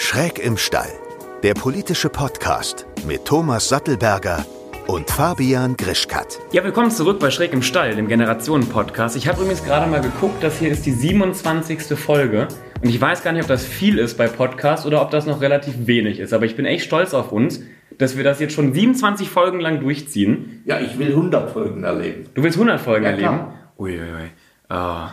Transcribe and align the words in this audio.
Schräg 0.00 0.38
im 0.38 0.56
Stall, 0.56 0.88
der 1.42 1.54
politische 1.54 2.08
Podcast 2.08 2.86
mit 3.06 3.24
Thomas 3.24 3.68
Sattelberger 3.68 4.46
und 4.86 5.10
Fabian 5.10 5.76
Grischkat. 5.76 6.38
Ja, 6.52 6.62
willkommen 6.64 6.90
zurück 6.92 7.18
bei 7.18 7.30
Schräg 7.30 7.52
im 7.52 7.62
Stall, 7.62 7.94
dem 7.96 8.06
Generationen-Podcast. 8.08 9.16
Ich 9.16 9.26
habe 9.28 9.40
übrigens 9.40 9.64
gerade 9.64 9.90
mal 9.90 10.00
geguckt, 10.00 10.42
das 10.42 10.58
hier 10.58 10.70
ist 10.70 10.86
die 10.86 10.92
27. 10.92 11.98
Folge. 11.98 12.46
Und 12.82 12.88
ich 12.88 13.00
weiß 13.00 13.22
gar 13.24 13.32
nicht, 13.32 13.42
ob 13.42 13.48
das 13.48 13.64
viel 13.64 13.98
ist 13.98 14.16
bei 14.16 14.28
Podcasts 14.28 14.86
oder 14.86 15.02
ob 15.02 15.10
das 15.10 15.26
noch 15.26 15.40
relativ 15.40 15.74
wenig 15.86 16.20
ist. 16.20 16.32
Aber 16.32 16.44
ich 16.46 16.54
bin 16.56 16.64
echt 16.64 16.84
stolz 16.84 17.12
auf 17.12 17.32
uns, 17.32 17.60
dass 17.98 18.16
wir 18.16 18.22
das 18.24 18.38
jetzt 18.40 18.54
schon 18.54 18.72
27 18.72 19.28
Folgen 19.28 19.58
lang 19.60 19.80
durchziehen. 19.80 20.62
Ja, 20.64 20.78
ich 20.80 20.98
will 20.98 21.08
100 21.08 21.50
Folgen 21.50 21.82
erleben. 21.84 22.26
Du 22.34 22.42
willst 22.44 22.56
100 22.56 22.80
Folgen 22.80 23.04
Ja, 23.04 23.10
erleben? 23.10 23.28
klar. 23.28 23.54
Uiuiui. 23.78 24.30
Ah. 24.68 25.10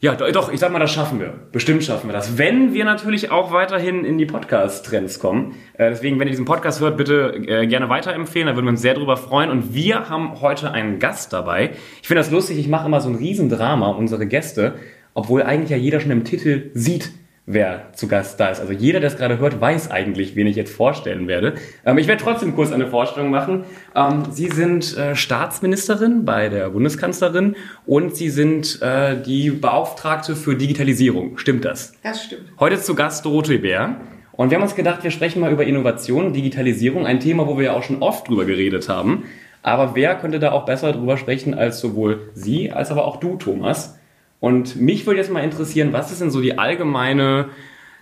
Ja, 0.00 0.14
do- 0.14 0.30
doch, 0.30 0.52
ich 0.52 0.60
sag 0.60 0.70
mal, 0.72 0.78
das 0.78 0.92
schaffen 0.92 1.20
wir. 1.20 1.32
Bestimmt 1.52 1.82
schaffen 1.82 2.08
wir 2.08 2.12
das. 2.12 2.36
Wenn 2.36 2.74
wir 2.74 2.84
natürlich 2.84 3.30
auch 3.30 3.50
weiterhin 3.50 4.04
in 4.04 4.18
die 4.18 4.26
Podcast-Trends 4.26 5.18
kommen. 5.20 5.54
Äh, 5.74 5.88
deswegen, 5.88 6.18
wenn 6.20 6.26
ihr 6.28 6.32
diesen 6.32 6.44
Podcast 6.44 6.80
hört, 6.80 6.98
bitte 6.98 7.32
äh, 7.46 7.66
gerne 7.66 7.88
weiterempfehlen. 7.88 8.46
Da 8.46 8.54
würden 8.54 8.66
wir 8.66 8.70
uns 8.72 8.82
sehr 8.82 8.92
drüber 8.94 9.16
freuen. 9.16 9.48
Und 9.50 9.74
wir 9.74 10.10
haben 10.10 10.40
heute 10.42 10.70
einen 10.72 10.98
Gast 10.98 11.32
dabei. 11.32 11.70
Ich 12.02 12.08
finde 12.08 12.20
das 12.20 12.30
lustig. 12.30 12.58
Ich 12.58 12.68
mache 12.68 12.86
immer 12.86 13.00
so 13.00 13.08
ein 13.08 13.14
Riesendrama 13.14 13.88
unsere 13.88 14.26
Gäste. 14.26 14.74
Obwohl 15.14 15.42
eigentlich 15.42 15.70
ja 15.70 15.78
jeder 15.78 15.98
schon 16.00 16.10
im 16.10 16.24
Titel 16.24 16.70
sieht, 16.74 17.10
wer 17.46 17.92
zu 17.94 18.08
Gast 18.08 18.38
da 18.40 18.48
ist. 18.48 18.60
Also 18.60 18.72
jeder, 18.72 19.00
der 19.00 19.08
es 19.08 19.16
gerade 19.16 19.38
hört, 19.38 19.60
weiß 19.60 19.90
eigentlich, 19.90 20.34
wen 20.34 20.48
ich 20.48 20.56
jetzt 20.56 20.74
vorstellen 20.74 21.28
werde. 21.28 21.54
Ähm, 21.84 21.96
ich 21.96 22.08
werde 22.08 22.22
trotzdem 22.22 22.54
kurz 22.54 22.72
eine 22.72 22.88
Vorstellung 22.88 23.30
machen. 23.30 23.64
Ähm, 23.94 24.24
Sie 24.30 24.48
sind 24.48 24.96
äh, 24.96 25.14
Staatsministerin 25.14 26.24
bei 26.24 26.48
der 26.48 26.70
Bundeskanzlerin 26.70 27.54
und 27.86 28.16
Sie 28.16 28.28
sind 28.30 28.82
äh, 28.82 29.20
die 29.20 29.50
Beauftragte 29.50 30.34
für 30.34 30.56
Digitalisierung. 30.56 31.38
Stimmt 31.38 31.64
das? 31.64 31.94
Das 32.02 32.24
stimmt. 32.24 32.52
Heute 32.58 32.80
zu 32.80 32.94
Gast 32.94 33.24
Dorothee 33.24 33.58
Bär. 33.58 33.96
Und 34.32 34.50
wir 34.50 34.56
haben 34.56 34.64
uns 34.64 34.74
gedacht, 34.74 35.02
wir 35.02 35.10
sprechen 35.10 35.40
mal 35.40 35.50
über 35.50 35.64
Innovation, 35.64 36.34
Digitalisierung, 36.34 37.06
ein 37.06 37.20
Thema, 37.20 37.46
wo 37.46 37.56
wir 37.56 37.66
ja 37.66 37.72
auch 37.72 37.82
schon 37.82 38.02
oft 38.02 38.28
drüber 38.28 38.44
geredet 38.44 38.88
haben. 38.88 39.24
Aber 39.62 39.94
wer 39.94 40.14
könnte 40.16 40.38
da 40.38 40.52
auch 40.52 40.66
besser 40.66 40.92
drüber 40.92 41.16
sprechen 41.16 41.54
als 41.54 41.80
sowohl 41.80 42.30
Sie 42.34 42.70
als 42.70 42.90
aber 42.90 43.06
auch 43.06 43.16
du, 43.16 43.36
Thomas? 43.36 43.98
Und 44.46 44.76
mich 44.76 45.06
würde 45.06 45.18
jetzt 45.18 45.32
mal 45.32 45.42
interessieren, 45.42 45.92
was 45.92 46.12
ist 46.12 46.20
denn 46.20 46.30
so 46.30 46.40
die 46.40 46.56
allgemeine, 46.56 47.48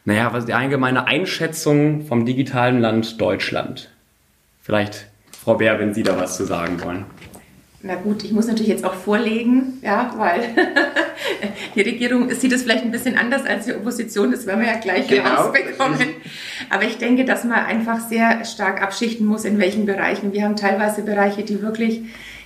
naja, 0.04 0.30
was 0.30 0.40
ist 0.40 0.48
die 0.48 0.52
allgemeine 0.52 1.06
Einschätzung 1.06 2.04
vom 2.06 2.26
digitalen 2.26 2.82
Land 2.82 3.18
Deutschland? 3.18 3.88
Vielleicht, 4.60 5.06
Frau 5.42 5.54
Bär, 5.54 5.78
wenn 5.78 5.94
Sie 5.94 6.02
da 6.02 6.20
was 6.20 6.36
zu 6.36 6.44
sagen 6.44 6.82
wollen. 6.82 7.06
Na 7.80 7.94
gut, 7.94 8.24
ich 8.24 8.32
muss 8.32 8.46
natürlich 8.46 8.68
jetzt 8.68 8.84
auch 8.84 8.92
vorlegen, 8.92 9.78
ja, 9.80 10.12
weil 10.18 10.42
die 11.74 11.80
Regierung 11.80 12.28
sieht 12.34 12.52
es 12.52 12.64
vielleicht 12.64 12.84
ein 12.84 12.90
bisschen 12.90 13.16
anders 13.16 13.46
als 13.46 13.64
die 13.64 13.72
Opposition, 13.72 14.30
das 14.30 14.46
werden 14.46 14.60
wir 14.60 14.68
ja 14.68 14.78
gleich 14.78 15.08
Genau, 15.08 15.24
herausbekommen. 15.24 15.96
das 15.98 16.06
Aber 16.68 16.84
ich 16.84 16.98
denke, 16.98 17.24
dass 17.24 17.44
man 17.44 17.64
einfach 17.64 18.00
sehr 18.00 18.44
stark 18.44 18.82
abschichten 18.82 19.26
muss, 19.26 19.46
in 19.46 19.58
welchen 19.58 19.86
Bereichen. 19.86 20.34
Wir 20.34 20.44
haben 20.44 20.56
teilweise 20.56 21.04
Bereiche, 21.04 21.42
die 21.42 21.62
wirklich 21.62 22.02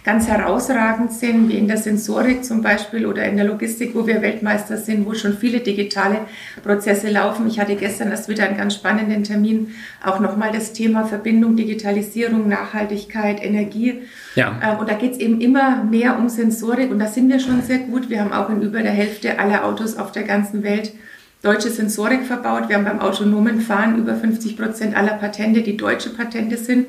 ganz 0.08 0.26
herausragend 0.26 1.12
sind, 1.12 1.50
wie 1.50 1.58
in 1.58 1.68
der 1.68 1.76
Sensorik 1.76 2.42
zum 2.42 2.62
Beispiel 2.62 3.04
oder 3.04 3.26
in 3.26 3.36
der 3.36 3.44
Logistik, 3.44 3.94
wo 3.94 4.06
wir 4.06 4.22
Weltmeister 4.22 4.78
sind, 4.78 5.04
wo 5.04 5.12
schon 5.12 5.36
viele 5.36 5.60
digitale 5.60 6.20
Prozesse 6.64 7.10
laufen. 7.10 7.46
Ich 7.46 7.60
hatte 7.60 7.76
gestern 7.76 8.10
erst 8.10 8.26
wieder 8.26 8.44
einen 8.44 8.56
ganz 8.56 8.74
spannenden 8.76 9.22
Termin, 9.22 9.74
auch 10.02 10.18
nochmal 10.18 10.50
das 10.50 10.72
Thema 10.72 11.04
Verbindung, 11.04 11.56
Digitalisierung, 11.56 12.48
Nachhaltigkeit, 12.48 13.44
Energie. 13.44 14.00
Ja. 14.34 14.58
Ähm, 14.62 14.78
Und 14.78 14.88
da 14.88 14.94
geht 14.94 15.12
es 15.12 15.18
eben 15.18 15.42
immer 15.42 15.84
mehr 15.84 16.18
um 16.18 16.30
Sensorik 16.30 16.90
und 16.90 17.00
da 17.00 17.06
sind 17.06 17.28
wir 17.28 17.38
schon 17.38 17.60
sehr 17.60 17.80
gut. 17.80 18.08
Wir 18.08 18.22
haben 18.22 18.32
auch 18.32 18.48
in 18.48 18.62
über 18.62 18.80
der 18.80 18.92
Hälfte 18.92 19.38
aller 19.38 19.66
Autos 19.66 19.98
auf 19.98 20.10
der 20.10 20.22
ganzen 20.22 20.62
Welt 20.62 20.94
deutsche 21.42 21.68
Sensorik 21.68 22.24
verbaut. 22.24 22.70
Wir 22.70 22.76
haben 22.76 22.86
beim 22.86 23.00
autonomen 23.00 23.60
Fahren 23.60 23.98
über 23.98 24.14
50 24.14 24.56
Prozent 24.56 24.96
aller 24.96 25.18
Patente, 25.18 25.60
die 25.60 25.76
deutsche 25.76 26.08
Patente 26.08 26.56
sind. 26.56 26.86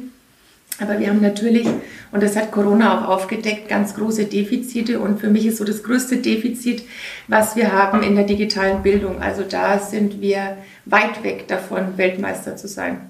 Aber 0.81 0.99
wir 0.99 1.09
haben 1.09 1.22
natürlich, 1.22 1.67
und 2.11 2.23
das 2.23 2.35
hat 2.35 2.52
Corona 2.52 2.99
auch 3.05 3.09
aufgedeckt, 3.09 3.67
ganz 3.67 3.95
große 3.95 4.25
Defizite. 4.25 5.00
Und 5.00 5.19
für 5.19 5.29
mich 5.29 5.45
ist 5.45 5.57
so 5.57 5.63
das 5.66 5.84
größte 5.84 6.17
Defizit, 6.17 6.84
was 7.28 7.56
wir 7.56 7.72
haben 7.72 8.01
in 8.03 8.16
der 8.16 8.23
digitalen 8.25 8.81
Bildung. 8.81 9.22
Also 9.22 9.44
da 9.44 9.78
sind 9.79 10.22
wir 10.22 10.57
weit 10.85 11.23
weg 11.23 11.47
davon, 11.47 11.97
Weltmeister 11.97 12.56
zu 12.56 12.67
sein. 12.67 13.09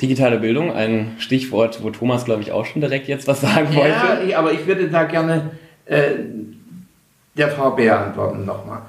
Digitale 0.00 0.38
Bildung, 0.38 0.72
ein 0.72 1.16
Stichwort, 1.18 1.82
wo 1.82 1.90
Thomas, 1.90 2.24
glaube 2.24 2.42
ich, 2.42 2.52
auch 2.52 2.64
schon 2.64 2.80
direkt 2.80 3.08
jetzt 3.08 3.26
was 3.26 3.40
sagen 3.40 3.74
wollte. 3.74 3.88
Ja, 3.90 4.20
ich- 4.26 4.36
aber 4.36 4.52
ich 4.52 4.66
würde 4.66 4.88
da 4.88 5.04
gerne 5.04 5.50
äh, 5.86 6.10
der 7.36 7.48
Frau 7.48 7.72
Bär 7.72 7.98
antworten 7.98 8.44
nochmal. 8.44 8.82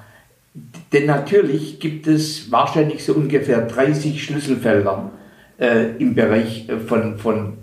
Denn 0.93 1.05
natürlich 1.05 1.79
gibt 1.79 2.05
es 2.07 2.51
wahrscheinlich 2.51 3.03
so 3.03 3.13
ungefähr 3.13 3.61
30 3.61 4.23
Schlüsselfelder 4.23 5.09
äh, 5.59 5.95
im 5.97 6.13
Bereich 6.15 6.67
äh, 6.69 6.77
von, 6.77 7.17
von 7.17 7.53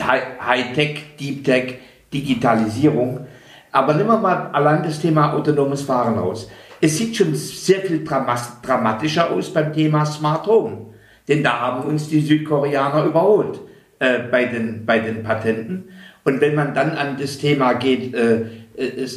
Hightech, 0.00 1.16
Deep 1.18 1.44
Tech, 1.44 1.74
Digitalisierung. 2.12 3.26
Aber 3.72 3.94
nehmen 3.94 4.08
wir 4.08 4.18
mal 4.18 4.50
allein 4.52 4.82
das 4.82 5.00
Thema 5.00 5.32
autonomes 5.32 5.82
Fahren 5.82 6.18
aus. 6.18 6.48
Es 6.80 6.98
sieht 6.98 7.16
schon 7.16 7.34
sehr 7.34 7.80
viel 7.80 8.04
drama 8.04 8.36
dramatischer 8.62 9.30
aus 9.30 9.52
beim 9.52 9.72
Thema 9.72 10.04
Smart 10.04 10.46
Home. 10.46 10.94
Denn 11.26 11.42
da 11.42 11.60
haben 11.60 11.88
uns 11.88 12.08
die 12.08 12.20
Südkoreaner 12.20 13.04
überholt 13.04 13.60
äh, 13.98 14.18
bei, 14.30 14.44
den, 14.44 14.84
bei 14.84 14.98
den 14.98 15.22
Patenten. 15.22 15.84
Und 16.24 16.40
wenn 16.40 16.54
man 16.54 16.74
dann 16.74 16.90
an 16.90 17.16
das 17.18 17.38
Thema 17.38 17.74
geht, 17.74 18.14
äh, 18.14 18.42
äh, 18.76 19.08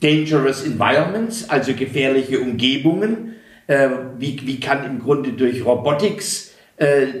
Dangerous 0.00 0.64
Environments, 0.64 1.48
also 1.48 1.72
gefährliche 1.72 2.40
Umgebungen, 2.40 3.36
äh, 3.66 3.88
wie, 4.18 4.40
wie 4.44 4.60
kann 4.60 4.84
im 4.84 4.98
Grunde 5.00 5.32
durch 5.32 5.64
Robotics 5.64 6.52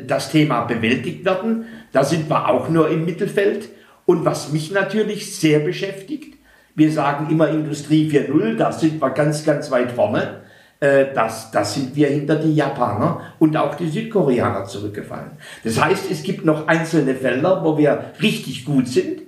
das 0.06 0.30
Thema 0.30 0.64
bewältigt 0.64 1.24
werden, 1.24 1.64
da 1.92 2.04
sind 2.04 2.28
wir 2.28 2.48
auch 2.48 2.68
nur 2.68 2.90
im 2.90 3.04
Mittelfeld. 3.06 3.70
Und 4.04 4.24
was 4.24 4.52
mich 4.52 4.70
natürlich 4.70 5.34
sehr 5.34 5.60
beschäftigt, 5.60 6.36
wir 6.74 6.92
sagen 6.92 7.28
immer 7.30 7.48
Industrie 7.48 8.08
4.0, 8.10 8.56
da 8.56 8.70
sind 8.70 9.00
wir 9.00 9.10
ganz, 9.10 9.44
ganz 9.44 9.70
weit 9.70 9.92
vorne. 9.92 10.42
Äh, 10.78 11.06
Das, 11.14 11.50
das 11.50 11.74
sind 11.74 11.96
wir 11.96 12.08
hinter 12.08 12.36
die 12.36 12.54
Japaner 12.54 13.22
und 13.38 13.56
auch 13.56 13.74
die 13.76 13.88
Südkoreaner 13.88 14.66
zurückgefallen. 14.66 15.30
Das 15.64 15.82
heißt, 15.82 16.10
es 16.10 16.22
gibt 16.22 16.44
noch 16.44 16.68
einzelne 16.68 17.14
Felder, 17.14 17.64
wo 17.64 17.78
wir 17.78 18.12
richtig 18.20 18.66
gut 18.66 18.86
sind, 18.88 19.22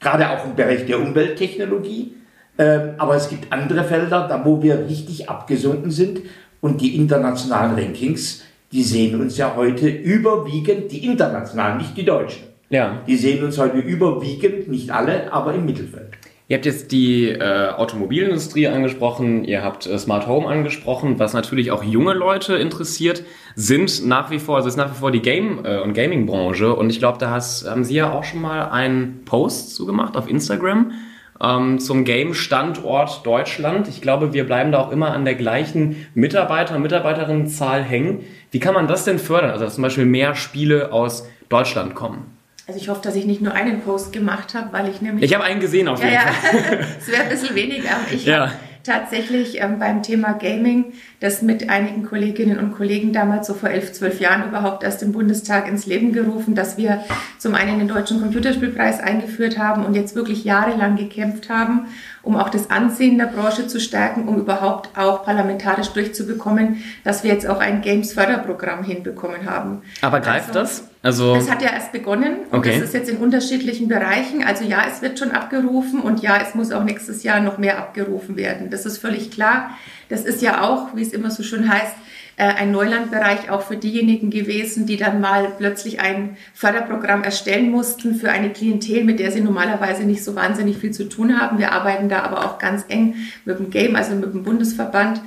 gerade 0.00 0.30
auch 0.30 0.46
im 0.46 0.56
Bereich 0.56 0.86
der 0.86 0.98
Umwelttechnologie. 1.00 2.14
Ähm, 2.58 2.94
Aber 2.96 3.14
es 3.14 3.28
gibt 3.28 3.52
andere 3.52 3.84
Felder, 3.84 4.26
da 4.26 4.42
wo 4.42 4.62
wir 4.62 4.86
richtig 4.88 5.28
abgesunken 5.28 5.90
sind 5.90 6.20
und 6.62 6.80
die 6.80 6.96
internationalen 6.96 7.74
Rankings, 7.78 8.42
die 8.72 8.82
sehen 8.82 9.20
uns 9.20 9.36
ja 9.38 9.54
heute 9.56 9.88
überwiegend, 9.88 10.90
die 10.92 11.04
internationalen, 11.04 11.78
nicht 11.78 11.96
die 11.96 12.04
deutschen. 12.04 12.44
Ja. 12.68 13.02
Die 13.06 13.16
sehen 13.16 13.44
uns 13.44 13.58
heute 13.58 13.78
überwiegend, 13.78 14.68
nicht 14.68 14.90
alle, 14.90 15.32
aber 15.32 15.54
im 15.54 15.66
Mittelfeld. 15.66 16.10
Ihr 16.48 16.56
habt 16.56 16.66
jetzt 16.66 16.92
die 16.92 17.28
äh, 17.28 17.70
Automobilindustrie 17.70 18.68
angesprochen, 18.68 19.42
ihr 19.42 19.64
habt 19.64 19.86
äh, 19.86 19.98
Smart 19.98 20.28
Home 20.28 20.46
angesprochen, 20.46 21.18
was 21.18 21.32
natürlich 21.32 21.72
auch 21.72 21.82
junge 21.82 22.14
Leute 22.14 22.54
interessiert, 22.54 23.24
sind 23.56 24.06
nach 24.06 24.30
wie 24.30 24.38
vor, 24.38 24.56
also 24.56 24.68
ist 24.68 24.76
nach 24.76 24.92
wie 24.92 24.98
vor 24.98 25.10
die 25.10 25.22
Game- 25.22 25.64
äh, 25.64 25.80
und 25.80 25.92
Gaming-Branche. 25.94 26.74
Und 26.74 26.90
ich 26.90 27.00
glaube, 27.00 27.18
da 27.18 27.30
hast, 27.30 27.68
haben 27.68 27.82
Sie 27.82 27.94
ja 27.94 28.12
auch 28.12 28.22
schon 28.22 28.42
mal 28.42 28.68
einen 28.68 29.24
Post 29.24 29.74
zu 29.74 29.86
gemacht 29.86 30.16
auf 30.16 30.30
Instagram 30.30 30.92
ähm, 31.40 31.80
zum 31.80 32.04
Game-Standort 32.04 33.26
Deutschland. 33.26 33.88
Ich 33.88 34.00
glaube, 34.00 34.32
wir 34.32 34.44
bleiben 34.46 34.72
da 34.72 34.78
auch 34.78 34.92
immer 34.92 35.12
an 35.12 35.24
der 35.24 35.34
gleichen 35.34 36.06
Mitarbeiter- 36.14 36.76
und 36.76 36.82
Mitarbeiterinnenzahl 36.82 37.82
hängen. 37.82 38.20
Wie 38.56 38.60
kann 38.60 38.72
man 38.72 38.88
das 38.88 39.04
denn 39.04 39.18
fördern? 39.18 39.50
Also, 39.50 39.66
dass 39.66 39.74
zum 39.74 39.82
Beispiel 39.82 40.06
mehr 40.06 40.34
Spiele 40.34 40.90
aus 40.90 41.28
Deutschland 41.50 41.94
kommen. 41.94 42.38
Also 42.66 42.80
ich 42.80 42.88
hoffe, 42.88 43.02
dass 43.02 43.14
ich 43.14 43.26
nicht 43.26 43.42
nur 43.42 43.52
einen 43.52 43.82
Post 43.82 44.14
gemacht 44.14 44.54
habe, 44.54 44.72
weil 44.72 44.88
ich 44.88 45.02
nämlich... 45.02 45.26
Ich 45.26 45.34
habe 45.34 45.44
einen 45.44 45.60
gesehen 45.60 45.88
auf 45.88 46.00
Ja, 46.00 46.06
jeden 46.06 46.14
ja, 46.22 46.32
Fall. 46.32 46.86
es 46.98 47.08
wäre 47.08 47.22
ein 47.24 47.28
bisschen 47.28 47.54
weniger. 47.54 47.90
aber 47.90 48.10
Ich 48.10 48.24
Ja. 48.24 48.46
habe 48.46 48.52
tatsächlich 48.86 49.60
ähm, 49.60 49.78
beim 49.78 50.02
Thema 50.02 50.32
Gaming 50.32 50.92
das 51.20 51.42
mit 51.42 51.68
einigen 51.68 52.04
Kolleginnen 52.04 52.58
und 52.58 52.74
Kollegen 52.74 53.12
damals 53.12 53.46
so 53.46 53.54
vor 53.54 53.70
elf, 53.70 53.92
zwölf 53.92 54.20
Jahren 54.20 54.48
überhaupt 54.48 54.82
erst 54.84 55.02
im 55.02 55.12
Bundestag 55.12 55.68
ins 55.68 55.86
Leben 55.86 56.12
gerufen, 56.12 56.54
dass 56.54 56.76
wir 56.76 57.04
zum 57.38 57.54
einen 57.54 57.78
den 57.78 57.88
Deutschen 57.88 58.20
Computerspielpreis 58.20 59.00
eingeführt 59.00 59.58
haben 59.58 59.84
und 59.84 59.94
jetzt 59.94 60.14
wirklich 60.14 60.44
jahrelang 60.44 60.96
gekämpft 60.96 61.48
haben, 61.50 61.86
um 62.22 62.36
auch 62.36 62.48
das 62.48 62.70
Ansehen 62.70 63.18
der 63.18 63.26
Branche 63.26 63.66
zu 63.66 63.80
stärken, 63.80 64.28
um 64.28 64.38
überhaupt 64.38 64.96
auch 64.98 65.24
parlamentarisch 65.24 65.88
durchzubekommen, 65.88 66.82
dass 67.04 67.24
wir 67.24 67.32
jetzt 67.32 67.48
auch 67.48 67.60
ein 67.60 67.80
Games-Förderprogramm 67.82 68.84
hinbekommen 68.84 69.48
haben. 69.50 69.82
Aber 70.02 70.20
greift 70.20 70.56
Also- 70.56 70.60
das? 70.60 70.88
Also, 71.06 71.36
das 71.36 71.48
hat 71.48 71.62
ja 71.62 71.70
erst 71.70 71.92
begonnen 71.92 72.38
und 72.50 72.58
Okay. 72.58 72.72
das 72.80 72.88
ist 72.88 72.94
jetzt 72.94 73.08
in 73.08 73.18
unterschiedlichen 73.18 73.86
Bereichen. 73.86 74.42
Also 74.44 74.64
ja, 74.64 74.82
es 74.90 75.02
wird 75.02 75.20
schon 75.20 75.30
abgerufen 75.30 76.00
und 76.00 76.20
ja, 76.20 76.36
es 76.42 76.56
muss 76.56 76.72
auch 76.72 76.82
nächstes 76.82 77.22
Jahr 77.22 77.38
noch 77.38 77.58
mehr 77.58 77.78
abgerufen 77.78 78.36
werden. 78.36 78.70
Das 78.70 78.86
ist 78.86 78.98
völlig 78.98 79.30
klar. 79.30 79.70
Das 80.08 80.24
ist 80.24 80.42
ja 80.42 80.62
auch, 80.62 80.96
wie 80.96 81.02
es 81.02 81.12
immer 81.12 81.30
so 81.30 81.44
schön 81.44 81.70
heißt, 81.72 81.94
äh, 82.38 82.44
ein 82.44 82.72
Neulandbereich 82.72 83.50
auch 83.50 83.62
für 83.62 83.76
diejenigen 83.76 84.30
gewesen, 84.30 84.84
die 84.84 84.96
dann 84.96 85.20
mal 85.20 85.52
plötzlich 85.56 86.00
ein 86.00 86.36
Förderprogramm 86.54 87.22
erstellen 87.22 87.70
mussten 87.70 88.16
für 88.16 88.30
eine 88.30 88.50
Klientel, 88.50 89.04
mit 89.04 89.20
der 89.20 89.30
sie 89.30 89.40
normalerweise 89.40 90.02
nicht 90.02 90.24
so 90.24 90.34
wahnsinnig 90.34 90.76
viel 90.78 90.90
zu 90.90 91.08
tun 91.08 91.40
haben. 91.40 91.58
Wir 91.58 91.70
arbeiten 91.72 92.08
da 92.08 92.22
aber 92.22 92.44
auch 92.44 92.58
ganz 92.58 92.84
eng 92.88 93.14
mit 93.44 93.58
dem 93.58 93.70
Game, 93.70 93.94
also 93.96 94.14
mit 94.14 94.34
dem 94.34 94.42
Bundesverband 94.42 95.20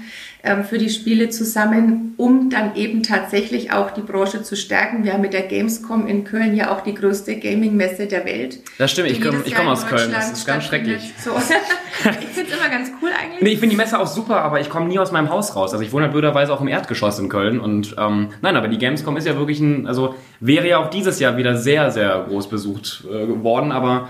für 0.64 0.78
die 0.78 0.90
Spiele 0.90 1.30
zusammen, 1.30 2.14
um 2.16 2.50
dann 2.50 2.76
eben 2.76 3.04
tatsächlich 3.04 3.74
auch 3.74 3.92
die 3.92 4.02
Branche 4.02 4.42
zu 4.42 4.56
stärken. 4.56 5.04
Wir 5.04 5.14
haben 5.14 5.22
mit 5.22 5.34
der 5.34 5.42
Gamescom 5.42 6.08
in 6.08 6.24
Köln 6.24 6.56
ja 6.56 6.74
auch 6.74 6.82
die 6.82 6.94
größte 6.94 7.38
Gaming-Messe 7.38 8.08
der 8.08 8.24
Welt. 8.24 8.60
Das 8.78 8.92
stimmt, 8.92 9.12
ich 9.12 9.22
komme 9.22 9.44
komm 9.54 9.68
aus 9.68 9.86
Köln, 9.86 10.12
das 10.14 10.32
ist 10.32 10.48
ganz 10.48 10.64
schrecklich. 10.64 11.14
So. 11.22 11.32
ich 12.10 12.28
finde 12.28 12.52
es 12.52 12.58
immer 12.58 12.70
ganz 12.70 12.90
cool 13.02 13.10
eigentlich. 13.10 13.42
Nee, 13.42 13.50
ich 13.50 13.60
finde 13.60 13.72
die 13.72 13.78
Messe 13.78 14.00
auch 14.00 14.08
super, 14.08 14.42
aber 14.42 14.62
ich 14.62 14.70
komme 14.70 14.88
nie 14.88 14.98
aus 14.98 15.12
meinem 15.12 15.30
Haus 15.30 15.58
raus. 15.58 15.74
Also 15.74 15.84
ich 15.84 15.92
wohne 15.92 16.04
halt 16.04 16.14
blöderweise 16.14 16.54
auch 16.54 16.62
im 16.62 16.70
Erdgeschoss 16.70 17.20
in 17.20 17.28
Köln 17.28 17.60
und 17.60 17.96
ähm, 17.98 18.30
nein, 18.42 18.56
aber 18.56 18.70
die 18.70 18.78
Gamescom 18.78 19.18
ist 19.18 19.28
ja 19.28 19.36
wirklich 19.36 19.60
ein, 19.60 19.88
also 19.88 20.16
wäre 20.40 20.68
ja 20.70 20.78
auch 20.78 20.90
dieses 20.90 21.20
Jahr 21.20 21.36
wieder 21.36 21.58
sehr, 21.58 21.92
sehr 21.92 22.26
groß 22.30 22.48
besucht 22.48 23.04
äh, 23.12 23.26
geworden, 23.26 23.74
aber 23.74 24.08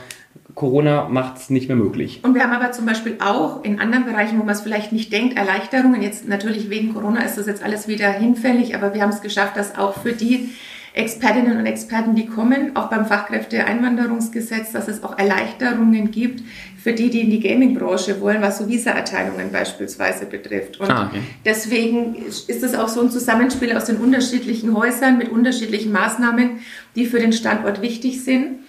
Corona 0.56 1.08
macht 1.10 1.38
es 1.38 1.50
nicht 1.50 1.68
mehr 1.68 1.78
möglich. 1.78 2.22
Und 2.24 2.34
wir 2.34 2.44
haben 2.44 2.54
aber 2.54 2.72
zum 2.72 2.86
Beispiel 2.86 3.18
auch 3.20 3.64
in 3.64 3.80
anderen 3.80 4.06
Bereichen, 4.06 4.40
wo 4.40 4.44
man 4.44 4.56
es 4.56 4.62
vielleicht 4.62 4.92
nicht 4.92 5.14
denkt, 5.14 5.38
Erleichterungen. 5.38 6.02
Jetzt 6.02 6.28
natürlich 6.28 6.70
wegen 6.70 6.94
Corona 6.94 7.22
ist 7.22 7.38
das 7.38 7.48
jetzt 7.48 7.64
alles 7.64 7.88
wieder 7.88 8.10
hinfällig, 8.10 8.76
aber 8.76 8.94
wir 8.94 9.02
haben 9.02 9.12
es 9.12 9.22
geschafft, 9.22 9.58
dass 9.58 9.78
auch 9.78 9.94
für 10.02 10.14
die 10.14 10.50
Expertinnen 10.94 11.58
und 11.58 11.66
Experten, 11.66 12.16
die 12.16 12.26
kommen, 12.26 12.76
auch 12.76 12.90
beim 12.90 13.06
Fachkräfteeinwanderungsgesetz, 13.06 14.72
dass 14.72 14.88
es 14.88 15.04
auch 15.04 15.18
Erleichterungen 15.18 16.10
gibt 16.12 16.44
für 16.82 16.94
die, 16.94 17.10
die 17.10 17.22
in 17.22 17.30
die 17.30 17.40
Gaming-Branche 17.40 18.20
wollen, 18.22 18.42
was 18.42 18.58
so 18.58 18.68
Visa-Erteilungen 18.68 19.52
beispielsweise 19.52 20.26
betrifft. 20.26 20.80
Und 20.80 20.90
ah, 20.90 21.08
okay. 21.08 21.22
deswegen 21.46 22.16
ist 22.16 22.50
es 22.50 22.74
auch 22.74 22.88
so 22.88 23.02
ein 23.02 23.12
Zusammenspiel 23.12 23.76
aus 23.78 23.86
den 23.86 23.98
unterschiedlichen 23.98 24.76
Häusern 24.76 25.18
mit 25.18 25.30
unterschiedlichen 25.30 25.92
Maßnahmen, 25.92 26.60
die 26.96 27.06
für 27.06 27.20
den 27.20 27.34
Standort 27.34 27.82
wichtig 27.82 28.24
sind. 28.24 28.60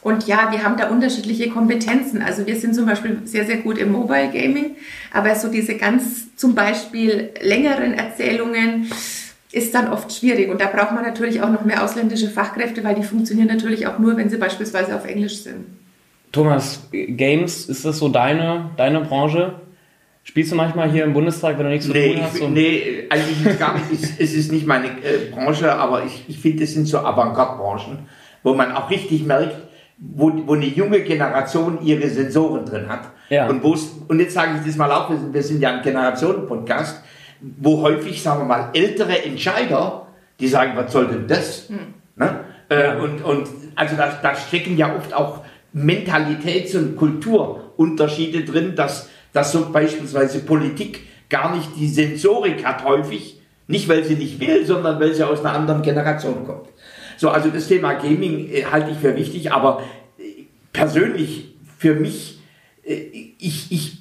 Und 0.00 0.26
ja, 0.26 0.52
wir 0.52 0.62
haben 0.62 0.76
da 0.76 0.88
unterschiedliche 0.88 1.50
Kompetenzen. 1.50 2.22
Also 2.22 2.46
wir 2.46 2.56
sind 2.56 2.74
zum 2.74 2.86
Beispiel 2.86 3.22
sehr, 3.24 3.46
sehr 3.46 3.58
gut 3.58 3.78
im 3.78 3.92
Mobile 3.92 4.30
Gaming, 4.32 4.76
aber 5.12 5.34
so 5.34 5.48
diese 5.48 5.76
ganz 5.76 6.34
zum 6.36 6.54
Beispiel 6.54 7.30
längeren 7.40 7.94
Erzählungen 7.94 8.90
ist 9.50 9.74
dann 9.74 9.88
oft 9.88 10.12
schwierig. 10.12 10.50
Und 10.50 10.60
da 10.60 10.66
braucht 10.66 10.92
man 10.92 11.02
natürlich 11.02 11.42
auch 11.42 11.50
noch 11.50 11.64
mehr 11.64 11.82
ausländische 11.82 12.28
Fachkräfte, 12.28 12.84
weil 12.84 12.94
die 12.94 13.02
funktionieren 13.02 13.48
natürlich 13.48 13.86
auch 13.86 13.98
nur, 13.98 14.16
wenn 14.16 14.28
sie 14.28 14.36
beispielsweise 14.36 14.94
auf 14.94 15.06
Englisch 15.06 15.42
sind. 15.42 15.66
Thomas, 16.30 16.86
Games, 16.92 17.66
ist 17.66 17.84
das 17.84 17.98
so 17.98 18.08
deine, 18.08 18.70
deine 18.76 19.00
Branche? 19.00 19.54
Spielst 20.22 20.52
du 20.52 20.56
manchmal 20.56 20.90
hier 20.90 21.04
im 21.04 21.14
Bundestag, 21.14 21.56
wenn 21.56 21.64
du 21.64 21.70
nichts 21.70 21.86
zu 21.86 21.92
nee, 21.92 22.12
tun 22.12 22.22
hast? 22.22 22.36
Ich, 22.36 22.48
nee, 22.48 23.04
eigentlich 23.08 23.58
gar 23.58 23.78
nicht. 23.78 24.02
es 24.18 24.34
ist 24.34 24.52
nicht 24.52 24.66
meine 24.66 24.88
äh, 24.88 25.30
Branche, 25.32 25.72
aber 25.72 26.04
ich, 26.04 26.24
ich 26.28 26.38
finde, 26.38 26.64
es 26.64 26.74
sind 26.74 26.86
so 26.86 26.98
Avantgarde-Branchen, 26.98 28.00
wo 28.42 28.52
man 28.52 28.72
auch 28.72 28.90
richtig 28.90 29.24
merkt, 29.24 29.56
wo, 29.98 30.32
wo 30.46 30.54
eine 30.54 30.66
junge 30.66 31.00
Generation 31.00 31.78
ihre 31.82 32.08
Sensoren 32.08 32.64
drin 32.64 32.88
hat. 32.88 33.10
Ja. 33.28 33.48
Und, 33.48 33.62
und 33.62 34.20
jetzt 34.20 34.34
sage 34.34 34.52
ich 34.58 34.66
das 34.66 34.76
mal 34.76 34.90
auch, 34.90 35.10
wir 35.10 35.18
sind, 35.18 35.34
wir 35.34 35.42
sind 35.42 35.60
ja 35.60 35.76
ein 35.76 35.82
Generationen-Podcast, 35.82 37.02
wo 37.40 37.82
häufig, 37.82 38.22
sagen 38.22 38.40
wir 38.40 38.46
mal, 38.46 38.70
ältere 38.72 39.24
Entscheider, 39.24 40.06
die 40.40 40.48
sagen, 40.48 40.72
was 40.76 40.92
soll 40.92 41.08
denn 41.08 41.26
das? 41.26 41.68
Hm. 41.68 41.94
Ne? 42.16 42.40
Äh, 42.68 42.96
und, 42.96 43.22
und 43.22 43.48
also 43.74 43.96
da, 43.96 44.18
da 44.22 44.34
stecken 44.34 44.76
ja 44.76 44.94
oft 44.96 45.12
auch 45.14 45.42
Mentalitäts- 45.74 46.76
und 46.76 46.96
Kulturunterschiede 46.96 48.44
drin, 48.44 48.74
dass, 48.74 49.08
dass 49.32 49.52
so 49.52 49.70
beispielsweise 49.70 50.40
Politik 50.40 51.06
gar 51.28 51.54
nicht 51.54 51.76
die 51.76 51.88
Sensorik 51.88 52.64
hat 52.64 52.84
häufig, 52.84 53.40
nicht 53.66 53.88
weil 53.88 54.04
sie 54.04 54.14
nicht 54.14 54.40
will, 54.40 54.64
sondern 54.64 54.98
weil 54.98 55.14
sie 55.14 55.24
aus 55.24 55.40
einer 55.40 55.54
anderen 55.54 55.82
Generation 55.82 56.46
kommt. 56.46 56.68
So, 57.18 57.30
also 57.30 57.50
das 57.50 57.66
Thema 57.66 57.94
Gaming 57.94 58.48
äh, 58.48 58.64
halte 58.64 58.92
ich 58.92 58.98
für 58.98 59.16
wichtig, 59.16 59.50
aber 59.52 59.82
äh, 60.18 60.44
persönlich 60.72 61.52
für 61.76 61.94
mich, 61.94 62.38
äh, 62.84 62.94
ich, 63.38 63.72
ich, 63.72 63.98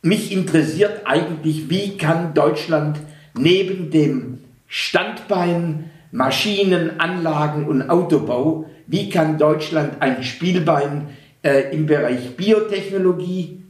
mich 0.00 0.32
interessiert 0.32 1.02
eigentlich, 1.04 1.68
wie 1.68 1.98
kann 1.98 2.32
Deutschland 2.32 2.98
neben 3.36 3.90
dem 3.90 4.38
Standbein 4.66 5.90
Maschinen, 6.10 7.00
Anlagen 7.00 7.66
und 7.66 7.90
Autobau, 7.90 8.70
wie 8.86 9.10
kann 9.10 9.36
Deutschland 9.36 10.00
ein 10.00 10.22
Spielbein 10.24 11.08
äh, 11.42 11.70
im 11.74 11.84
Bereich 11.84 12.34
Biotechnologie, 12.34 13.62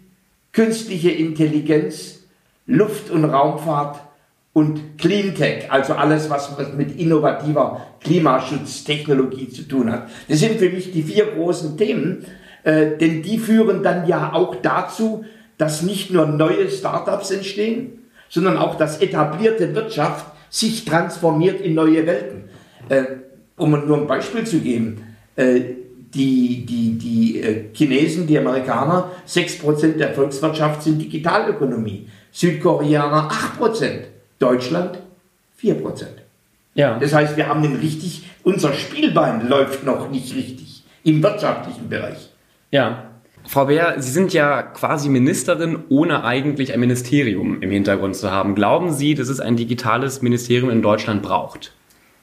künstliche 0.52 1.10
Intelligenz, 1.10 2.20
Luft- 2.66 3.10
und 3.10 3.24
Raumfahrt 3.24 4.00
und 4.54 4.98
Cleantech, 4.98 5.70
also 5.70 5.94
alles, 5.94 6.30
was 6.30 6.56
mit 6.76 6.98
innovativer 6.98 7.86
Klimaschutztechnologie 8.00 9.50
zu 9.50 9.62
tun 9.64 9.90
hat. 9.90 10.08
Das 10.28 10.38
sind 10.38 10.58
für 10.58 10.70
mich 10.70 10.92
die 10.92 11.02
vier 11.02 11.26
großen 11.26 11.76
Themen, 11.76 12.24
äh, 12.62 12.96
denn 12.96 13.20
die 13.22 13.38
führen 13.38 13.82
dann 13.82 14.06
ja 14.06 14.32
auch 14.32 14.54
dazu, 14.54 15.24
dass 15.58 15.82
nicht 15.82 16.12
nur 16.12 16.26
neue 16.26 16.70
Startups 16.70 17.32
entstehen, 17.32 18.04
sondern 18.28 18.56
auch, 18.56 18.76
dass 18.76 19.02
etablierte 19.02 19.74
Wirtschaft 19.74 20.26
sich 20.50 20.84
transformiert 20.84 21.60
in 21.60 21.74
neue 21.74 22.06
Welten. 22.06 22.44
Äh, 22.88 23.04
um 23.56 23.70
nur 23.72 23.98
ein 23.98 24.06
Beispiel 24.06 24.44
zu 24.44 24.60
geben, 24.60 25.16
äh, 25.34 25.60
die, 26.14 26.64
die, 26.64 26.92
die 26.92 27.70
Chinesen, 27.72 28.28
die 28.28 28.38
Amerikaner, 28.38 29.10
6% 29.26 29.96
der 29.96 30.14
Volkswirtschaft 30.14 30.84
sind 30.84 31.02
Digitalökonomie, 31.02 32.08
Südkoreaner 32.30 33.28
8%. 33.58 34.13
Deutschland 34.44 34.98
4%. 35.62 36.04
Ja. 36.74 36.98
Das 36.98 37.14
heißt, 37.14 37.36
wir 37.36 37.48
haben 37.48 37.62
den 37.62 37.76
richtig, 37.76 38.28
unser 38.42 38.74
Spielbein 38.74 39.48
läuft 39.48 39.84
noch 39.84 40.10
nicht 40.10 40.34
richtig 40.34 40.84
im 41.02 41.22
wirtschaftlichen 41.22 41.88
Bereich. 41.88 42.28
Ja. 42.70 43.10
Frau 43.46 43.66
Beer, 43.66 43.94
Sie 43.98 44.10
sind 44.10 44.32
ja 44.32 44.62
quasi 44.62 45.08
Ministerin, 45.08 45.84
ohne 45.88 46.24
eigentlich 46.24 46.72
ein 46.72 46.80
Ministerium 46.80 47.62
im 47.62 47.70
Hintergrund 47.70 48.16
zu 48.16 48.30
haben. 48.30 48.54
Glauben 48.54 48.92
Sie, 48.92 49.14
dass 49.14 49.28
es 49.28 49.40
ein 49.40 49.56
digitales 49.56 50.22
Ministerium 50.22 50.70
in 50.70 50.82
Deutschland 50.82 51.22
braucht? 51.22 51.72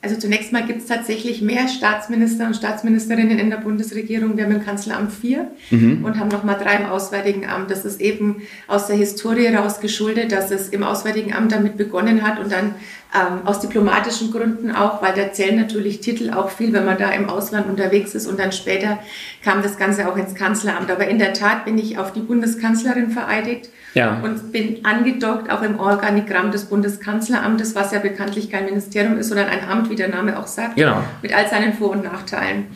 Also 0.04 0.16
zunächst 0.16 0.52
mal 0.52 0.66
gibt 0.66 0.82
es 0.82 0.88
tatsächlich 0.88 1.44
mehr 1.44 1.68
Staatsminister 1.68 2.48
und 2.48 2.56
Staatsministerinnen 2.56 3.38
in 3.38 3.52
der 3.52 3.58
Bundesregierung. 3.58 4.36
Wir 4.36 4.46
haben 4.46 4.52
im 4.54 4.66
Kanzleramt 4.66 5.12
vier 5.12 5.52
mhm. 5.70 6.04
und 6.04 6.20
haben 6.20 6.30
nochmal 6.30 6.58
drei 6.58 6.78
im 6.78 6.88
Auswärtigen 6.88 7.48
Amt. 7.48 7.70
Das 7.70 7.86
ist 7.86 8.02
eben 8.02 8.42
aus 8.68 8.88
der 8.88 8.96
Historie 8.96 9.46
heraus 9.46 9.80
geschuldet, 9.80 10.32
dass 10.32 10.50
es 10.50 10.70
im 10.70 10.82
Auswärtigen 10.82 11.34
Amt 11.34 11.52
damit 11.52 11.78
begonnen 11.78 12.24
hat 12.24 12.40
und 12.40 12.52
dann 12.52 12.74
ähm, 13.14 13.46
aus 13.46 13.60
diplomatischen 13.60 14.32
Gründen 14.32 14.72
auch, 14.72 15.04
weil 15.04 15.14
da 15.14 15.32
zählen 15.34 15.56
natürlich 15.56 16.00
Titel 16.00 16.32
auch 16.32 16.50
viel, 16.50 16.74
wenn 16.74 16.86
man 16.86 16.98
da 16.98 17.12
im 17.12 17.30
Ausland 17.30 17.70
unterwegs 17.70 18.16
ist 18.16 18.26
und 18.26 18.40
dann 18.40 18.52
später 18.52 18.98
kam 19.44 19.62
das 19.62 19.78
Ganze 19.78 20.12
auch 20.12 20.18
ins 20.18 20.34
Kanzleramt. 20.34 20.90
Aber 20.90 21.08
in 21.10 21.20
der 21.20 21.34
Tat 21.34 21.64
bin 21.66 21.78
ich 21.78 22.00
auf 22.00 22.12
die 22.12 22.22
Bundeskanzlerin 22.22 23.12
vereidigt 23.12 23.70
ja. 23.94 24.20
und 24.24 24.52
bin 24.52 24.86
angedockt 24.86 25.52
auch 25.52 25.62
im 25.62 25.80
Organigramm 25.80 26.52
des 26.52 26.66
Bundeskanzleramtes, 26.66 27.76
was 27.76 27.92
ja 27.92 28.00
bekanntlich 28.00 28.50
kein 28.50 28.66
Ministerium 28.66 29.18
ist, 29.18 29.30
sondern 29.30 29.48
ein 29.48 29.68
Amt, 29.68 29.90
wie 29.90 29.96
der 29.96 30.10
Name 30.10 30.40
auch 30.40 30.48
sagt, 30.48 30.76
genau. 30.76 31.04
mit 31.22 31.34
all 31.36 31.48
seinen 31.48 31.74
Vor- 31.74 31.92
und 31.92 32.04
Nachteilen. 32.04 32.68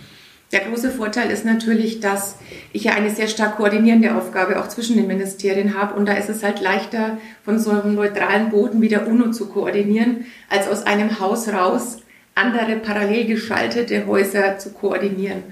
Der 0.51 0.62
große 0.62 0.91
Vorteil 0.91 1.31
ist 1.31 1.43
natürlich, 1.43 2.00
dass 2.00 2.38
ich 2.72 2.86
ja 2.86 2.93
eine 2.93 3.10
sehr 3.10 3.27
stark 3.27 3.57
koordinierende 3.57 4.15
Aufgabe 4.15 4.60
auch 4.60 4.67
zwischen 4.67 4.95
den 4.95 5.07
Ministerien 5.07 5.77
habe 5.77 5.95
und 5.95 6.07
da 6.07 6.13
ist 6.13 6.29
es 6.29 6.43
halt 6.43 6.62
leichter, 6.62 7.17
von 7.43 7.60
so 7.60 7.72
einem 7.72 7.95
neutralen 7.95 8.51
Boden 8.51 8.81
wie 8.81 8.88
der 8.88 9.07
UNO 9.07 9.31
zu 9.31 9.48
koordinieren, 9.50 10.25
als 10.50 10.67
aus 10.67 10.86
einem 10.86 11.19
Haus 11.19 11.51
raus 11.51 11.98
andere 12.36 12.75
parallel 12.75 13.25
geschaltete 13.25 14.05
Häuser 14.05 14.60
zu 14.60 14.72
koordinieren. 14.74 15.43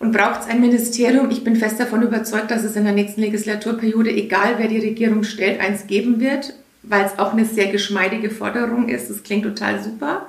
Und 0.00 0.12
braucht 0.12 0.40
es 0.40 0.46
ein 0.48 0.62
Ministerium? 0.62 1.30
Ich 1.30 1.44
bin 1.44 1.56
fest 1.56 1.78
davon 1.78 2.02
überzeugt, 2.02 2.50
dass 2.50 2.64
es 2.64 2.74
in 2.74 2.84
der 2.84 2.94
nächsten 2.94 3.20
Legislaturperiode, 3.20 4.10
egal 4.10 4.54
wer 4.56 4.66
die 4.66 4.78
Regierung 4.78 5.24
stellt, 5.24 5.60
eins 5.60 5.86
geben 5.86 6.20
wird, 6.20 6.54
weil 6.82 7.04
es 7.04 7.18
auch 7.18 7.34
eine 7.34 7.44
sehr 7.44 7.66
geschmeidige 7.66 8.30
Forderung 8.30 8.88
ist. 8.88 9.10
Das 9.10 9.22
klingt 9.22 9.44
total 9.44 9.82
super. 9.82 10.26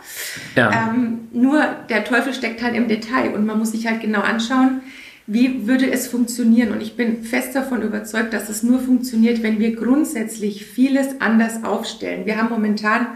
Ja. 0.58 0.92
Ähm, 0.94 1.30
nur 1.32 1.66
der 1.90 2.04
Teufel 2.04 2.34
steckt 2.34 2.62
halt 2.62 2.76
im 2.76 2.90
Detail 2.90 3.34
und 3.34 3.46
man 3.46 3.58
muss 3.58 3.72
sich 3.72 3.88
halt 3.88 4.02
genau 4.02 4.20
anschauen, 4.20 4.82
wie 5.26 5.66
würde 5.68 5.90
es 5.90 6.08
funktionieren. 6.08 6.74
Und 6.74 6.82
ich 6.82 6.98
bin 6.98 7.24
fest 7.24 7.56
davon 7.56 7.82
überzeugt, 7.82 8.34
dass 8.34 8.50
es 8.50 8.64
nur 8.64 8.80
funktioniert, 8.80 9.42
wenn 9.42 9.60
wir 9.60 9.78
grundsätzlich 9.78 10.66
vieles 10.66 11.22
anders 11.22 11.64
aufstellen. 11.64 12.26
Wir 12.26 12.36
haben 12.36 12.50
momentan 12.50 13.08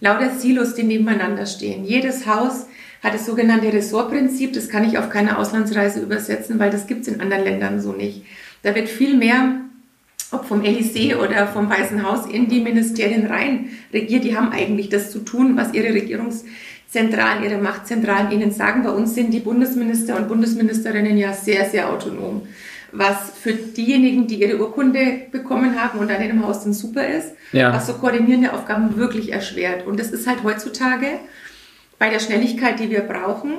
lauter 0.00 0.30
Silos, 0.30 0.74
die 0.74 0.82
nebeneinander 0.82 1.46
stehen. 1.46 1.84
Jedes 1.84 2.26
Haus 2.26 2.66
hat 3.04 3.14
das 3.14 3.26
sogenannte 3.26 3.72
Ressortprinzip. 3.72 4.54
Das 4.54 4.68
kann 4.68 4.88
ich 4.88 4.98
auf 4.98 5.10
keine 5.10 5.38
Auslandsreise 5.38 6.00
übersetzen, 6.00 6.58
weil 6.58 6.70
das 6.70 6.86
gibt 6.86 7.02
es 7.02 7.08
in 7.08 7.20
anderen 7.20 7.44
Ländern 7.44 7.80
so 7.80 7.92
nicht. 7.92 8.24
Da 8.62 8.74
wird 8.74 8.88
viel 8.88 9.14
mehr, 9.16 9.60
ob 10.32 10.46
vom 10.46 10.62
Elysée 10.62 11.16
oder 11.16 11.46
vom 11.46 11.68
Weißen 11.68 12.02
Haus, 12.02 12.26
in 12.26 12.48
die 12.48 12.60
Ministerien 12.60 13.26
rein 13.26 13.68
regiert. 13.92 14.24
Die 14.24 14.36
haben 14.36 14.50
eigentlich 14.50 14.88
das 14.88 15.10
zu 15.12 15.20
tun, 15.20 15.56
was 15.56 15.74
ihre 15.74 15.92
Regierungszentralen, 15.92 17.44
ihre 17.44 17.58
Machtzentralen 17.58 18.32
ihnen 18.32 18.50
sagen. 18.50 18.82
Bei 18.82 18.90
uns 18.90 19.14
sind 19.14 19.32
die 19.34 19.40
Bundesminister 19.40 20.16
und 20.16 20.26
Bundesministerinnen 20.26 21.18
ja 21.18 21.34
sehr, 21.34 21.68
sehr 21.68 21.90
autonom 21.90 22.42
was 22.96 23.32
für 23.40 23.52
diejenigen, 23.52 24.26
die 24.26 24.40
ihre 24.40 24.58
Urkunde 24.58 25.22
bekommen 25.32 25.80
haben 25.80 25.98
und 25.98 26.08
dann 26.08 26.22
in 26.22 26.30
einem 26.30 26.46
Haus 26.46 26.62
dann 26.62 26.72
super 26.72 27.06
ist, 27.06 27.32
ja. 27.52 27.72
was 27.72 27.86
so 27.86 27.94
koordinierende 27.94 28.52
Aufgaben 28.52 28.96
wirklich 28.96 29.32
erschwert. 29.32 29.84
Und 29.86 29.98
das 29.98 30.12
ist 30.12 30.26
halt 30.26 30.44
heutzutage 30.44 31.06
bei 31.98 32.10
der 32.10 32.18
Schnelligkeit, 32.18 32.80
die 32.80 32.90
wir 32.90 33.00
brauchen, 33.00 33.54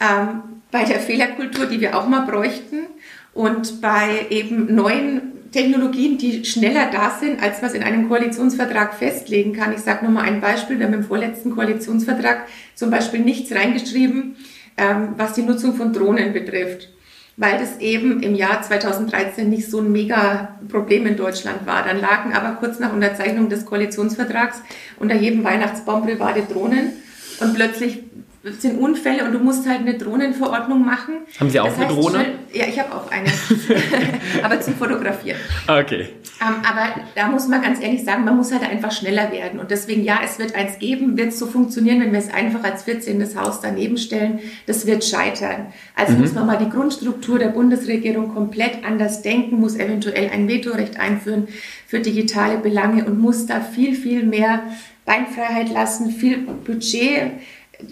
ähm, 0.00 0.42
bei 0.70 0.84
der 0.84 1.00
Fehlerkultur, 1.00 1.66
die 1.66 1.80
wir 1.80 1.96
auch 1.96 2.08
mal 2.08 2.26
bräuchten 2.26 2.86
und 3.32 3.80
bei 3.80 4.26
eben 4.30 4.74
neuen 4.74 5.50
Technologien, 5.52 6.18
die 6.18 6.44
schneller 6.44 6.90
da 6.90 7.16
sind, 7.20 7.40
als 7.40 7.62
was 7.62 7.74
in 7.74 7.84
einem 7.84 8.08
Koalitionsvertrag 8.08 8.94
festlegen 8.94 9.52
kann. 9.52 9.72
Ich 9.72 9.80
sage 9.80 10.04
nur 10.04 10.12
mal 10.12 10.24
ein 10.24 10.40
Beispiel. 10.40 10.78
Wir 10.78 10.86
haben 10.86 10.94
im 10.94 11.04
vorletzten 11.04 11.54
Koalitionsvertrag 11.54 12.46
zum 12.74 12.90
Beispiel 12.90 13.20
nichts 13.20 13.54
reingeschrieben, 13.54 14.36
ähm, 14.76 15.14
was 15.16 15.34
die 15.34 15.42
Nutzung 15.42 15.74
von 15.74 15.92
Drohnen 15.92 16.32
betrifft 16.32 16.88
weil 17.36 17.58
das 17.58 17.80
eben 17.80 18.22
im 18.22 18.34
Jahr 18.34 18.62
2013 18.62 19.48
nicht 19.48 19.68
so 19.68 19.80
ein 19.80 19.90
mega 19.90 20.56
Problem 20.68 21.06
in 21.06 21.16
Deutschland 21.16 21.66
war. 21.66 21.84
Dann 21.84 22.00
lagen 22.00 22.32
aber 22.32 22.56
kurz 22.56 22.78
nach 22.78 22.92
Unterzeichnung 22.92 23.48
des 23.48 23.66
Koalitionsvertrags 23.66 24.60
unter 25.00 25.16
jedem 25.16 25.42
Weihnachtsbaum 25.42 26.04
private 26.04 26.42
Drohnen 26.42 26.92
und 27.40 27.54
plötzlich 27.54 27.98
sind 28.52 28.78
Unfälle 28.78 29.24
und 29.24 29.32
du 29.32 29.38
musst 29.38 29.66
halt 29.66 29.80
eine 29.80 29.96
Drohnenverordnung 29.96 30.84
machen. 30.84 31.14
Haben 31.40 31.48
Sie 31.48 31.58
auch 31.58 31.66
das 31.66 31.78
heißt, 31.78 31.90
eine 31.90 32.00
Drohne? 32.00 32.24
ja, 32.52 32.66
ich 32.66 32.78
habe 32.78 32.94
auch 32.94 33.10
eine. 33.10 33.28
aber 34.42 34.60
zum 34.60 34.74
Fotografieren. 34.74 35.38
Okay. 35.66 36.08
Ähm, 36.42 36.56
aber 36.62 37.00
da 37.14 37.28
muss 37.28 37.48
man 37.48 37.62
ganz 37.62 37.80
ehrlich 37.80 38.04
sagen, 38.04 38.24
man 38.24 38.36
muss 38.36 38.52
halt 38.52 38.62
einfach 38.62 38.92
schneller 38.92 39.32
werden. 39.32 39.60
Und 39.60 39.70
deswegen, 39.70 40.04
ja, 40.04 40.20
es 40.22 40.38
wird 40.38 40.54
eins 40.54 40.78
geben, 40.78 41.16
wird 41.16 41.28
es 41.28 41.38
so 41.38 41.46
funktionieren, 41.46 42.00
wenn 42.00 42.12
wir 42.12 42.18
es 42.18 42.32
einfach 42.32 42.62
als 42.64 42.82
14. 42.82 43.24
Haus 43.40 43.60
daneben 43.62 43.96
stellen. 43.96 44.40
Das 44.66 44.86
wird 44.86 45.04
scheitern. 45.04 45.72
Also 45.96 46.12
mhm. 46.12 46.20
muss 46.20 46.34
man 46.34 46.46
mal 46.46 46.58
die 46.58 46.68
Grundstruktur 46.68 47.38
der 47.38 47.48
Bundesregierung 47.48 48.34
komplett 48.34 48.84
anders 48.84 49.22
denken, 49.22 49.58
muss 49.58 49.76
eventuell 49.76 50.30
ein 50.30 50.48
Vetorecht 50.48 51.00
einführen 51.00 51.48
für 51.86 52.00
digitale 52.00 52.58
Belange 52.58 53.06
und 53.06 53.18
muss 53.18 53.46
da 53.46 53.60
viel, 53.60 53.94
viel 53.94 54.24
mehr 54.24 54.64
Beinfreiheit 55.04 55.70
lassen, 55.70 56.10
viel 56.10 56.38
Budget 56.38 57.32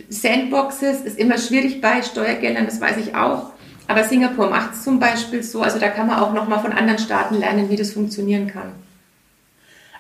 Sandboxes 0.09 1.01
ist 1.03 1.19
immer 1.19 1.39
schwierig 1.39 1.81
bei 1.81 2.03
Steuergeldern, 2.03 2.67
das 2.67 2.81
weiß 2.81 2.97
ich 2.99 3.15
auch. 3.15 3.53
Aber 3.89 4.05
Singapur 4.05 4.49
macht 4.49 4.75
es 4.75 4.85
zum 4.85 4.99
Beispiel 4.99 5.43
so, 5.43 5.61
also 5.61 5.79
da 5.79 5.89
kann 5.89 6.07
man 6.07 6.21
auch 6.21 6.33
nochmal 6.33 6.61
von 6.61 6.73
anderen 6.73 6.99
Staaten 6.99 7.39
lernen, 7.39 7.69
wie 7.69 7.77
das 7.77 7.93
funktionieren 7.93 8.47
kann. 8.47 8.73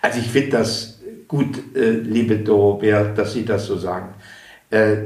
Also 0.00 0.20
ich 0.20 0.28
finde 0.28 0.50
das 0.50 1.00
gut, 1.28 1.76
äh, 1.76 1.90
liebe 1.90 2.36
Dorobert, 2.38 3.18
dass 3.18 3.32
Sie 3.32 3.44
das 3.44 3.66
so 3.66 3.76
sagen. 3.76 4.14
Äh, 4.70 4.96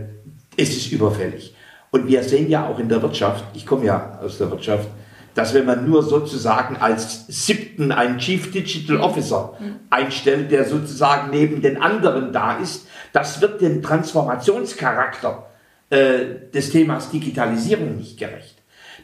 es 0.56 0.70
ist 0.70 0.92
überfällig. 0.92 1.54
Und 1.90 2.08
wir 2.08 2.22
sehen 2.22 2.48
ja 2.48 2.66
auch 2.66 2.78
in 2.78 2.88
der 2.88 3.02
Wirtschaft, 3.02 3.44
ich 3.54 3.66
komme 3.66 3.86
ja 3.86 4.18
aus 4.22 4.38
der 4.38 4.50
Wirtschaft, 4.50 4.88
dass 5.36 5.52
wenn 5.54 5.66
man 5.66 5.88
nur 5.88 6.02
sozusagen 6.02 6.76
als 6.78 7.26
siebten 7.28 7.92
einen 7.92 8.18
Chief 8.18 8.50
Digital 8.50 8.96
Officer 8.96 9.56
einstellt, 9.90 10.50
der 10.50 10.64
sozusagen 10.64 11.30
neben 11.30 11.60
den 11.60 11.80
anderen 11.80 12.32
da 12.32 12.56
ist, 12.56 12.88
das 13.12 13.40
wird 13.40 13.60
dem 13.60 13.82
Transformationscharakter 13.82 15.46
äh, 15.90 16.16
des 16.52 16.70
Themas 16.70 17.10
Digitalisierung 17.10 17.96
nicht 17.98 18.18
gerecht. 18.18 18.56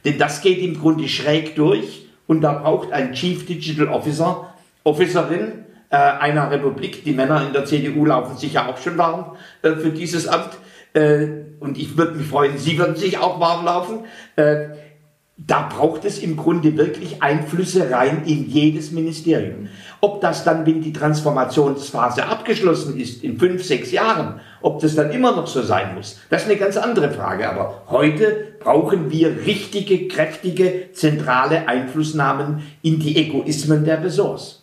Denn 0.04 0.18
das 0.18 0.40
geht 0.40 0.58
im 0.58 0.80
Grunde 0.80 1.06
schräg 1.06 1.54
durch 1.54 2.08
und 2.26 2.40
da 2.40 2.54
braucht 2.54 2.92
ein 2.92 3.12
Chief 3.12 3.44
Digital 3.44 3.88
Officer, 3.88 4.54
Officerin 4.84 5.66
äh, 5.90 5.96
einer 5.96 6.50
Republik, 6.50 7.04
die 7.04 7.12
Männer 7.12 7.46
in 7.46 7.52
der 7.52 7.66
CDU 7.66 8.06
laufen 8.06 8.38
sich 8.38 8.54
ja 8.54 8.68
auch 8.68 8.78
schon 8.78 8.96
warm 8.96 9.36
äh, 9.60 9.72
für 9.72 9.90
dieses 9.90 10.26
Amt, 10.26 10.56
äh, 10.94 11.26
und 11.60 11.78
ich 11.78 11.96
würde 11.96 12.14
mich 12.14 12.26
freuen, 12.26 12.58
Sie 12.58 12.78
würden 12.78 12.96
sich 12.96 13.18
auch 13.18 13.38
warm 13.40 13.64
laufen, 13.64 14.00
äh, 14.36 14.68
da 15.46 15.68
braucht 15.68 16.04
es 16.04 16.18
im 16.18 16.36
Grunde 16.36 16.76
wirklich 16.76 17.22
Einflüsse 17.22 17.90
rein 17.90 18.22
in 18.26 18.48
jedes 18.48 18.92
Ministerium. 18.92 19.68
Ob 20.00 20.20
das 20.20 20.44
dann, 20.44 20.66
wenn 20.66 20.82
die 20.82 20.92
Transformationsphase 20.92 22.26
abgeschlossen 22.26 22.98
ist, 22.98 23.24
in 23.24 23.38
fünf, 23.38 23.64
sechs 23.64 23.92
Jahren, 23.92 24.40
ob 24.60 24.80
das 24.80 24.94
dann 24.94 25.10
immer 25.10 25.34
noch 25.34 25.46
so 25.46 25.62
sein 25.62 25.94
muss, 25.94 26.20
das 26.30 26.42
ist 26.42 26.50
eine 26.50 26.58
ganz 26.58 26.76
andere 26.76 27.10
Frage. 27.10 27.48
Aber 27.48 27.82
heute 27.88 28.54
brauchen 28.60 29.10
wir 29.10 29.44
richtige, 29.46 30.08
kräftige, 30.08 30.92
zentrale 30.92 31.68
Einflussnahmen 31.68 32.62
in 32.82 32.98
die 32.98 33.16
Egoismen 33.16 33.84
der 33.84 34.02
Ressorts. 34.04 34.62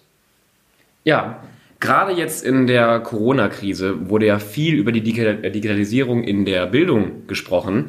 Ja, 1.04 1.40
Gerade 1.82 2.12
jetzt 2.12 2.44
in 2.44 2.68
der 2.68 3.00
Corona-Krise 3.00 4.10
wurde 4.10 4.26
ja 4.26 4.40
viel 4.40 4.76
über 4.76 4.92
die 4.92 5.00
Digitalisierung 5.00 6.26
in 6.26 6.44
der 6.44 6.66
Bildung 6.66 7.26
gesprochen. 7.26 7.86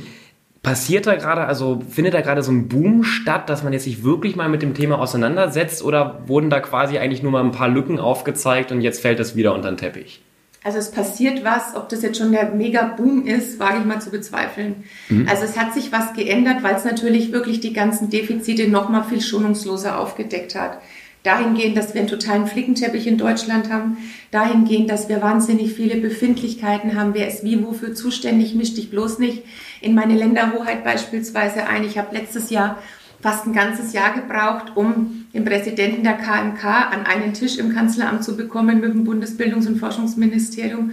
Passiert 0.63 1.07
da 1.07 1.15
gerade, 1.15 1.47
also 1.47 1.81
findet 1.89 2.13
da 2.13 2.21
gerade 2.21 2.43
so 2.43 2.53
ein 2.53 2.69
Boom 2.69 3.03
statt, 3.03 3.49
dass 3.49 3.63
man 3.63 3.73
jetzt 3.73 3.85
sich 3.85 4.05
wirklich 4.05 4.37
mal 4.37 4.51
mit 4.51 4.61
dem 4.61 4.75
Thema 4.75 4.99
auseinandersetzt 4.99 5.83
oder 5.83 6.21
wurden 6.27 6.51
da 6.51 6.61
quasi 6.61 6.99
eigentlich 6.99 7.23
nur 7.23 7.33
mal 7.33 7.43
ein 7.43 7.53
paar 7.53 7.69
Lücken 7.69 7.99
aufgezeigt 7.99 8.71
und 8.71 8.83
jetzt 8.83 9.01
fällt 9.01 9.19
das 9.19 9.35
wieder 9.35 9.55
unter 9.55 9.71
den 9.71 9.79
Teppich? 9.79 10.23
Also 10.63 10.77
es 10.77 10.91
passiert 10.91 11.43
was, 11.43 11.75
ob 11.75 11.89
das 11.89 12.03
jetzt 12.03 12.19
schon 12.19 12.33
der 12.33 12.51
Mega-Boom 12.51 13.27
ist, 13.27 13.59
wage 13.59 13.79
ich 13.79 13.87
mal 13.87 14.03
zu 14.03 14.11
bezweifeln. 14.11 14.85
Mhm. 15.09 15.27
Also 15.27 15.45
es 15.45 15.59
hat 15.59 15.73
sich 15.73 15.93
was 15.93 16.13
geändert, 16.13 16.63
weil 16.63 16.75
es 16.75 16.85
natürlich 16.85 17.33
wirklich 17.33 17.61
die 17.61 17.73
ganzen 17.73 18.11
Defizite 18.11 18.69
noch 18.69 18.91
mal 18.91 19.03
viel 19.03 19.23
schonungsloser 19.23 19.99
aufgedeckt 19.99 20.55
hat 20.55 20.79
dahingehend, 21.23 21.77
dass 21.77 21.95
wir 21.95 22.01
einen 22.01 22.11
totalen 22.11 22.47
Flickenteppich 22.47 23.07
in 23.07 23.19
Deutschland 23.19 23.71
haben, 23.71 23.99
dahingehend, 24.31 24.91
dass 24.91 25.09
wir 25.09 25.21
wahnsinnig 25.21 25.75
viele 25.75 25.97
Befindlichkeiten 25.97 26.95
haben, 26.95 27.15
wer 27.15 27.29
ist 27.29 27.45
wie 27.45 27.63
wofür 27.65 27.95
zuständig, 27.95 28.55
misch 28.55 28.75
dich 28.75 28.91
bloß 28.91 29.19
nicht 29.19 29.43
in 29.81 29.95
meine 29.95 30.15
Länderhoheit 30.15 30.85
beispielsweise 30.85 31.67
ein. 31.67 31.85
Ich 31.85 31.99
habe 31.99 32.17
letztes 32.17 32.51
Jahr 32.51 32.79
fast 33.21 33.47
ein 33.47 33.53
ganzes 33.53 33.93
Jahr 33.93 34.15
gebraucht, 34.15 34.73
um 34.77 35.27
den 35.35 35.45
Präsidenten 35.45 36.03
der 36.03 36.15
KMK 36.15 36.65
an 36.65 37.07
einen 37.07 37.35
Tisch 37.35 37.59
im 37.59 37.75
Kanzleramt 37.75 38.25
zu 38.25 38.37
bekommen 38.37 38.81
mit 38.81 38.95
dem 38.95 39.07
Bundesbildungs- 39.07 39.67
und 39.67 39.77
Forschungsministerium. 39.77 40.93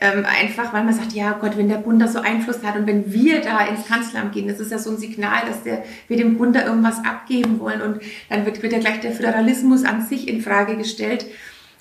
Ähm, 0.00 0.24
einfach, 0.26 0.72
weil 0.72 0.82
man 0.82 0.92
sagt, 0.92 1.12
ja 1.12 1.32
Gott, 1.40 1.56
wenn 1.56 1.68
der 1.68 1.76
Bund 1.76 2.02
da 2.02 2.08
so 2.08 2.18
Einfluss 2.18 2.64
hat 2.64 2.76
und 2.76 2.86
wenn 2.86 3.12
wir 3.12 3.40
da 3.40 3.64
ins 3.66 3.86
Kanzleramt 3.86 4.32
gehen, 4.32 4.48
das 4.48 4.58
ist 4.58 4.72
ja 4.72 4.78
so 4.78 4.90
ein 4.90 4.98
Signal, 4.98 5.42
dass 5.46 5.62
der, 5.62 5.84
wir 6.08 6.16
dem 6.16 6.36
Bund 6.36 6.56
da 6.56 6.66
irgendwas 6.66 7.04
abgeben 7.04 7.60
wollen 7.60 7.80
und 7.80 8.00
dann 8.28 8.44
wird, 8.44 8.62
wird 8.62 8.72
ja 8.72 8.80
gleich 8.80 9.00
der 9.00 9.12
Föderalismus 9.12 9.84
an 9.84 10.04
sich 10.04 10.26
in 10.26 10.40
Frage 10.40 10.76
gestellt. 10.76 11.26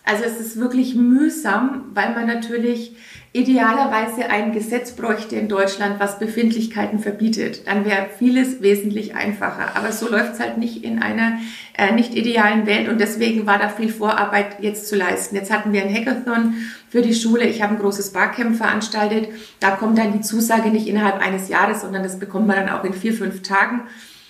Also 0.05 0.25
es 0.25 0.39
ist 0.39 0.57
wirklich 0.59 0.95
mühsam, 0.95 1.85
weil 1.93 2.13
man 2.13 2.27
natürlich 2.27 2.95
idealerweise 3.31 4.29
ein 4.29 4.51
Gesetz 4.51 4.91
bräuchte 4.91 5.35
in 5.35 5.47
Deutschland, 5.47 5.99
was 5.99 6.19
Befindlichkeiten 6.19 6.99
verbietet. 6.99 7.65
Dann 7.65 7.83
wäre 7.83 8.07
vieles 8.19 8.61
wesentlich 8.61 9.15
einfacher. 9.15 9.75
Aber 9.75 9.91
so 9.91 10.09
läuft 10.09 10.33
es 10.33 10.39
halt 10.39 10.59
nicht 10.59 10.83
in 10.83 11.01
einer 11.01 11.39
äh, 11.75 11.93
nicht 11.93 12.13
idealen 12.15 12.67
Welt 12.67 12.89
und 12.89 12.99
deswegen 12.99 13.47
war 13.47 13.57
da 13.57 13.69
viel 13.69 13.91
Vorarbeit 13.91 14.57
jetzt 14.59 14.87
zu 14.87 14.95
leisten. 14.95 15.35
Jetzt 15.35 15.51
hatten 15.51 15.73
wir 15.73 15.81
ein 15.81 15.93
Hackathon 15.93 16.55
für 16.89 17.01
die 17.01 17.15
Schule. 17.15 17.45
Ich 17.45 17.63
habe 17.63 17.73
ein 17.73 17.79
großes 17.79 18.11
Barcamp 18.11 18.55
veranstaltet. 18.55 19.29
Da 19.59 19.71
kommt 19.71 19.97
dann 19.97 20.13
die 20.13 20.21
Zusage 20.21 20.69
nicht 20.69 20.87
innerhalb 20.87 21.19
eines 21.19 21.49
Jahres, 21.49 21.81
sondern 21.81 22.03
das 22.03 22.19
bekommt 22.19 22.45
man 22.45 22.57
dann 22.57 22.69
auch 22.69 22.83
in 22.83 22.93
vier, 22.93 23.13
fünf 23.13 23.41
Tagen, 23.41 23.83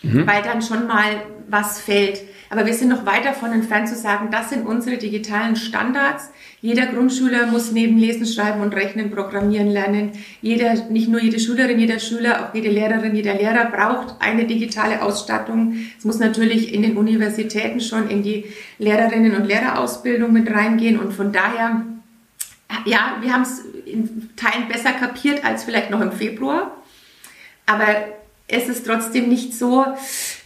mhm. 0.03 0.27
weil 0.27 0.43
dann 0.43 0.62
schon 0.62 0.88
mal 0.88 1.24
was 1.50 1.81
fällt. 1.81 2.22
Aber 2.50 2.67
wir 2.67 2.74
sind 2.75 2.89
noch 2.89 3.05
weit 3.07 3.25
davon 3.25 3.51
entfernt 3.51 3.89
zu 3.89 3.95
sagen, 3.95 4.29
das 4.29 4.51
sind 4.51 4.67
unsere 4.67 4.98
digitalen 4.98 5.55
Standards. 5.55 6.29
Jeder 6.62 6.86
Grundschüler 6.86 7.48
muss 7.48 7.72
neben 7.72 7.98
Lesen, 7.98 8.27
Schreiben 8.27 8.62
und 8.62 8.75
Rechnen 8.75 9.10
programmieren 9.10 9.69
lernen. 9.69 10.12
Jeder, 10.39 10.75
nicht 10.89 11.10
nur 11.10 11.19
jede 11.19 11.39
Schülerin, 11.39 11.79
jeder 11.79 11.98
Schüler, 11.98 12.43
auch 12.43 12.53
jede 12.53 12.69
Lehrerin, 12.69 13.15
jeder 13.15 13.33
Lehrer 13.33 13.65
braucht 13.72 14.17
eine 14.19 14.45
digitale 14.45 15.01
Ausstattung. 15.01 15.77
Es 15.98 16.05
muss 16.05 16.19
natürlich 16.19 16.72
in 16.72 16.83
den 16.83 16.95
Universitäten 16.95 17.81
schon 17.81 18.07
in 18.07 18.22
die 18.22 18.45
Lehrerinnen 18.77 19.36
und 19.36 19.45
Lehrerausbildung 19.45 20.31
mit 20.31 20.53
reingehen 20.53 21.00
und 21.00 21.12
von 21.12 21.31
daher 21.33 21.81
ja, 22.86 23.17
wir 23.22 23.33
haben 23.33 23.43
es 23.43 23.63
in 23.86 24.29
Teilen 24.36 24.67
besser 24.67 24.93
kapiert 24.93 25.43
als 25.45 25.63
vielleicht 25.63 25.89
noch 25.89 26.01
im 26.01 26.12
Februar. 26.12 26.77
Aber 27.65 27.86
es 28.47 28.67
ist 28.67 28.85
trotzdem 28.85 29.29
nicht 29.29 29.53
so, 29.53 29.85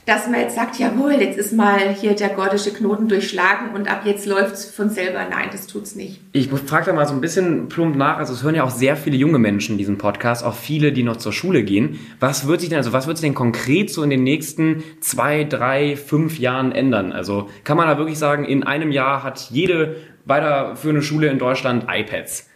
dass 0.06 0.27
man 0.27 0.39
jetzt 0.39 0.56
sagt, 0.56 0.80
jawohl, 0.80 1.13
jetzt 1.13 1.38
ist 1.38 1.51
mal 1.51 1.94
hier 1.94 2.13
der 2.13 2.30
gordische 2.30 2.72
Knoten 2.72 3.10
durchschlagen 3.10 3.75
und 3.75 3.89
ab 3.92 4.04
jetzt 4.06 4.25
läuft 4.25 4.54
es 4.54 4.66
von 4.66 4.89
selber. 4.89 5.25
Nein, 5.30 5.50
das 5.51 5.68
tut's 5.68 5.96
nicht. 5.96 6.22
Ich 6.32 6.48
frage 6.48 6.86
da 6.86 6.94
mal 6.94 7.06
so 7.06 7.13
ein 7.13 7.20
bisschen 7.20 7.68
plump 7.68 7.98
nach. 7.98 8.18
Also 8.18 8.34
es 8.34 8.44
hören 8.44 8.56
ja 8.56 8.63
auch 8.63 8.70
sehr 8.70 8.96
viele 8.96 9.18
junge 9.18 9.39
Menschen 9.39 9.77
diesen 9.77 9.98
Podcast, 9.98 10.46
auch 10.46 10.56
viele, 10.56 10.94
die 10.94 11.04
noch 11.04 11.18
zur 11.18 11.34
Schule 11.34 11.63
gehen. 11.63 12.00
Was 12.20 12.48
wird 12.48 12.62
sich 12.62 12.70
denn, 12.70 12.77
also 12.77 12.94
was 12.94 13.08
wird 13.08 13.18
sich 13.18 13.25
denn 13.25 13.36
konkret 13.36 13.89
so 13.89 14.04
in 14.04 14.10
den 14.10 14.24
nächsten 14.24 14.84
zwei, 15.01 15.44
drei, 15.44 15.98
fünf 15.98 16.39
Jahren 16.39 16.72
ändern? 16.72 17.12
Also 17.12 17.50
kann 17.66 17.75
man 17.75 17.88
da 17.88 17.98
wirklich 17.98 18.20
sagen, 18.20 18.46
in 18.46 18.63
einem 18.63 18.92
Jahr 18.92 19.24
hat 19.24 19.50
jede 19.51 19.98
weiterführende 20.24 21.01
Schule 21.01 21.27
in 21.27 21.39
Deutschland 21.39 21.88
iPads? 21.89 22.48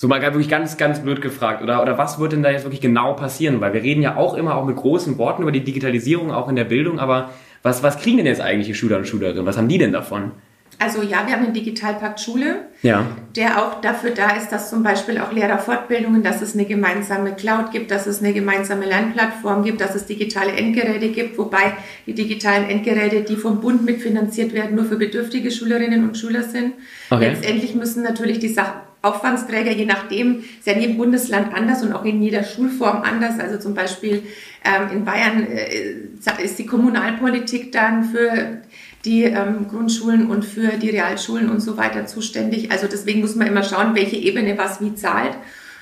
So 0.00 0.08
mal 0.08 0.22
wirklich 0.22 0.48
ganz, 0.48 0.78
ganz 0.78 1.00
blöd 1.00 1.20
gefragt. 1.20 1.62
Oder, 1.62 1.82
oder 1.82 1.98
was 1.98 2.18
wird 2.18 2.32
denn 2.32 2.42
da 2.42 2.50
jetzt 2.50 2.64
wirklich 2.64 2.80
genau 2.80 3.12
passieren? 3.12 3.60
Weil 3.60 3.74
wir 3.74 3.82
reden 3.82 4.00
ja 4.00 4.16
auch 4.16 4.32
immer 4.32 4.54
auch 4.54 4.64
mit 4.64 4.76
großen 4.76 5.18
Worten 5.18 5.42
über 5.42 5.52
die 5.52 5.62
Digitalisierung, 5.62 6.32
auch 6.32 6.48
in 6.48 6.56
der 6.56 6.64
Bildung. 6.64 6.98
Aber 6.98 7.28
was, 7.62 7.82
was 7.82 7.98
kriegen 7.98 8.16
denn 8.16 8.24
jetzt 8.24 8.40
eigentlich 8.40 8.66
die 8.66 8.74
Schüler 8.74 8.96
und 8.96 9.06
Schülerinnen? 9.06 9.44
Was 9.44 9.58
haben 9.58 9.68
die 9.68 9.76
denn 9.76 9.92
davon? 9.92 10.30
Also 10.78 11.02
ja, 11.02 11.26
wir 11.26 11.34
haben 11.34 11.44
den 11.44 11.52
Digitalpakt 11.52 12.18
Schule, 12.18 12.60
ja. 12.80 13.08
der 13.36 13.62
auch 13.62 13.82
dafür 13.82 14.12
da 14.12 14.30
ist, 14.36 14.48
dass 14.48 14.70
zum 14.70 14.82
Beispiel 14.82 15.18
auch 15.18 15.32
Lehrerfortbildungen, 15.32 16.22
dass 16.22 16.40
es 16.40 16.54
eine 16.54 16.64
gemeinsame 16.64 17.34
Cloud 17.34 17.70
gibt, 17.70 17.90
dass 17.90 18.06
es 18.06 18.22
eine 18.22 18.32
gemeinsame 18.32 18.86
Lernplattform 18.86 19.64
gibt, 19.64 19.82
dass 19.82 19.94
es 19.94 20.06
digitale 20.06 20.52
Endgeräte 20.52 21.10
gibt, 21.10 21.36
wobei 21.36 21.74
die 22.06 22.14
digitalen 22.14 22.70
Endgeräte, 22.70 23.20
die 23.20 23.36
vom 23.36 23.60
Bund 23.60 23.84
mitfinanziert 23.84 24.54
werden, 24.54 24.76
nur 24.76 24.86
für 24.86 24.96
bedürftige 24.96 25.50
Schülerinnen 25.50 26.08
und 26.08 26.16
Schüler 26.16 26.44
sind. 26.44 26.72
Okay. 27.10 27.28
Letztendlich 27.28 27.74
müssen 27.74 28.02
natürlich 28.02 28.38
die 28.38 28.48
Sachen 28.48 28.80
Aufwandsträger, 29.02 29.72
je 29.72 29.86
nachdem, 29.86 30.40
ist 30.40 30.66
ja 30.66 30.74
in 30.74 30.80
jedem 30.80 30.96
Bundesland 30.98 31.54
anders 31.54 31.82
und 31.82 31.92
auch 31.92 32.04
in 32.04 32.22
jeder 32.22 32.44
Schulform 32.44 33.02
anders. 33.02 33.38
Also 33.38 33.58
zum 33.58 33.74
Beispiel 33.74 34.22
ähm, 34.64 34.98
in 34.98 35.04
Bayern 35.04 35.46
äh, 35.46 36.44
ist 36.44 36.58
die 36.58 36.66
Kommunalpolitik 36.66 37.72
dann 37.72 38.04
für 38.04 38.60
die 39.06 39.24
ähm, 39.24 39.68
Grundschulen 39.70 40.26
und 40.26 40.44
für 40.44 40.76
die 40.76 40.90
Realschulen 40.90 41.48
und 41.48 41.60
so 41.60 41.78
weiter 41.78 42.04
zuständig. 42.06 42.70
Also 42.70 42.86
deswegen 42.86 43.20
muss 43.20 43.36
man 43.36 43.46
immer 43.46 43.62
schauen, 43.62 43.94
welche 43.94 44.16
Ebene 44.16 44.58
was 44.58 44.82
wie 44.82 44.94
zahlt. 44.94 45.34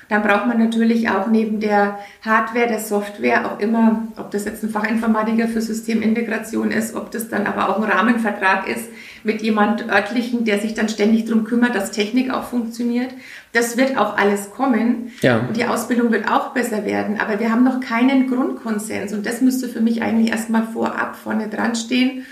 Dann 0.07 0.23
braucht 0.23 0.47
man 0.47 0.57
natürlich 0.57 1.09
auch 1.09 1.27
neben 1.27 1.59
der 1.59 1.99
Hardware, 2.25 2.67
der 2.67 2.79
Software 2.79 3.51
auch 3.51 3.59
immer, 3.59 4.07
ob 4.17 4.31
das 4.31 4.45
jetzt 4.45 4.63
ein 4.63 4.69
Fachinformatiker 4.69 5.47
für 5.47 5.61
Systemintegration 5.61 6.71
ist, 6.71 6.95
ob 6.95 7.11
das 7.11 7.29
dann 7.29 7.45
aber 7.45 7.69
auch 7.69 7.77
ein 7.77 7.89
Rahmenvertrag 7.89 8.67
ist 8.67 8.85
mit 9.23 9.41
jemand 9.41 9.89
örtlichen, 9.89 10.45
der 10.45 10.59
sich 10.59 10.73
dann 10.73 10.89
ständig 10.89 11.25
darum 11.25 11.43
kümmert, 11.43 11.75
dass 11.75 11.91
Technik 11.91 12.31
auch 12.31 12.43
funktioniert. 12.43 13.09
Das 13.53 13.77
wird 13.77 13.97
auch 13.97 14.17
alles 14.17 14.51
kommen 14.51 15.11
ja. 15.21 15.39
und 15.39 15.57
die 15.57 15.65
Ausbildung 15.65 16.11
wird 16.11 16.29
auch 16.29 16.53
besser 16.53 16.85
werden, 16.85 17.19
aber 17.19 17.39
wir 17.39 17.51
haben 17.51 17.63
noch 17.63 17.79
keinen 17.79 18.29
Grundkonsens 18.29 19.13
und 19.13 19.25
das 19.25 19.41
müsste 19.41 19.67
für 19.67 19.81
mich 19.81 20.01
eigentlich 20.01 20.31
erstmal 20.31 20.63
vorab 20.63 21.15
vorne 21.15 21.47
dran 21.47 21.75
stehen. 21.75 22.25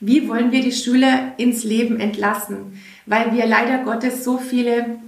Wie 0.00 0.28
wollen 0.28 0.52
wir 0.52 0.60
die 0.60 0.72
Schüler 0.72 1.32
ins 1.36 1.64
Leben 1.64 2.00
entlassen? 2.00 2.80
Weil 3.06 3.32
wir 3.32 3.46
leider 3.46 3.84
Gottes 3.84 4.24
so 4.24 4.38
viele 4.38 4.98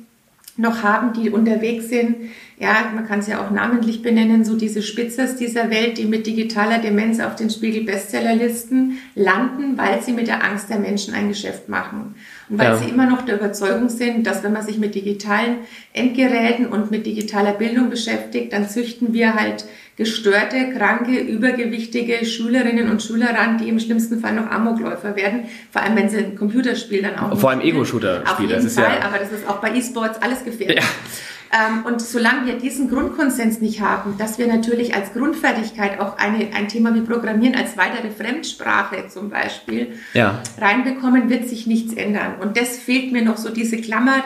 noch 0.57 0.83
haben, 0.83 1.13
die 1.13 1.31
unterwegs 1.31 1.89
sind. 1.89 2.17
Ja, 2.59 2.91
man 2.95 3.07
kann 3.07 3.19
es 3.19 3.27
ja 3.27 3.45
auch 3.45 3.51
namentlich 3.51 4.01
benennen, 4.01 4.43
so 4.43 4.57
diese 4.57 4.81
Spitzers 4.81 5.37
dieser 5.37 5.69
Welt, 5.69 5.99
die 5.99 6.07
mit 6.07 6.27
digitaler 6.27 6.79
Demenz 6.79 7.21
auf 7.21 7.37
den 7.37 7.51
Spiegel-Bestsellerlisten 7.51 8.99
landen, 9.15 9.77
weil 9.77 10.01
sie 10.01 10.13
mit 10.13 10.27
der 10.27 10.43
Angst 10.43 10.71
der 10.71 10.79
Menschen 10.79 11.13
ein 11.13 11.29
Geschäft 11.29 11.69
machen. 11.69 12.15
Und 12.49 12.59
weil 12.59 12.69
ja. 12.69 12.77
sie 12.79 12.89
immer 12.89 13.05
noch 13.05 13.27
der 13.27 13.37
Überzeugung 13.37 13.91
sind, 13.91 14.27
dass 14.27 14.43
wenn 14.43 14.55
man 14.55 14.65
sich 14.65 14.79
mit 14.79 14.95
digitalen 14.95 15.57
Endgeräten 15.93 16.67
und 16.67 16.91
mit 16.91 17.05
digitaler 17.05 17.53
Bildung 17.53 17.91
beschäftigt, 17.91 18.55
dann 18.55 18.67
züchten 18.71 19.13
wir 19.13 19.35
halt 19.35 19.67
gestörte, 19.97 20.71
kranke, 20.77 21.19
übergewichtige 21.19 22.25
Schülerinnen 22.25 22.91
und 22.91 23.03
Schüler 23.03 23.35
ran, 23.35 23.59
die 23.59 23.69
im 23.69 23.81
schlimmsten 23.81 24.21
Fall 24.21 24.35
noch 24.35 24.51
Amokläufer 24.51 25.15
werden. 25.17 25.45
Vor 25.71 25.83
allem, 25.83 25.97
wenn 25.97 26.09
sie 26.09 26.19
ein 26.19 26.37
Computerspiel 26.37 27.03
dann 27.03 27.19
auch. 27.19 27.39
Vor 27.39 27.51
allem 27.51 27.61
Ego-Shooter 27.61 28.27
spielen. 28.27 28.33
Auf 28.33 28.41
jeden 28.41 28.65
das 28.65 28.75
Fall, 28.75 28.99
ja 28.99 29.07
aber 29.07 29.19
das 29.19 29.33
ist 29.33 29.47
auch 29.47 29.61
bei 29.61 29.75
E-Sports 29.75 30.23
alles 30.23 30.43
gefährlich. 30.43 30.79
Ja. 30.79 30.85
Ähm, 31.57 31.85
und 31.87 32.03
solange 32.03 32.47
wir 32.47 32.59
diesen 32.59 32.91
Grundkonsens 32.91 33.61
nicht 33.61 33.81
haben, 33.81 34.17
dass 34.19 34.39
wir 34.39 34.47
natürlich 34.47 34.95
als 34.95 35.13
Grundfertigkeit 35.13 36.01
auch 36.01 36.19
eine, 36.19 36.55
ein 36.55 36.69
Thema 36.69 36.95
wie 36.95 37.01
Programmieren 37.01 37.55
als 37.55 37.77
weitere 37.77 38.11
Fremdsprache 38.11 39.09
zum 39.09 39.31
Beispiel 39.31 39.95
ja. 40.13 40.43
reinbekommen, 40.61 41.31
wird 41.31 41.49
sich 41.49 41.67
nichts 41.67 41.95
ändern. 41.95 42.37
Und 42.41 42.57
das 42.57 42.77
fehlt 42.77 43.13
mir 43.13 43.23
noch 43.23 43.37
so 43.37 43.51
diese 43.51 43.79
Klammer, 43.79 44.25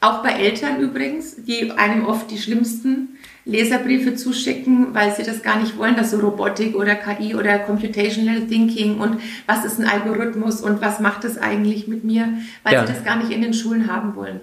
auch 0.00 0.22
bei 0.22 0.30
Eltern 0.30 0.78
übrigens, 0.80 1.42
die 1.44 1.72
einem 1.72 2.06
oft 2.06 2.30
die 2.30 2.38
schlimmsten 2.38 3.18
Leserbriefe 3.44 4.14
zuschicken, 4.14 4.94
weil 4.94 5.12
sie 5.12 5.24
das 5.24 5.42
gar 5.42 5.58
nicht 5.58 5.76
wollen, 5.76 5.96
dass 5.96 6.12
so 6.12 6.20
Robotik 6.20 6.76
oder 6.76 6.94
KI 6.94 7.34
oder 7.34 7.58
Computational 7.58 8.42
Thinking 8.42 8.98
und 8.98 9.20
was 9.46 9.64
ist 9.64 9.80
ein 9.80 9.88
Algorithmus 9.88 10.60
und 10.60 10.80
was 10.80 11.00
macht 11.00 11.24
das 11.24 11.38
eigentlich 11.38 11.88
mit 11.88 12.04
mir, 12.04 12.28
weil 12.62 12.74
ja. 12.74 12.86
sie 12.86 12.92
das 12.92 13.04
gar 13.04 13.16
nicht 13.16 13.32
in 13.32 13.42
den 13.42 13.54
Schulen 13.54 13.92
haben 13.92 14.14
wollen. 14.14 14.40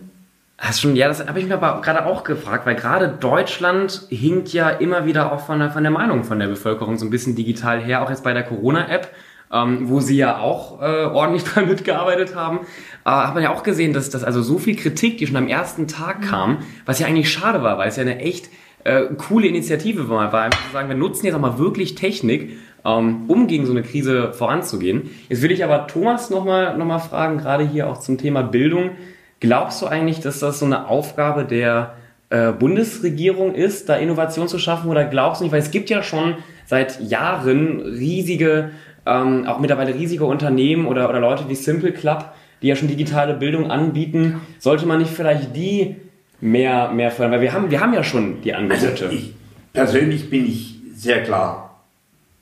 Hast 0.57 0.79
schon, 0.79 0.95
ja, 0.95 1.09
das 1.09 1.27
habe 1.27 1.39
ich 1.39 1.47
mir 1.47 1.55
aber 1.55 1.81
gerade 1.81 2.05
auch 2.05 2.23
gefragt, 2.23 2.65
weil 2.65 2.75
gerade 2.75 3.09
Deutschland 3.09 4.03
hinkt 4.09 4.53
ja 4.53 4.69
immer 4.69 5.05
wieder 5.05 5.33
auch 5.33 5.45
von 5.45 5.59
der, 5.59 5.69
von 5.69 5.83
der 5.83 5.91
Meinung 5.91 6.23
von 6.23 6.39
der 6.39 6.47
Bevölkerung 6.47 6.97
so 6.97 7.05
ein 7.05 7.09
bisschen 7.09 7.35
digital 7.35 7.81
her, 7.81 8.01
auch 8.01 8.09
jetzt 8.09 8.23
bei 8.23 8.33
der 8.33 8.43
Corona-App, 8.43 9.13
ähm, 9.51 9.89
wo 9.89 9.99
sie 9.99 10.15
ja 10.15 10.37
auch 10.37 10.81
äh, 10.81 11.05
ordentlich 11.05 11.43
dran 11.53 11.67
mitgearbeitet 11.67 12.35
haben, 12.35 12.59
äh, 13.05 13.09
hat 13.09 13.33
man 13.33 13.43
ja 13.43 13.53
auch 13.53 13.63
gesehen, 13.63 13.91
dass, 13.91 14.09
dass 14.09 14.23
also 14.23 14.41
so 14.41 14.57
viel 14.57 14.77
Kritik, 14.77 15.17
die 15.17 15.27
schon 15.27 15.35
am 15.35 15.49
ersten 15.49 15.89
Tag 15.89 16.21
kam, 16.21 16.59
was 16.85 16.99
ja 16.99 17.07
eigentlich 17.07 17.29
schade 17.29 17.61
war, 17.61 17.77
weil 17.77 17.89
es 17.89 17.97
ja 17.97 18.03
eine 18.03 18.19
echt 18.19 18.49
äh, 18.85 19.07
coole 19.17 19.47
Initiative 19.47 20.07
war, 20.07 20.31
war 20.31 20.43
einfach 20.43 20.65
zu 20.67 20.71
sagen, 20.71 20.87
wir 20.87 20.95
nutzen 20.95 21.25
jetzt 21.25 21.35
auch 21.35 21.41
mal 21.41 21.59
wirklich 21.59 21.95
Technik, 21.95 22.57
ähm, 22.85 23.25
um 23.27 23.47
gegen 23.47 23.65
so 23.65 23.73
eine 23.73 23.83
Krise 23.83 24.31
voranzugehen. 24.31 25.09
Jetzt 25.27 25.41
will 25.41 25.51
ich 25.51 25.65
aber 25.65 25.87
Thomas 25.87 26.29
nochmal 26.29 26.77
noch 26.77 26.85
mal 26.85 26.99
fragen, 26.99 27.39
gerade 27.39 27.67
hier 27.67 27.89
auch 27.89 27.99
zum 27.99 28.17
Thema 28.17 28.41
Bildung. 28.41 28.91
Glaubst 29.39 29.81
du 29.81 29.87
eigentlich, 29.87 30.19
dass 30.19 30.39
das 30.39 30.59
so 30.59 30.65
eine 30.65 30.87
Aufgabe 30.87 31.45
der 31.45 31.95
äh, 32.29 32.51
Bundesregierung 32.51 33.53
ist, 33.53 33.89
da 33.89 33.95
Innovation 33.95 34.47
zu 34.47 34.59
schaffen 34.59 34.89
oder 34.89 35.05
glaubst 35.05 35.41
du 35.41 35.45
nicht? 35.45 35.51
Weil 35.51 35.61
es 35.61 35.71
gibt 35.71 35.89
ja 35.89 36.03
schon 36.03 36.35
seit 36.65 37.01
Jahren 37.01 37.81
riesige, 37.81 38.71
ähm, 39.05 39.45
auch 39.45 39.59
mittlerweile 39.59 39.93
riesige 39.93 40.25
Unternehmen 40.25 40.87
oder, 40.87 41.09
oder 41.09 41.19
Leute 41.19 41.47
wie 41.49 41.55
Simple 41.55 41.91
Club, 41.91 42.33
die 42.61 42.67
ja 42.67 42.75
schon 42.75 42.87
digitale 42.87 43.35
Bildung 43.35 43.69
anbieten. 43.69 44.41
Sollte 44.59 44.85
man 44.85 44.99
nicht 44.99 45.11
vielleicht 45.11 45.55
die 45.55 45.97
mehr, 46.41 46.89
mehr 46.91 47.11
fördern? 47.11 47.33
Weil 47.33 47.41
wir 47.41 47.53
haben, 47.53 47.69
wir 47.69 47.81
haben 47.81 47.93
ja 47.93 48.03
schon 48.03 48.41
die 48.41 48.53
Angebote. 48.53 48.89
Also 48.89 49.05
ich, 49.09 49.33
persönlich 49.73 50.29
bin 50.29 50.47
ich 50.47 50.75
sehr 50.95 51.23
klar. 51.23 51.81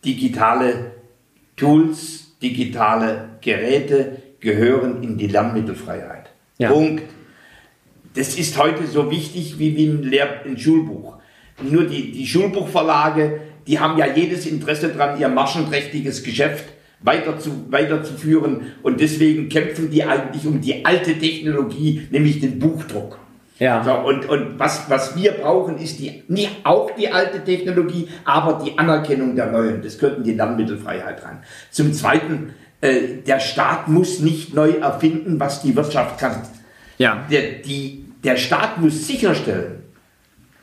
Digitale 0.06 0.92
Tools, 1.56 2.38
digitale 2.42 3.30
Geräte 3.42 4.18
gehören 4.40 5.04
in 5.04 5.18
die 5.18 5.28
Lernmittelfreiheit. 5.28 6.23
Ja. 6.58 6.72
Punkt. 6.72 7.04
Das 8.16 8.36
ist 8.38 8.58
heute 8.58 8.86
so 8.86 9.10
wichtig 9.10 9.58
wie, 9.58 9.76
wie 9.76 9.88
ein, 9.88 10.04
Lehr 10.04 10.46
ein 10.46 10.58
Schulbuch. 10.58 11.18
Nur 11.62 11.86
die, 11.86 12.12
die 12.12 12.28
Schulbuchverlage, 12.28 13.40
die 13.68 13.80
haben 13.80 13.98
ja 13.98 14.06
jedes 14.08 14.46
Interesse 14.46 14.90
daran, 14.90 15.20
ihr 15.20 15.30
marschenträchtiges 15.30 16.24
Geschäft 16.24 16.66
weiter 17.02 17.38
zu, 17.40 17.72
weiterzuführen. 17.72 18.74
Und 18.82 19.00
deswegen 19.00 19.50
kämpfen 19.50 19.90
die 19.90 20.04
eigentlich 20.04 20.46
um 20.46 20.62
die 20.62 20.86
alte 20.86 21.18
Technologie, 21.18 22.08
nämlich 22.12 22.40
den 22.40 22.60
Buchdruck. 22.60 23.20
Ja. 23.60 23.84
So, 23.84 23.94
und 23.94 24.28
und 24.28 24.58
was, 24.58 24.90
was 24.90 25.16
wir 25.16 25.34
brauchen, 25.34 25.78
ist 25.78 26.00
die, 26.00 26.24
nie, 26.28 26.50
auch 26.64 26.92
die 26.96 27.10
alte 27.10 27.44
Technologie, 27.44 28.08
aber 28.26 28.64
die 28.64 28.78
Anerkennung 28.78 29.36
der 29.36 29.52
neuen. 29.52 29.82
Das 29.82 29.96
in 29.96 30.24
die 30.24 30.34
Lernmittelfreiheit 30.34 31.24
rein. 31.24 31.44
Zum 31.70 31.94
Zweiten, 31.94 32.54
äh, 32.84 33.22
der 33.26 33.40
Staat 33.40 33.88
muss 33.88 34.20
nicht 34.20 34.54
neu 34.54 34.72
erfinden, 34.72 35.40
was 35.40 35.62
die 35.62 35.74
Wirtschaft 35.74 36.20
kann. 36.20 36.42
Ja. 36.98 37.26
Der, 37.32 37.54
die, 37.62 38.06
der 38.22 38.36
Staat 38.36 38.78
muss 38.78 39.08
sicherstellen, 39.08 39.84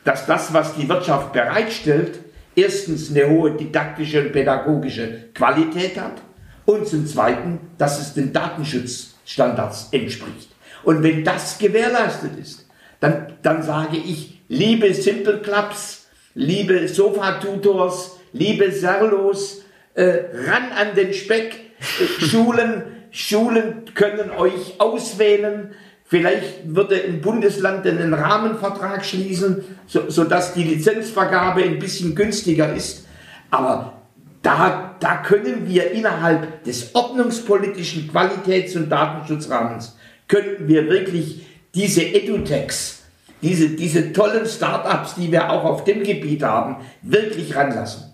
dass 0.04 0.26
das, 0.26 0.52
was 0.52 0.74
die 0.74 0.86
Wirtschaft 0.86 1.32
bereitstellt, 1.32 2.20
erstens 2.54 3.10
eine 3.10 3.26
hohe 3.26 3.52
didaktische 3.52 4.20
und 4.20 4.32
pädagogische 4.32 5.30
Qualität 5.32 5.98
hat 5.98 6.20
und 6.66 6.86
zum 6.86 7.06
Zweiten, 7.06 7.58
dass 7.78 7.98
es 7.98 8.12
den 8.12 8.34
Datenschutzstandards 8.34 9.88
entspricht. 9.92 10.50
Und 10.82 11.02
wenn 11.02 11.24
das 11.24 11.56
gewährleistet 11.56 12.38
ist, 12.38 12.68
dann, 13.00 13.32
dann 13.40 13.62
sage 13.62 13.96
ich, 13.96 14.42
liebe 14.48 14.92
Simple 14.92 15.40
Clubs, 15.40 16.08
liebe 16.34 16.86
Sofa-Tutors, 16.86 18.18
liebe 18.34 18.70
Serlos, 18.72 19.62
äh, 19.94 20.24
ran 20.34 20.70
an 20.76 20.94
den 20.94 21.14
Speck, 21.14 21.69
Schulen, 21.80 22.82
Schulen 23.10 23.84
können 23.94 24.30
euch 24.30 24.78
auswählen. 24.78 25.72
Vielleicht 26.04 26.74
würde 26.74 26.96
ein 26.96 27.20
Bundesland 27.20 27.86
einen 27.86 28.14
Rahmenvertrag 28.14 29.04
schließen, 29.04 29.64
so, 29.86 30.10
sodass 30.10 30.54
die 30.54 30.64
Lizenzvergabe 30.64 31.62
ein 31.62 31.78
bisschen 31.78 32.14
günstiger 32.14 32.74
ist. 32.74 33.06
Aber 33.50 34.00
da, 34.42 34.96
da 35.00 35.16
können 35.18 35.68
wir 35.68 35.90
innerhalb 35.92 36.64
des 36.64 36.94
ordnungspolitischen 36.94 38.10
Qualitäts- 38.10 38.76
und 38.76 38.88
Datenschutzrahmens, 38.88 39.96
könnten 40.28 40.66
wir 40.68 40.88
wirklich 40.88 41.46
diese 41.74 42.02
Edutechs, 42.02 43.02
diese, 43.42 43.70
diese 43.70 44.12
tollen 44.12 44.46
Startups, 44.46 45.14
die 45.14 45.30
wir 45.30 45.50
auch 45.50 45.64
auf 45.64 45.84
dem 45.84 46.02
Gebiet 46.02 46.42
haben, 46.42 46.76
wirklich 47.02 47.54
ranlassen. 47.54 48.09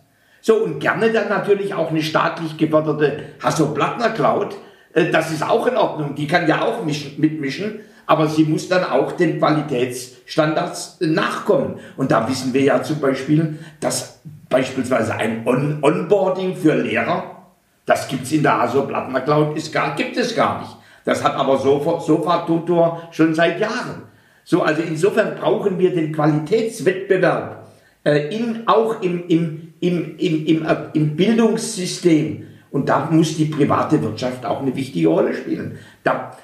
So, 0.47 0.59
und 0.59 0.79
gerne 0.79 1.11
dann 1.11 1.29
natürlich 1.29 1.75
auch 1.75 1.91
eine 1.91 2.01
staatlich 2.01 2.57
geförderte 2.57 3.19
Hasso-Plattner-Cloud. 3.43 4.55
Äh, 4.93 5.11
das 5.11 5.33
ist 5.33 5.43
auch 5.43 5.67
in 5.67 5.77
Ordnung. 5.77 6.15
Die 6.15 6.29
kann 6.29 6.47
ja 6.47 6.63
auch 6.63 6.85
mischen, 6.85 7.21
mitmischen, 7.21 7.81
aber 8.07 8.29
sie 8.29 8.45
muss 8.45 8.69
dann 8.69 8.85
auch 8.85 9.11
den 9.11 9.41
Qualitätsstandards 9.41 10.99
nachkommen. 11.01 11.81
Und 11.97 12.13
da 12.13 12.29
wissen 12.29 12.55
wir 12.55 12.61
ja 12.61 12.81
zum 12.81 13.01
Beispiel, 13.01 13.59
dass 13.81 14.21
beispielsweise 14.49 15.17
ein 15.17 15.43
On 15.49 15.81
Onboarding 15.83 16.55
für 16.55 16.77
Lehrer, 16.77 17.49
das 17.85 18.07
gibt's 18.07 18.31
in 18.31 18.45
der 18.45 18.61
Hasso-Plattner 18.61 19.23
Cloud, 19.23 19.57
gibt 19.97 20.17
es 20.17 20.37
gar 20.37 20.61
nicht. 20.61 20.77
Das 21.05 21.25
hat 21.25 21.35
aber 21.35 21.59
Sofa-Tutor 21.59 23.09
schon 23.11 23.35
seit 23.35 23.59
Jahren. 23.59 24.03
So, 24.45 24.63
also 24.63 24.81
insofern 24.81 25.35
brauchen 25.35 25.81
wir 25.81 25.93
den 25.93 26.13
Qualitätswettbewerb 26.13 27.67
äh, 28.05 28.33
in, 28.33 28.69
auch 28.69 29.03
im, 29.03 29.27
im 29.27 29.66
im, 29.81 30.17
im, 30.19 30.47
im, 30.47 30.67
im 30.93 31.17
Bildungssystem. 31.17 32.45
Und 32.71 32.89
da 32.89 33.09
muss 33.11 33.37
die 33.37 33.47
private 33.47 34.03
Wirtschaft 34.03 34.45
auch 34.45 34.61
eine 34.61 34.75
wichtige 34.75 35.09
Rolle 35.09 35.35
spielen. 35.35 35.79
Da 36.05 36.37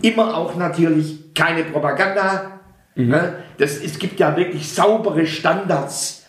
immer 0.00 0.36
auch 0.36 0.56
natürlich 0.56 1.34
keine 1.34 1.64
Propaganda. 1.64 2.60
Mhm. 2.94 3.08
Ne? 3.08 3.34
Das, 3.58 3.82
es 3.82 3.98
gibt 3.98 4.18
ja 4.20 4.36
wirklich 4.36 4.72
saubere 4.72 5.26
Standards, 5.26 6.24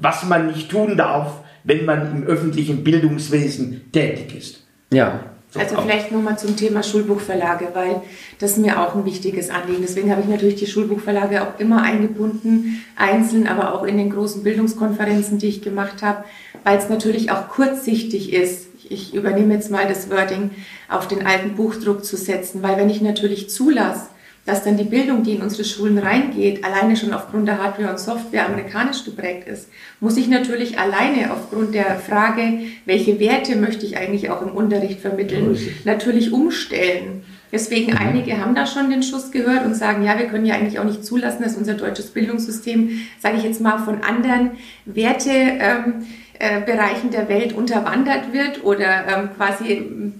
was 0.00 0.24
man 0.24 0.48
nicht 0.48 0.70
tun 0.70 0.96
darf, 0.96 1.42
wenn 1.64 1.84
man 1.84 2.16
im 2.16 2.24
öffentlichen 2.24 2.84
Bildungswesen 2.84 3.92
tätig 3.92 4.36
ist. 4.36 4.66
Ja. 4.92 5.20
So 5.50 5.60
also 5.60 5.80
vielleicht 5.80 6.12
nochmal 6.12 6.38
zum 6.38 6.56
Thema 6.56 6.82
Schulbuchverlage, 6.82 7.68
weil 7.72 8.02
das 8.38 8.58
mir 8.58 8.82
auch 8.82 8.94
ein 8.94 9.06
wichtiges 9.06 9.48
Anliegen. 9.48 9.80
Deswegen 9.80 10.10
habe 10.10 10.20
ich 10.20 10.28
natürlich 10.28 10.56
die 10.56 10.66
Schulbuchverlage 10.66 11.42
auch 11.42 11.58
immer 11.58 11.82
eingebunden, 11.82 12.84
einzeln, 12.96 13.46
aber 13.46 13.72
auch 13.72 13.84
in 13.84 13.96
den 13.96 14.10
großen 14.10 14.42
Bildungskonferenzen, 14.42 15.38
die 15.38 15.48
ich 15.48 15.62
gemacht 15.62 16.02
habe, 16.02 16.24
weil 16.64 16.76
es 16.76 16.90
natürlich 16.90 17.30
auch 17.30 17.48
kurzsichtig 17.48 18.34
ist. 18.34 18.68
ich, 18.76 18.90
ich 18.90 19.14
übernehme 19.14 19.54
jetzt 19.54 19.70
mal 19.70 19.88
das 19.88 20.10
Wording, 20.10 20.50
auf 20.88 21.08
den 21.08 21.26
alten 21.26 21.56
Buchdruck 21.56 22.04
zu 22.04 22.18
setzen. 22.18 22.62
Weil 22.62 22.76
wenn 22.76 22.90
ich 22.90 23.00
natürlich 23.00 23.48
zulasse, 23.48 24.08
dass 24.48 24.64
dann 24.64 24.78
die 24.78 24.84
Bildung, 24.84 25.24
die 25.24 25.32
in 25.32 25.42
unsere 25.42 25.62
Schulen 25.62 25.98
reingeht, 25.98 26.64
alleine 26.64 26.96
schon 26.96 27.12
aufgrund 27.12 27.46
der 27.46 27.62
Hardware 27.62 27.90
und 27.90 28.00
Software 28.00 28.46
amerikanisch 28.46 29.04
geprägt 29.04 29.46
ist, 29.46 29.68
muss 30.00 30.16
ich 30.16 30.26
natürlich 30.26 30.78
alleine 30.78 31.34
aufgrund 31.34 31.74
der 31.74 31.96
Frage, 31.96 32.60
welche 32.86 33.20
Werte 33.20 33.56
möchte 33.56 33.84
ich 33.84 33.98
eigentlich 33.98 34.30
auch 34.30 34.40
im 34.40 34.52
Unterricht 34.52 35.00
vermitteln, 35.00 35.58
natürlich 35.84 36.32
umstellen. 36.32 37.24
Deswegen 37.52 37.92
mhm. 37.92 37.98
einige 37.98 38.40
haben 38.40 38.54
da 38.54 38.66
schon 38.66 38.88
den 38.88 39.02
Schuss 39.02 39.32
gehört 39.32 39.66
und 39.66 39.74
sagen, 39.74 40.02
ja, 40.02 40.18
wir 40.18 40.28
können 40.28 40.46
ja 40.46 40.54
eigentlich 40.54 40.78
auch 40.78 40.84
nicht 40.84 41.04
zulassen, 41.04 41.42
dass 41.42 41.54
unser 41.54 41.74
deutsches 41.74 42.06
Bildungssystem, 42.06 43.02
sage 43.20 43.36
ich 43.36 43.42
jetzt 43.42 43.60
mal, 43.60 43.76
von 43.76 44.02
anderen 44.02 44.52
Wertebereichen 44.86 46.06
ähm, 46.40 47.08
äh, 47.08 47.10
der 47.12 47.28
Welt 47.28 47.52
unterwandert 47.52 48.32
wird 48.32 48.64
oder 48.64 49.04
ähm, 49.08 49.28
quasi 49.36 50.14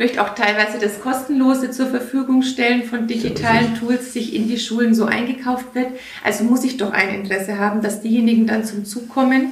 durch 0.00 0.18
auch 0.18 0.34
teilweise 0.34 0.78
das 0.78 1.02
kostenlose 1.02 1.70
zur 1.72 1.88
Verfügung 1.88 2.42
stellen 2.42 2.84
von 2.84 3.06
digitalen 3.06 3.74
Tools 3.74 4.14
sich 4.14 4.34
in 4.34 4.48
die 4.48 4.58
Schulen 4.58 4.94
so 4.94 5.04
eingekauft 5.04 5.74
wird. 5.74 5.88
Also 6.24 6.44
muss 6.44 6.64
ich 6.64 6.78
doch 6.78 6.92
ein 6.92 7.10
Interesse 7.10 7.58
haben, 7.58 7.82
dass 7.82 8.00
diejenigen 8.00 8.46
dann 8.46 8.64
zum 8.64 8.86
Zug 8.86 9.10
kommen, 9.10 9.50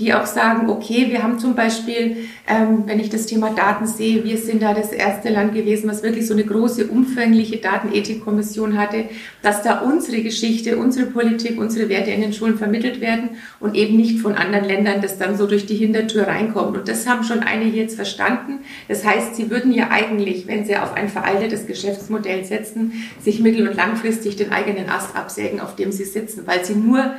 die 0.00 0.14
auch 0.14 0.24
sagen, 0.24 0.70
okay, 0.70 1.08
wir 1.10 1.22
haben 1.22 1.38
zum 1.38 1.54
Beispiel, 1.54 2.16
ähm, 2.48 2.84
wenn 2.86 2.98
ich 2.98 3.10
das 3.10 3.26
Thema 3.26 3.50
Daten 3.50 3.86
sehe, 3.86 4.24
wir 4.24 4.38
sind 4.38 4.62
da 4.62 4.72
das 4.72 4.92
erste 4.92 5.28
Land 5.28 5.54
gewesen, 5.54 5.90
was 5.90 6.02
wirklich 6.02 6.26
so 6.26 6.32
eine 6.32 6.44
große, 6.44 6.86
umfängliche 6.86 7.58
Datenethikkommission 7.58 8.78
hatte, 8.78 9.04
dass 9.42 9.62
da 9.62 9.80
unsere 9.80 10.22
Geschichte, 10.22 10.78
unsere 10.78 11.06
Politik, 11.06 11.60
unsere 11.60 11.90
Werte 11.90 12.10
in 12.10 12.22
den 12.22 12.32
Schulen 12.32 12.56
vermittelt 12.56 13.02
werden 13.02 13.30
und 13.60 13.74
eben 13.74 13.96
nicht 13.96 14.20
von 14.20 14.34
anderen 14.34 14.64
Ländern, 14.64 15.02
das 15.02 15.18
dann 15.18 15.36
so 15.36 15.46
durch 15.46 15.66
die 15.66 15.76
Hintertür 15.76 16.26
reinkommt. 16.26 16.78
Und 16.78 16.88
das 16.88 17.06
haben 17.06 17.22
schon 17.22 17.40
einige 17.40 17.76
jetzt 17.76 17.96
verstanden. 17.96 18.60
Das 18.88 19.04
heißt, 19.04 19.36
sie 19.36 19.50
würden 19.50 19.70
ja 19.70 19.90
eigentlich, 19.90 20.46
wenn 20.46 20.64
sie 20.64 20.76
auf 20.76 20.94
ein 20.94 21.10
veraltetes 21.10 21.66
Geschäftsmodell 21.66 22.44
setzen, 22.44 22.94
sich 23.22 23.40
mittel- 23.40 23.68
und 23.68 23.76
langfristig 23.76 24.36
den 24.36 24.50
eigenen 24.50 24.88
Ast 24.88 25.14
absägen, 25.14 25.60
auf 25.60 25.76
dem 25.76 25.92
sie 25.92 26.04
sitzen, 26.04 26.46
weil 26.46 26.64
sie 26.64 26.74
nur 26.74 27.12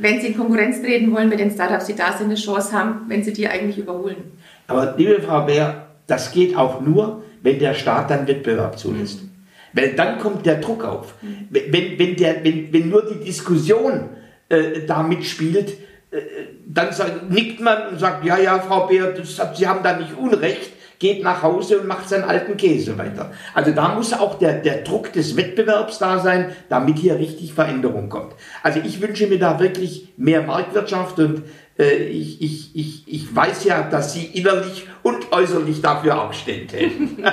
wenn 0.00 0.20
sie 0.20 0.28
in 0.28 0.36
Konkurrenz 0.36 0.82
treten 0.82 1.12
wollen 1.12 1.28
mit 1.28 1.38
den 1.38 1.50
Startups, 1.50 1.86
die 1.86 1.94
da 1.94 2.12
sind, 2.12 2.26
eine 2.26 2.34
Chance 2.34 2.72
haben, 2.72 3.02
wenn 3.08 3.22
sie 3.22 3.32
die 3.32 3.48
eigentlich 3.48 3.78
überholen. 3.78 4.16
Aber 4.66 4.94
liebe 4.96 5.20
Frau 5.20 5.42
Bär, 5.42 5.86
das 6.06 6.32
geht 6.32 6.56
auch 6.56 6.80
nur, 6.80 7.22
wenn 7.42 7.58
der 7.58 7.74
Staat 7.74 8.10
dann 8.10 8.26
Wettbewerb 8.26 8.78
zulässt. 8.78 9.22
Mhm. 9.22 9.30
Weil 9.72 9.92
dann 9.92 10.18
kommt 10.18 10.46
der 10.46 10.56
Druck 10.56 10.84
auf. 10.84 11.14
Mhm. 11.22 11.48
Wenn, 11.50 11.98
wenn, 11.98 12.16
der, 12.16 12.44
wenn, 12.44 12.72
wenn 12.72 12.88
nur 12.88 13.04
die 13.06 13.24
Diskussion 13.24 14.10
äh, 14.48 14.84
da 14.86 15.02
mitspielt, 15.02 15.76
äh, 16.10 16.18
dann 16.66 16.92
sagt, 16.92 17.30
nickt 17.30 17.60
man 17.60 17.88
und 17.88 18.00
sagt, 18.00 18.24
ja, 18.24 18.38
ja, 18.38 18.58
Frau 18.58 18.86
Bär, 18.86 19.12
das, 19.12 19.40
Sie 19.56 19.66
haben 19.66 19.82
da 19.82 19.96
nicht 19.96 20.16
Unrecht 20.16 20.72
geht 21.00 21.24
nach 21.24 21.42
Hause 21.42 21.80
und 21.80 21.88
macht 21.88 22.08
seinen 22.08 22.24
alten 22.24 22.56
Käse 22.56 22.96
weiter. 22.96 23.32
Also 23.54 23.72
da 23.72 23.94
muss 23.94 24.12
auch 24.12 24.38
der, 24.38 24.60
der 24.60 24.82
Druck 24.82 25.12
des 25.12 25.36
Wettbewerbs 25.36 25.98
da 25.98 26.20
sein, 26.20 26.52
damit 26.68 26.98
hier 26.98 27.18
richtig 27.18 27.54
Veränderung 27.54 28.08
kommt. 28.08 28.34
Also 28.62 28.80
ich 28.84 29.00
wünsche 29.00 29.26
mir 29.26 29.38
da 29.38 29.58
wirklich 29.58 30.12
mehr 30.16 30.42
Marktwirtschaft 30.42 31.18
und 31.18 31.42
äh, 31.78 31.94
ich, 31.94 32.42
ich, 32.42 32.76
ich, 32.76 33.02
ich 33.06 33.34
weiß 33.34 33.64
ja, 33.64 33.82
dass 33.82 34.12
Sie 34.12 34.26
innerlich 34.26 34.86
und 35.02 35.32
äußerlich 35.32 35.80
dafür 35.80 36.22
auch 36.22 36.32
stehen 36.32 36.68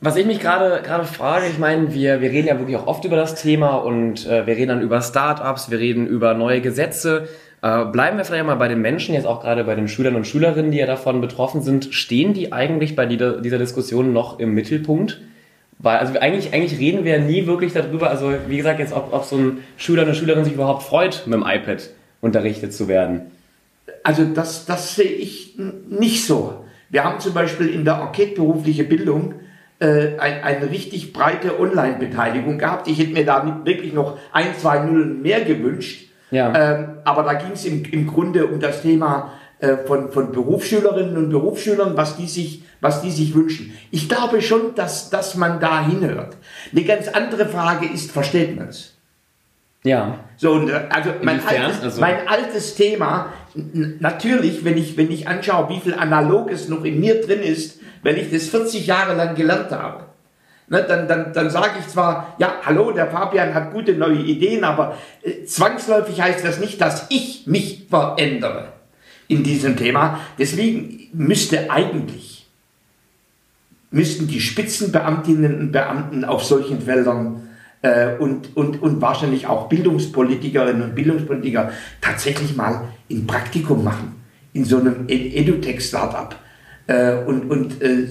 Was 0.00 0.14
ich 0.14 0.26
mich 0.26 0.38
gerade 0.38 0.80
gerade 0.82 1.04
frage, 1.04 1.46
ich 1.46 1.58
meine, 1.58 1.92
wir, 1.92 2.20
wir 2.20 2.30
reden 2.30 2.46
ja 2.46 2.58
wirklich 2.58 2.76
auch 2.76 2.86
oft 2.86 3.04
über 3.04 3.16
das 3.16 3.34
Thema 3.34 3.76
und 3.76 4.26
äh, 4.26 4.46
wir 4.46 4.56
reden 4.56 4.68
dann 4.68 4.80
über 4.80 5.00
Startups, 5.02 5.70
wir 5.70 5.78
reden 5.80 6.06
über 6.06 6.34
neue 6.34 6.60
Gesetze. 6.60 7.28
Äh, 7.60 7.86
bleiben 7.86 8.16
wir 8.16 8.24
vielleicht 8.24 8.46
mal 8.46 8.54
bei 8.54 8.68
den 8.68 8.80
Menschen, 8.80 9.14
jetzt 9.14 9.26
auch 9.26 9.40
gerade 9.42 9.64
bei 9.64 9.74
den 9.74 9.88
Schülern 9.88 10.14
und 10.14 10.26
Schülerinnen, 10.26 10.70
die 10.70 10.78
ja 10.78 10.86
davon 10.86 11.20
betroffen 11.20 11.62
sind. 11.62 11.88
Stehen 11.92 12.34
die 12.34 12.52
eigentlich 12.52 12.94
bei 12.94 13.06
dieser, 13.06 13.40
dieser 13.40 13.58
Diskussion 13.58 14.12
noch 14.12 14.38
im 14.38 14.54
Mittelpunkt? 14.54 15.20
Weil, 15.80 15.98
also 15.98 16.18
eigentlich, 16.18 16.52
eigentlich 16.52 16.78
reden 16.78 17.04
wir 17.04 17.18
nie 17.20 17.46
wirklich 17.46 17.72
darüber, 17.72 18.10
also 18.10 18.32
wie 18.48 18.56
gesagt, 18.56 18.80
jetzt 18.80 18.92
ob, 18.92 19.12
ob 19.12 19.24
so 19.24 19.36
ein 19.36 19.58
Schüler, 19.76 20.02
eine 20.02 20.14
Schülerin 20.14 20.44
sich 20.44 20.54
überhaupt 20.54 20.82
freut, 20.82 21.22
mit 21.26 21.34
dem 21.34 21.46
iPad 21.46 21.90
unterrichtet 22.20 22.72
zu 22.72 22.88
werden. 22.88 23.30
Also 24.02 24.24
das, 24.24 24.66
das 24.66 24.96
sehe 24.96 25.10
ich 25.10 25.56
nicht 25.88 26.26
so. 26.26 26.64
Wir 26.90 27.04
haben 27.04 27.20
zum 27.20 27.34
Beispiel 27.34 27.68
in 27.68 27.84
der 27.84 28.00
Enquete 28.00 28.36
berufliche 28.36 28.84
Bildung 28.84 29.34
äh, 29.78 30.18
ein, 30.18 30.42
eine 30.42 30.70
richtig 30.70 31.12
breite 31.12 31.60
Online-Beteiligung 31.60 32.58
gehabt. 32.58 32.88
Ich 32.88 32.98
hätte 32.98 33.12
mir 33.12 33.24
da 33.24 33.62
wirklich 33.64 33.92
noch 33.92 34.18
ein, 34.32 34.56
zwei 34.56 34.80
Nullen 34.80 35.22
mehr 35.22 35.42
gewünscht. 35.42 36.07
Ja. 36.30 36.54
Ähm, 36.54 36.98
aber 37.04 37.22
da 37.22 37.34
ging 37.34 37.52
es 37.52 37.64
im, 37.64 37.84
im 37.84 38.06
Grunde 38.06 38.46
um 38.46 38.60
das 38.60 38.82
Thema 38.82 39.32
äh, 39.60 39.76
von, 39.76 40.12
von 40.12 40.30
Berufsschülerinnen 40.32 41.16
und 41.16 41.30
Berufsschülern, 41.30 41.96
was 41.96 42.16
die 42.16 42.28
sich, 42.28 42.62
was 42.80 43.02
die 43.02 43.10
sich 43.10 43.34
wünschen. 43.34 43.72
Ich 43.90 44.08
glaube 44.08 44.40
schon, 44.42 44.74
dass, 44.74 45.10
dass 45.10 45.34
man 45.34 45.58
da 45.58 45.84
hinhört. 45.84 46.36
Eine 46.70 46.84
ganz 46.84 47.08
andere 47.08 47.46
Frage 47.46 47.86
ist, 47.86 48.12
versteht 48.12 48.56
man 48.56 48.68
es? 48.68 48.94
Ja. 49.84 50.20
So, 50.36 50.52
und, 50.52 50.70
äh, 50.70 50.86
also 50.90 51.10
mein 51.22 51.44
altes, 51.44 51.82
also 51.82 52.00
mein 52.00 52.28
altes 52.28 52.74
Thema, 52.74 53.32
natürlich, 53.54 54.64
wenn 54.64 54.76
ich, 54.76 54.96
wenn 54.96 55.10
ich 55.10 55.26
anschaue, 55.26 55.68
wie 55.70 55.80
viel 55.80 55.94
Analoges 55.94 56.68
noch 56.68 56.84
in 56.84 57.00
mir 57.00 57.20
drin 57.20 57.40
ist, 57.40 57.80
wenn 58.02 58.16
ich 58.16 58.30
das 58.30 58.48
40 58.48 58.86
Jahre 58.86 59.14
lang 59.14 59.34
gelernt 59.34 59.70
habe, 59.70 60.04
Ne, 60.70 60.84
dann 60.86 61.08
dann, 61.08 61.32
dann 61.32 61.48
sage 61.48 61.78
ich 61.80 61.88
zwar, 61.88 62.34
ja, 62.38 62.56
hallo, 62.62 62.90
der 62.90 63.06
Fabian 63.06 63.54
hat 63.54 63.72
gute 63.72 63.94
neue 63.94 64.18
Ideen, 64.18 64.64
aber 64.64 64.98
äh, 65.22 65.44
zwangsläufig 65.44 66.20
heißt 66.20 66.44
das 66.44 66.60
nicht, 66.60 66.78
dass 66.80 67.06
ich 67.08 67.46
mich 67.46 67.86
verändere 67.88 68.72
in 69.28 69.42
diesem 69.42 69.76
Thema. 69.76 70.20
Deswegen 70.38 71.08
müsste 71.14 71.70
eigentlich, 71.70 72.46
müssten 73.90 74.26
die 74.26 74.40
Spitzenbeamtinnen 74.40 75.58
und 75.58 75.72
Beamten 75.72 76.26
auf 76.26 76.44
solchen 76.44 76.82
Feldern 76.82 77.48
äh, 77.80 78.16
und, 78.18 78.54
und, 78.54 78.82
und 78.82 79.00
wahrscheinlich 79.00 79.46
auch 79.46 79.70
Bildungspolitikerinnen 79.70 80.82
und 80.82 80.94
Bildungspolitiker 80.94 81.72
tatsächlich 82.02 82.56
mal 82.56 82.88
ein 83.10 83.26
Praktikum 83.26 83.84
machen 83.84 84.16
in 84.52 84.66
so 84.66 84.78
einem 84.78 85.06
EduTech-Startup 85.08 86.36
äh, 86.88 87.14
und, 87.24 87.50
und, 87.50 87.80
äh, 87.80 88.06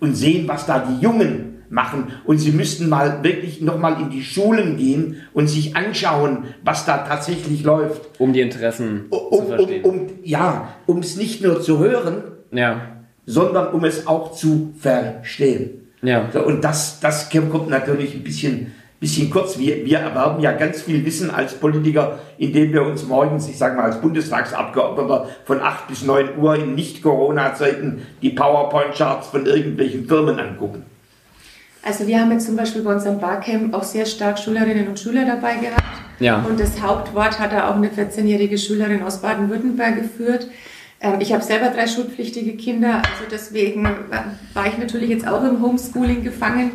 und 0.00 0.16
sehen, 0.16 0.48
was 0.48 0.66
da 0.66 0.80
die 0.80 1.00
Jungen 1.00 1.51
machen 1.72 2.12
und 2.24 2.38
sie 2.38 2.52
müssten 2.52 2.88
mal 2.88 3.24
wirklich 3.24 3.62
nochmal 3.62 4.00
in 4.00 4.10
die 4.10 4.22
Schulen 4.22 4.76
gehen 4.76 5.22
und 5.32 5.48
sich 5.48 5.74
anschauen, 5.74 6.44
was 6.62 6.84
da 6.84 6.98
tatsächlich 6.98 7.64
läuft. 7.64 8.20
Um 8.20 8.32
die 8.32 8.42
Interessen 8.42 9.06
um, 9.08 9.38
zu 9.38 9.46
verstehen. 9.46 9.84
Um, 9.84 10.00
um, 10.00 10.08
ja, 10.22 10.74
um 10.86 10.98
es 10.98 11.16
nicht 11.16 11.42
nur 11.42 11.62
zu 11.62 11.78
hören, 11.78 12.22
ja. 12.52 12.82
sondern 13.24 13.72
um 13.72 13.84
es 13.84 14.06
auch 14.06 14.32
zu 14.32 14.74
verstehen. 14.78 15.88
Ja. 16.02 16.28
So, 16.32 16.44
und 16.44 16.62
das, 16.62 17.00
das 17.00 17.30
kommt 17.30 17.70
natürlich 17.70 18.14
ein 18.14 18.22
bisschen, 18.22 18.72
bisschen 19.00 19.30
kurz. 19.30 19.58
Wir, 19.58 19.86
wir 19.86 19.98
erwerben 19.98 20.42
ja 20.42 20.52
ganz 20.52 20.82
viel 20.82 21.04
Wissen 21.06 21.30
als 21.30 21.54
Politiker, 21.54 22.18
indem 22.36 22.74
wir 22.74 22.82
uns 22.82 23.06
morgens, 23.06 23.48
ich 23.48 23.56
sage 23.56 23.76
mal 23.76 23.84
als 23.84 24.00
Bundestagsabgeordneter, 24.00 25.28
von 25.46 25.60
8 25.60 25.88
bis 25.88 26.04
9 26.04 26.36
Uhr 26.38 26.56
in 26.56 26.74
Nicht-Corona-Zeiten 26.74 28.02
die 28.20 28.30
PowerPoint-Charts 28.30 29.28
von 29.28 29.46
irgendwelchen 29.46 30.06
Firmen 30.06 30.38
angucken. 30.38 30.84
Also 31.84 32.06
wir 32.06 32.20
haben 32.20 32.30
jetzt 32.30 32.46
zum 32.46 32.56
Beispiel 32.56 32.82
bei 32.82 32.94
unserem 32.94 33.18
Barcamp 33.18 33.74
auch 33.74 33.82
sehr 33.82 34.06
stark 34.06 34.38
Schülerinnen 34.38 34.86
und 34.86 35.00
Schüler 35.00 35.24
dabei 35.24 35.56
gehabt. 35.56 35.82
Ja. 36.20 36.40
Und 36.42 36.60
das 36.60 36.80
Hauptwort 36.80 37.40
hat 37.40 37.52
da 37.52 37.68
auch 37.68 37.74
eine 37.74 37.88
14-jährige 37.88 38.56
Schülerin 38.56 39.02
aus 39.02 39.20
Baden-Württemberg 39.20 39.96
geführt. 39.96 40.46
Ähm, 41.00 41.20
ich 41.20 41.32
habe 41.32 41.42
selber 41.42 41.70
drei 41.70 41.88
schulpflichtige 41.88 42.56
Kinder, 42.56 42.96
also 42.96 43.24
deswegen 43.30 43.84
war 44.54 44.66
ich 44.66 44.78
natürlich 44.78 45.10
jetzt 45.10 45.26
auch 45.26 45.42
im 45.42 45.60
Homeschooling 45.60 46.22
gefangen, 46.22 46.70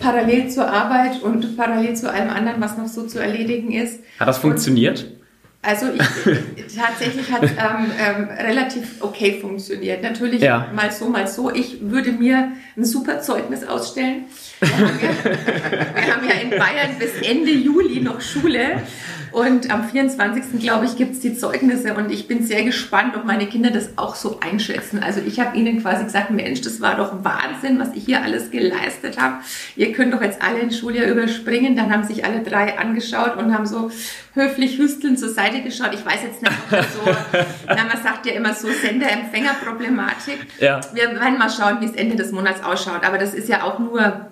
parallel 0.00 0.48
zur 0.48 0.68
Arbeit 0.68 1.22
und 1.22 1.56
parallel 1.56 1.94
zu 1.94 2.10
allem 2.10 2.30
anderen, 2.30 2.60
was 2.60 2.76
noch 2.76 2.88
so 2.88 3.06
zu 3.06 3.20
erledigen 3.20 3.70
ist. 3.70 4.00
Hat 4.18 4.26
das 4.26 4.38
funktioniert? 4.38 5.04
Und 5.04 5.18
also 5.62 5.86
ich, 5.92 6.76
tatsächlich 6.76 7.30
hat 7.32 7.42
es 7.42 7.50
ähm, 7.50 7.90
ähm, 7.98 8.28
relativ 8.28 9.02
okay 9.02 9.38
funktioniert. 9.40 10.02
Natürlich 10.02 10.40
ja. 10.40 10.68
mal 10.74 10.90
so, 10.92 11.08
mal 11.08 11.26
so. 11.26 11.52
Ich 11.52 11.78
würde 11.80 12.12
mir 12.12 12.52
ein 12.76 12.84
super 12.84 13.20
Zeugnis 13.20 13.64
ausstellen. 13.64 14.26
Wir 14.60 14.76
haben, 14.76 15.00
ja, 15.00 16.06
wir 16.06 16.14
haben 16.14 16.28
ja 16.28 16.34
in 16.34 16.50
Bayern 16.50 16.98
bis 16.98 17.14
Ende 17.22 17.52
Juli 17.52 18.00
noch 18.00 18.20
Schule. 18.20 18.82
Und 19.30 19.70
am 19.70 19.88
24. 19.88 20.60
glaube 20.60 20.86
ich, 20.86 20.96
gibt 20.96 21.12
es 21.12 21.20
die 21.20 21.36
Zeugnisse 21.36 21.94
und 21.94 22.10
ich 22.10 22.28
bin 22.28 22.46
sehr 22.46 22.64
gespannt, 22.64 23.16
ob 23.16 23.24
meine 23.24 23.46
Kinder 23.46 23.70
das 23.70 23.90
auch 23.96 24.14
so 24.14 24.40
einschätzen. 24.40 25.02
Also 25.02 25.20
ich 25.24 25.38
habe 25.40 25.56
ihnen 25.56 25.82
quasi 25.82 26.04
gesagt, 26.04 26.30
Mensch, 26.30 26.60
das 26.62 26.80
war 26.80 26.96
doch 26.96 27.24
Wahnsinn, 27.24 27.78
was 27.78 27.94
ich 27.94 28.04
hier 28.04 28.22
alles 28.22 28.50
geleistet 28.50 29.20
habe. 29.20 29.36
Ihr 29.76 29.92
könnt 29.92 30.14
doch 30.14 30.22
jetzt 30.22 30.40
alle 30.42 30.60
ein 30.60 30.70
Schuljahr 30.70 31.06
überspringen. 31.06 31.76
Dann 31.76 31.92
haben 31.92 32.04
sich 32.04 32.24
alle 32.24 32.42
drei 32.42 32.78
angeschaut 32.78 33.36
und 33.36 33.52
haben 33.52 33.66
so 33.66 33.90
höflich 34.34 34.78
hüstelnd 34.78 35.18
zur 35.18 35.28
Seite 35.30 35.62
geschaut. 35.62 35.90
Ich 35.92 36.04
weiß 36.04 36.22
jetzt 36.22 36.42
nicht, 36.42 36.52
ob 36.52 36.70
das 36.70 36.94
so, 36.94 37.00
na, 37.66 37.84
man 37.84 38.02
sagt 38.02 38.26
ja 38.26 38.32
immer 38.32 38.54
so 38.54 38.68
Sender-Empfänger-Problematik. 38.68 40.38
Ja. 40.58 40.80
Wir 40.94 41.10
werden 41.10 41.38
mal 41.38 41.50
schauen, 41.50 41.80
wie 41.80 41.86
es 41.86 41.92
Ende 41.92 42.16
des 42.16 42.32
Monats 42.32 42.62
ausschaut. 42.64 43.04
Aber 43.04 43.18
das 43.18 43.34
ist 43.34 43.48
ja 43.48 43.62
auch 43.62 43.78
nur 43.78 44.28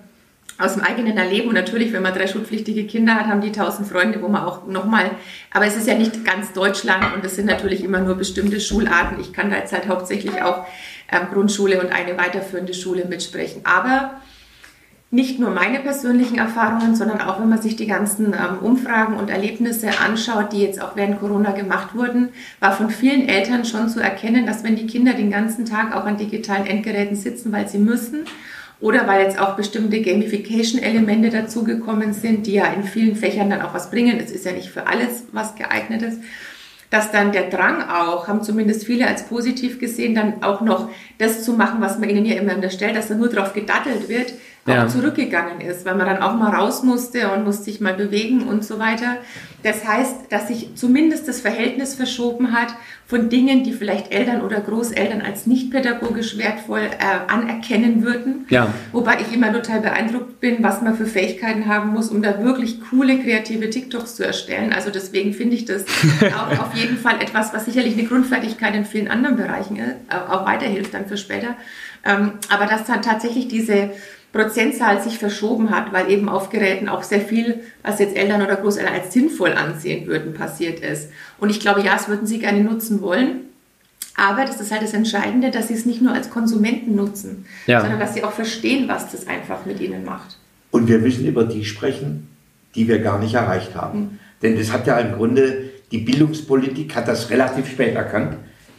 aus 0.58 0.74
dem 0.74 0.82
eigenen 0.82 1.16
Erleben 1.16 1.48
und 1.48 1.54
natürlich, 1.54 1.92
wenn 1.92 2.02
man 2.02 2.14
drei 2.14 2.26
schulpflichtige 2.26 2.86
Kinder 2.86 3.14
hat, 3.14 3.26
haben 3.26 3.40
die 3.40 3.52
tausend 3.52 3.88
Freunde, 3.88 4.22
wo 4.22 4.28
man 4.28 4.42
auch 4.42 4.66
nochmal, 4.66 5.10
aber 5.52 5.66
es 5.66 5.76
ist 5.76 5.86
ja 5.86 5.94
nicht 5.94 6.24
ganz 6.24 6.52
Deutschland 6.52 7.14
und 7.14 7.24
es 7.24 7.36
sind 7.36 7.46
natürlich 7.46 7.84
immer 7.84 8.00
nur 8.00 8.14
bestimmte 8.14 8.60
Schularten. 8.60 9.20
Ich 9.20 9.32
kann 9.32 9.50
da 9.50 9.56
jetzt 9.56 9.72
halt 9.72 9.88
hauptsächlich 9.88 10.42
auch 10.42 10.66
ähm, 11.12 11.28
Grundschule 11.32 11.80
und 11.80 11.92
eine 11.92 12.16
weiterführende 12.16 12.74
Schule 12.74 13.04
mitsprechen. 13.04 13.60
Aber 13.64 14.20
nicht 15.10 15.38
nur 15.38 15.50
meine 15.50 15.78
persönlichen 15.80 16.36
Erfahrungen, 16.36 16.96
sondern 16.96 17.20
auch 17.20 17.40
wenn 17.40 17.48
man 17.48 17.62
sich 17.62 17.76
die 17.76 17.86
ganzen 17.86 18.32
ähm, 18.32 18.58
Umfragen 18.60 19.16
und 19.16 19.30
Erlebnisse 19.30 19.88
anschaut, 20.04 20.52
die 20.52 20.62
jetzt 20.62 20.82
auch 20.82 20.96
während 20.96 21.20
Corona 21.20 21.52
gemacht 21.52 21.94
wurden, 21.94 22.30
war 22.58 22.72
von 22.72 22.90
vielen 22.90 23.28
Eltern 23.28 23.64
schon 23.64 23.88
zu 23.88 24.00
erkennen, 24.00 24.46
dass 24.46 24.64
wenn 24.64 24.74
die 24.74 24.86
Kinder 24.86 25.12
den 25.12 25.30
ganzen 25.30 25.64
Tag 25.64 25.94
auch 25.94 26.04
an 26.06 26.16
digitalen 26.16 26.66
Endgeräten 26.66 27.16
sitzen, 27.16 27.52
weil 27.52 27.68
sie 27.68 27.78
müssen, 27.78 28.24
oder 28.80 29.06
weil 29.06 29.24
jetzt 29.24 29.38
auch 29.38 29.56
bestimmte 29.56 30.02
Gamification-Elemente 30.02 31.30
dazugekommen 31.30 32.12
sind, 32.12 32.46
die 32.46 32.54
ja 32.54 32.66
in 32.66 32.84
vielen 32.84 33.16
Fächern 33.16 33.50
dann 33.50 33.62
auch 33.62 33.74
was 33.74 33.90
bringen. 33.90 34.20
Es 34.22 34.30
ist 34.30 34.44
ja 34.44 34.52
nicht 34.52 34.70
für 34.70 34.86
alles 34.86 35.24
was 35.32 35.54
geeignetes 35.54 36.18
dass 36.90 37.10
dann 37.10 37.32
der 37.32 37.50
Drang 37.50 37.82
auch, 37.82 38.28
haben 38.28 38.42
zumindest 38.42 38.84
viele 38.84 39.06
als 39.06 39.24
positiv 39.24 39.78
gesehen, 39.78 40.14
dann 40.14 40.42
auch 40.42 40.60
noch 40.60 40.88
das 41.18 41.44
zu 41.44 41.52
machen, 41.52 41.80
was 41.80 41.98
man 41.98 42.08
ihnen 42.08 42.24
ja 42.24 42.36
immer 42.36 42.54
unterstellt, 42.54 42.96
dass 42.96 43.08
da 43.08 43.14
nur 43.14 43.28
drauf 43.28 43.52
gedattelt 43.52 44.08
wird, 44.08 44.34
auch 44.66 44.74
ja. 44.74 44.88
zurückgegangen 44.88 45.60
ist, 45.60 45.84
weil 45.84 45.94
man 45.94 46.06
dann 46.06 46.22
auch 46.22 46.34
mal 46.34 46.54
raus 46.54 46.82
musste 46.82 47.30
und 47.30 47.44
musste 47.44 47.64
sich 47.64 47.80
mal 47.80 47.94
bewegen 47.94 48.42
und 48.42 48.64
so 48.64 48.78
weiter. 48.78 49.18
Das 49.62 49.86
heißt, 49.86 50.30
dass 50.30 50.48
sich 50.48 50.74
zumindest 50.74 51.26
das 51.28 51.40
Verhältnis 51.40 51.94
verschoben 51.94 52.52
hat 52.52 52.68
von 53.06 53.28
Dingen, 53.28 53.62
die 53.62 53.72
vielleicht 53.72 54.12
Eltern 54.12 54.42
oder 54.42 54.60
Großeltern 54.60 55.20
als 55.20 55.46
nicht 55.46 55.70
pädagogisch 55.70 56.38
wertvoll 56.38 56.82
äh, 56.82 57.32
anerkennen 57.32 58.02
würden. 58.04 58.46
Ja. 58.48 58.72
Wobei 58.92 59.18
ich 59.20 59.32
immer 59.32 59.52
total 59.52 59.80
beeindruckt 59.80 60.40
bin, 60.40 60.62
was 60.62 60.82
man 60.82 60.96
für 60.96 61.06
Fähigkeiten 61.06 61.66
haben 61.66 61.90
muss, 61.90 62.10
um 62.10 62.22
da 62.22 62.42
wirklich 62.42 62.80
coole, 62.90 63.18
kreative 63.18 63.70
TikToks 63.70 64.16
zu 64.16 64.26
erstellen. 64.26 64.72
Also 64.72 64.90
deswegen 64.90 65.32
finde 65.32 65.54
ich 65.54 65.64
das 65.64 65.84
auch 66.36 66.58
auf 66.58 66.74
jeden 66.74 66.96
Fall 66.96 67.20
etwas, 67.20 67.54
was 67.54 67.64
sicherlich 67.64 67.94
eine 67.94 68.08
Grundfertigkeit 68.08 68.74
in 68.74 68.84
vielen 68.84 69.08
anderen 69.08 69.36
Bereichen 69.36 69.76
ist, 69.76 69.94
äh, 70.10 70.16
auch 70.30 70.44
weiterhilft 70.44 70.94
dann 70.94 71.06
für 71.06 71.16
später. 71.16 71.56
Ähm, 72.04 72.32
aber 72.48 72.66
dass 72.66 72.84
dann 72.84 73.02
tatsächlich 73.02 73.48
diese 73.48 73.90
Prozentzahl 74.36 75.02
sich 75.02 75.18
verschoben 75.18 75.70
hat, 75.70 75.92
weil 75.92 76.10
eben 76.10 76.28
auf 76.28 76.50
Geräten 76.50 76.88
auch 76.88 77.02
sehr 77.02 77.20
viel, 77.20 77.60
was 77.82 77.98
jetzt 77.98 78.14
Eltern 78.14 78.42
oder 78.42 78.56
Großeltern 78.56 78.92
als 78.92 79.12
sinnvoll 79.12 79.52
ansehen 79.52 80.06
würden, 80.06 80.34
passiert 80.34 80.80
ist. 80.80 81.10
Und 81.38 81.48
ich 81.48 81.58
glaube, 81.58 81.82
ja, 81.82 81.96
es 81.96 82.08
würden 82.08 82.26
sie 82.26 82.38
gerne 82.38 82.60
nutzen 82.60 83.00
wollen. 83.00 83.46
Aber 84.14 84.44
das 84.44 84.60
ist 84.60 84.72
halt 84.72 84.82
das 84.82 84.94
Entscheidende, 84.94 85.50
dass 85.50 85.68
sie 85.68 85.74
es 85.74 85.86
nicht 85.86 86.02
nur 86.02 86.12
als 86.12 86.30
Konsumenten 86.30 86.94
nutzen, 86.94 87.46
ja. 87.66 87.80
sondern 87.80 87.98
dass 87.98 88.14
sie 88.14 88.24
auch 88.24 88.32
verstehen, 88.32 88.88
was 88.88 89.10
das 89.12 89.26
einfach 89.26 89.66
mit 89.66 89.80
ihnen 89.80 90.04
macht. 90.04 90.38
Und 90.70 90.88
wir 90.88 90.98
müssen 90.98 91.26
über 91.26 91.44
die 91.44 91.64
sprechen, 91.64 92.28
die 92.74 92.88
wir 92.88 92.98
gar 92.98 93.18
nicht 93.18 93.34
erreicht 93.34 93.74
haben. 93.74 93.98
Mhm. 93.98 94.18
Denn 94.42 94.58
das 94.58 94.72
hat 94.72 94.86
ja 94.86 94.98
im 94.98 95.16
Grunde, 95.16 95.70
die 95.92 95.98
Bildungspolitik 95.98 96.94
hat 96.94 97.08
das 97.08 97.30
relativ 97.30 97.70
spät 97.70 97.94
erkannt. 97.94 98.36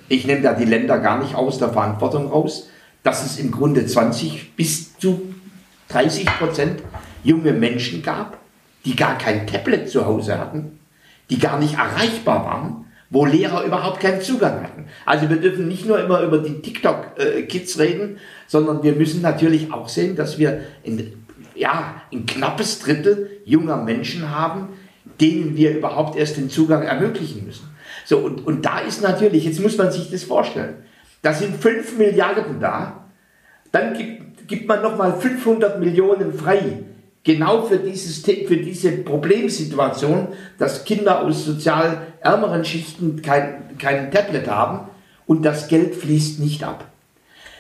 Ich 0.08 0.26
nehme 0.26 0.42
da 0.42 0.54
die 0.54 0.66
Länder 0.66 1.00
gar 1.00 1.22
nicht 1.22 1.36
aus 1.36 1.58
der 1.58 1.70
Verantwortung 1.70 2.28
raus, 2.28 2.70
dass 3.04 3.26
es 3.26 3.40
im 3.40 3.52
Grunde 3.52 3.86
20 3.86 4.56
bis 4.56 4.98
zu 4.98 5.27
30 5.90 6.26
Prozent 6.26 6.84
junge 7.24 7.54
Menschen 7.54 8.04
gab, 8.04 8.38
die 8.86 8.96
gar 8.96 9.18
kein 9.18 9.48
Tablet 9.48 9.90
zu 9.90 10.06
Hause 10.06 10.38
hatten, 10.38 10.80
die 11.30 11.40
gar 11.40 11.60
nicht 11.60 11.76
erreichbar 11.76 12.46
waren, 12.46 12.86
wo 13.10 13.26
Lehrer 13.26 13.64
überhaupt 13.64 14.00
keinen 14.00 14.22
Zugang 14.22 14.64
hatten. 14.64 14.86
Also 15.06 15.30
wir 15.30 15.38
dürfen 15.38 15.68
nicht 15.68 15.86
nur 15.86 16.00
immer 16.00 16.22
über 16.22 16.40
die 16.40 16.62
TikTok-Kids 16.62 17.80
reden, 17.80 18.18
sondern 18.48 18.84
wir 18.84 18.94
müssen 18.94 19.22
natürlich 19.22 19.72
auch 19.72 19.88
sehen, 19.88 20.16
dass 20.16 20.38
wir 20.38 20.62
ein, 20.86 21.14
ja, 21.56 22.02
ein 22.12 22.26
knappes 22.26 22.80
Drittel 22.80 23.30
junger 23.46 23.78
Menschen 23.78 24.30
haben, 24.30 24.70
denen 25.22 25.56
wir 25.56 25.78
überhaupt 25.78 26.18
erst 26.18 26.38
den 26.38 26.50
Zugang 26.50 26.84
ermöglichen 26.84 27.46
müssen. 27.46 27.70
So, 28.06 28.20
und, 28.20 28.46
und 28.46 28.66
da 28.66 28.80
ist 28.80 29.02
natürlich, 29.02 29.46
jetzt 29.46 29.60
muss 29.60 29.78
man 29.78 29.92
sich 29.92 30.12
das 30.12 30.24
vorstellen, 30.24 30.76
da 31.22 31.34
sind 31.34 31.62
5 31.62 31.98
Milliarden 31.98 32.60
da, 32.60 33.06
dann 33.72 33.98
gibt 33.98 34.27
gibt 34.48 34.68
man 34.68 34.82
nochmal 34.82 35.14
500 35.20 35.80
Millionen 35.80 36.34
frei. 36.34 36.84
Genau 37.24 37.64
für, 37.64 37.78
dieses, 37.78 38.22
für 38.22 38.58
diese 38.58 38.92
Problemsituation, 38.92 40.30
dass 40.58 40.86
Kinder 40.86 41.22
aus 41.22 41.44
sozial 41.44 42.08
ärmeren 42.22 42.64
Schichten 42.64 43.22
kein, 43.22 43.78
kein 43.78 44.12
Tablet 44.12 44.48
haben 44.48 44.88
und 45.26 45.44
das 45.44 45.68
Geld 45.68 45.96
fließt 45.96 46.40
nicht 46.40 46.64
ab. 46.64 46.86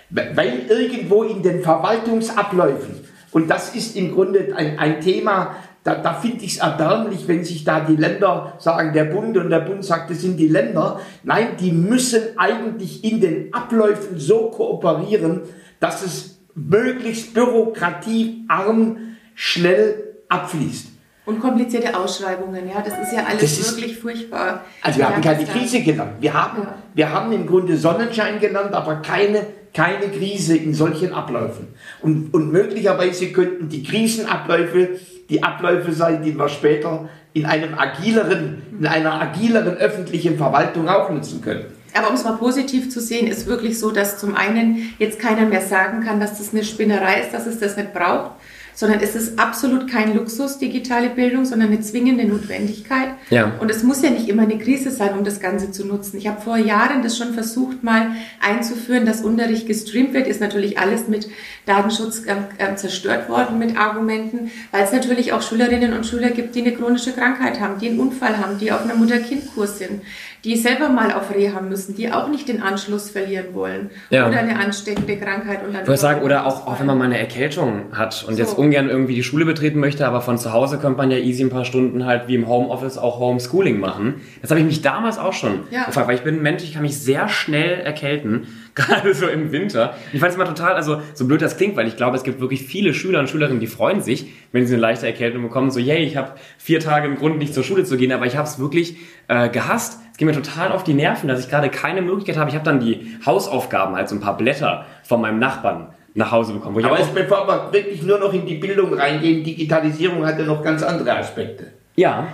Weil 0.10 0.68
irgendwo 0.70 1.24
in 1.24 1.44
den 1.44 1.62
Verwaltungsabläufen, 1.62 2.96
und 3.32 3.50
das 3.50 3.76
ist 3.76 3.98
im 3.98 4.14
Grunde 4.14 4.54
ein, 4.56 4.80
ein 4.80 5.02
Thema, 5.02 5.58
da, 5.84 5.96
da 5.96 6.14
finde 6.14 6.46
ich 6.46 6.54
es 6.54 6.58
erbärmlich, 6.60 7.28
wenn 7.28 7.44
sich 7.44 7.64
da 7.64 7.82
die 7.82 7.96
Länder 7.98 8.54
sagen, 8.60 8.94
der 8.94 9.06
Bund 9.06 9.38
und 9.38 9.50
der 9.50 9.60
Bund 9.60 9.84
sagt, 9.84 10.10
das 10.10 10.22
sind 10.22 10.38
die 10.38 10.48
Länder. 10.48 11.02
Nein, 11.24 11.50
die 11.60 11.72
müssen 11.72 12.22
eigentlich 12.38 13.04
in 13.04 13.22
den 13.22 13.54
Abläufen 13.54 14.18
so 14.18 14.50
kooperieren, 14.50 15.42
dass 15.80 16.04
es 16.04 16.37
möglichst 16.58 17.34
bürokratiearm 17.34 18.98
schnell 19.36 20.04
abfließt. 20.28 20.88
Und 21.26 21.42
komplizierte 21.42 21.98
Ausschreibungen, 21.98 22.68
ja, 22.70 22.82
das 22.82 22.94
ist 23.00 23.14
ja 23.14 23.26
alles 23.26 23.44
ist, 23.44 23.76
wirklich 23.76 24.00
furchtbar. 24.00 24.64
Also 24.82 25.00
wir 25.00 25.10
haben 25.10 25.22
keine 25.22 25.44
Krise 25.44 25.82
genannt. 25.82 26.14
Wir 26.22 26.34
haben, 26.34 26.64
ja. 26.64 26.76
wir 26.94 27.12
haben 27.12 27.32
im 27.34 27.46
Grunde 27.46 27.78
Sonnenschein 27.78 28.40
genannt, 28.40 28.74
aber 28.74 29.02
keine, 29.02 29.46
keine 29.74 30.08
Krise 30.08 30.56
in 30.56 30.74
solchen 30.74 31.14
Abläufen. 31.14 31.68
Und, 32.02 32.34
und 32.34 32.52
möglicherweise 32.54 33.28
könnten 33.34 33.68
die 33.68 33.84
Krisenabläufe 33.84 35.00
die 35.30 35.44
Abläufe 35.44 35.92
sein, 35.92 36.24
die 36.24 36.38
wir 36.38 36.48
später 36.50 37.10
in 37.34 37.46
einem 37.46 37.78
agileren, 37.78 38.62
in 38.80 38.88
einer 38.88 39.22
agileren 39.22 39.76
öffentlichen 39.76 40.38
Verwaltung 40.38 40.88
auch 40.88 41.10
nutzen 41.10 41.42
können. 41.42 41.66
Aber 41.94 42.10
um 42.10 42.16
es 42.16 42.24
mal 42.24 42.38
positiv 42.38 42.90
zu 42.90 43.02
sehen, 43.02 43.28
ist 43.28 43.48
wirklich 43.48 43.80
so, 43.80 43.92
dass 43.92 44.20
zum 44.20 44.36
einen 44.36 44.94
jetzt 45.00 45.20
keiner 45.20 45.46
mehr 45.46 45.62
sagen 45.62 46.04
kann, 46.04 46.20
dass 46.20 46.38
das 46.38 46.54
eine 46.54 46.64
Spinnerei 46.64 47.22
ist, 47.22 47.34
dass 47.34 47.48
es 47.48 47.60
das 47.60 47.78
nicht 47.78 47.94
braucht, 47.94 48.32
sondern 48.78 49.00
es 49.00 49.16
ist 49.16 49.40
absolut 49.40 49.90
kein 49.90 50.16
Luxus, 50.16 50.60
digitale 50.60 51.10
Bildung, 51.10 51.46
sondern 51.46 51.70
eine 51.70 51.82
zwingende 51.82 52.26
Notwendigkeit. 52.26 53.10
Ja. 53.32 53.54
Und 53.60 53.72
es 53.72 53.82
muss 53.82 54.04
ja 54.04 54.12
nicht 54.12 54.30
immer 54.30 54.44
eine 54.44 54.60
Krise 54.60 54.92
sein, 54.92 55.18
um 55.18 55.24
das 55.24 55.40
Ganze 55.40 55.72
zu 55.72 55.84
nutzen. 55.88 56.16
Ich 56.18 56.28
habe 56.28 56.40
vor 56.40 56.58
Jahren 56.58 57.02
das 57.02 57.18
schon 57.18 57.34
versucht, 57.34 57.84
mal 57.84 58.12
einzuführen, 58.40 59.08
dass 59.08 59.22
Unterricht 59.22 59.66
gestreamt 59.66 60.14
wird. 60.14 60.28
Ist 60.28 60.42
natürlich 60.42 60.78
alles 60.78 61.08
mit 61.08 61.28
Datenschutz 61.66 62.22
äh, 62.28 62.76
zerstört 62.76 63.30
worden 63.30 63.58
mit 63.58 63.76
Argumenten, 63.76 64.52
weil 64.70 64.84
es 64.84 64.92
natürlich 64.92 65.34
auch 65.34 65.42
Schülerinnen 65.42 65.94
und 65.94 66.06
Schüler 66.06 66.30
gibt, 66.30 66.54
die 66.54 66.62
eine 66.62 66.74
chronische 66.74 67.14
Krankheit 67.14 67.60
haben, 67.60 67.80
die 67.80 67.90
einen 67.90 68.00
Unfall 68.00 68.38
haben, 68.38 68.60
die 68.60 68.72
auf 68.72 68.84
einer 68.84 68.94
Mutter-Kind-Kurs 68.94 69.80
sind, 69.80 70.04
die 70.48 70.56
selber 70.56 70.88
mal 70.88 71.12
auf 71.12 71.36
Reha 71.36 71.60
müssen, 71.60 71.94
die 71.94 72.10
auch 72.10 72.30
nicht 72.30 72.48
den 72.48 72.62
Anschluss 72.62 73.10
verlieren 73.10 73.48
wollen 73.54 73.90
ja. 74.10 74.30
oder 74.30 74.38
eine 74.38 74.58
ansteckende 74.58 75.18
Krankheit 75.18 75.60
und 75.66 75.74
dann. 75.74 75.82
Ich 75.82 75.88
würde 75.90 76.00
sagen, 76.00 76.22
oder 76.22 76.46
auch, 76.46 76.66
auch 76.66 76.80
wenn 76.80 76.86
man 76.88 76.98
mal 76.98 77.04
eine 77.04 77.20
Erkältung 77.20 77.88
hat 77.92 78.24
und 78.26 78.36
so. 78.36 78.40
jetzt 78.40 78.58
ungern 78.58 78.90
irgendwie 78.90 79.14
die 79.14 79.24
Schule 79.24 79.44
betreten 79.44 79.82
möchte, 79.82 80.08
aber 80.08 80.22
von 80.22 80.38
zu 80.38 80.54
Hause 80.54 80.78
könnte 80.78 81.00
man 81.00 81.12
ja 81.12 81.18
easy 81.18 81.44
ein 81.44 81.50
paar 81.50 81.66
Stunden 81.66 82.06
halt 82.06 82.30
wie 82.30 82.36
im 82.36 82.48
Homeoffice 82.48 82.98
auch 82.98 83.20
Homeschooling 83.20 83.78
machen. 83.78 84.22
Das 84.42 84.50
habe 84.50 84.62
ich 84.62 84.66
mich 84.66 84.82
damals 84.82 85.20
auch 85.20 85.34
schon 85.34 85.64
ja. 85.70 85.84
gefragt, 85.84 86.08
weil 86.08 86.16
ich 86.16 86.24
bin 86.24 86.36
ein 86.36 86.42
Mensch, 86.42 86.64
ich 86.64 86.74
kann 86.76 86.84
mich 86.84 86.98
sehr 86.98 87.28
schnell 87.28 87.82
erkälten, 87.82 88.48
gerade 88.74 89.14
so 89.14 89.28
im 89.28 89.52
Winter. 89.52 89.96
Ich 90.14 90.22
fand 90.22 90.30
es 90.30 90.36
immer 90.36 90.46
total, 90.46 90.76
also 90.76 91.02
so 91.14 91.28
blöd 91.28 91.42
das 91.42 91.58
klingt, 91.58 91.76
weil 91.76 91.90
ich 91.90 91.98
glaube, 91.98 92.16
es 92.16 92.24
gibt 92.24 92.40
wirklich 92.40 92.64
viele 92.64 92.94
Schüler 92.94 93.20
und 93.20 93.30
Schülerinnen, 93.30 93.60
die 93.60 93.68
freuen 93.68 94.02
sich, 94.02 94.28
wenn 94.54 94.66
sie 94.66 94.76
eine 94.76 94.82
leichte 94.82 95.08
Erkältung 95.08 95.42
bekommen, 95.42 95.72
so, 95.72 95.80
yay, 95.82 96.06
ich 96.06 96.16
habe 96.16 96.36
vier 96.58 96.80
Tage 96.80 97.06
im 97.06 97.18
Grunde 97.18 97.38
nicht 97.38 97.54
zur 97.54 97.66
Schule 97.66 97.84
zu 97.84 97.98
gehen, 97.98 98.14
aber 98.14 98.28
ich 98.28 98.38
habe 98.38 98.48
es 98.48 98.60
wirklich 98.60 98.96
äh, 99.28 99.50
gehasst, 99.50 100.00
es 100.18 100.20
geht 100.20 100.26
mir 100.26 100.34
total 100.34 100.72
auf 100.72 100.84
die 100.84 100.96
Nerven, 100.96 101.28
dass 101.28 101.40
ich 101.40 101.48
gerade 101.48 101.70
keine 101.70 102.02
Möglichkeit 102.02 102.38
habe. 102.38 102.50
Ich 102.50 102.56
habe 102.56 102.66
dann 102.66 102.80
die 102.80 103.20
Hausaufgaben, 103.24 103.96
halt 103.96 104.10
so 104.10 104.16
ein 104.16 104.20
paar 104.20 104.36
Blätter 104.36 104.88
von 105.04 105.22
meinem 105.22 105.38
Nachbarn 105.38 105.90
nach 106.16 106.32
Hause 106.32 106.54
bekommen. 106.54 106.74
Wo 106.74 106.80
ich 106.80 106.86
Aber 106.88 107.00
es, 107.00 107.06
bevor 107.10 107.48
wir 107.48 107.72
wirklich 107.72 108.02
nur 108.02 108.18
noch 108.18 108.34
in 108.34 108.44
die 108.48 108.56
Bildung 108.56 108.96
reingehen, 108.96 109.44
Digitalisierung 109.44 110.26
hat 110.26 110.40
ja 110.40 110.46
noch 110.46 110.64
ganz 110.64 110.82
andere 110.82 111.16
Aspekte. 111.16 111.68
Ja. 111.98 112.30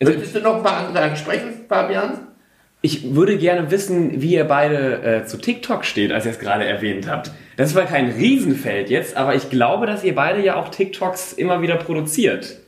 Also, 0.00 0.14
Möchtest 0.14 0.34
du 0.34 0.40
noch 0.40 0.56
ein 0.56 0.62
paar 0.62 0.86
andere 0.86 1.04
ansprechen, 1.04 1.66
Fabian? 1.68 2.20
Ich 2.80 3.14
würde 3.14 3.36
gerne 3.36 3.70
wissen, 3.70 4.22
wie 4.22 4.32
ihr 4.32 4.44
beide 4.44 5.02
äh, 5.02 5.26
zu 5.26 5.36
TikTok 5.36 5.84
steht, 5.84 6.12
als 6.12 6.24
ihr 6.24 6.30
es 6.30 6.38
gerade 6.38 6.64
erwähnt 6.64 7.06
habt. 7.06 7.32
Das 7.58 7.74
war 7.74 7.84
kein 7.84 8.12
Riesenfeld 8.12 8.88
jetzt, 8.88 9.14
aber 9.14 9.34
ich 9.34 9.50
glaube, 9.50 9.84
dass 9.84 10.04
ihr 10.04 10.14
beide 10.14 10.42
ja 10.42 10.56
auch 10.56 10.70
TikToks 10.70 11.34
immer 11.34 11.60
wieder 11.60 11.76
produziert. 11.76 12.60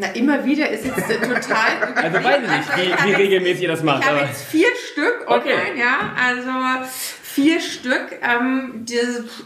Na, 0.00 0.06
immer 0.14 0.44
wieder 0.46 0.70
ist 0.70 0.86
jetzt 0.86 0.96
total. 0.96 1.94
also 1.94 2.24
weiß 2.24 2.42
ich 2.42 2.50
nicht, 2.50 3.04
wie, 3.04 3.08
wie 3.08 3.14
regelmäßig 3.14 3.62
ihr 3.64 3.68
das 3.68 3.82
macht. 3.82 4.02
Ich 4.02 4.08
habe 4.08 4.20
jetzt 4.20 4.44
vier 4.44 4.68
Stück 4.90 5.28
online, 5.28 5.42
okay. 5.42 5.78
ja. 5.78 6.12
Also 6.16 6.86
vier 7.22 7.60
Stück. 7.60 8.18
Ähm, 8.22 8.86
die, 8.86 8.98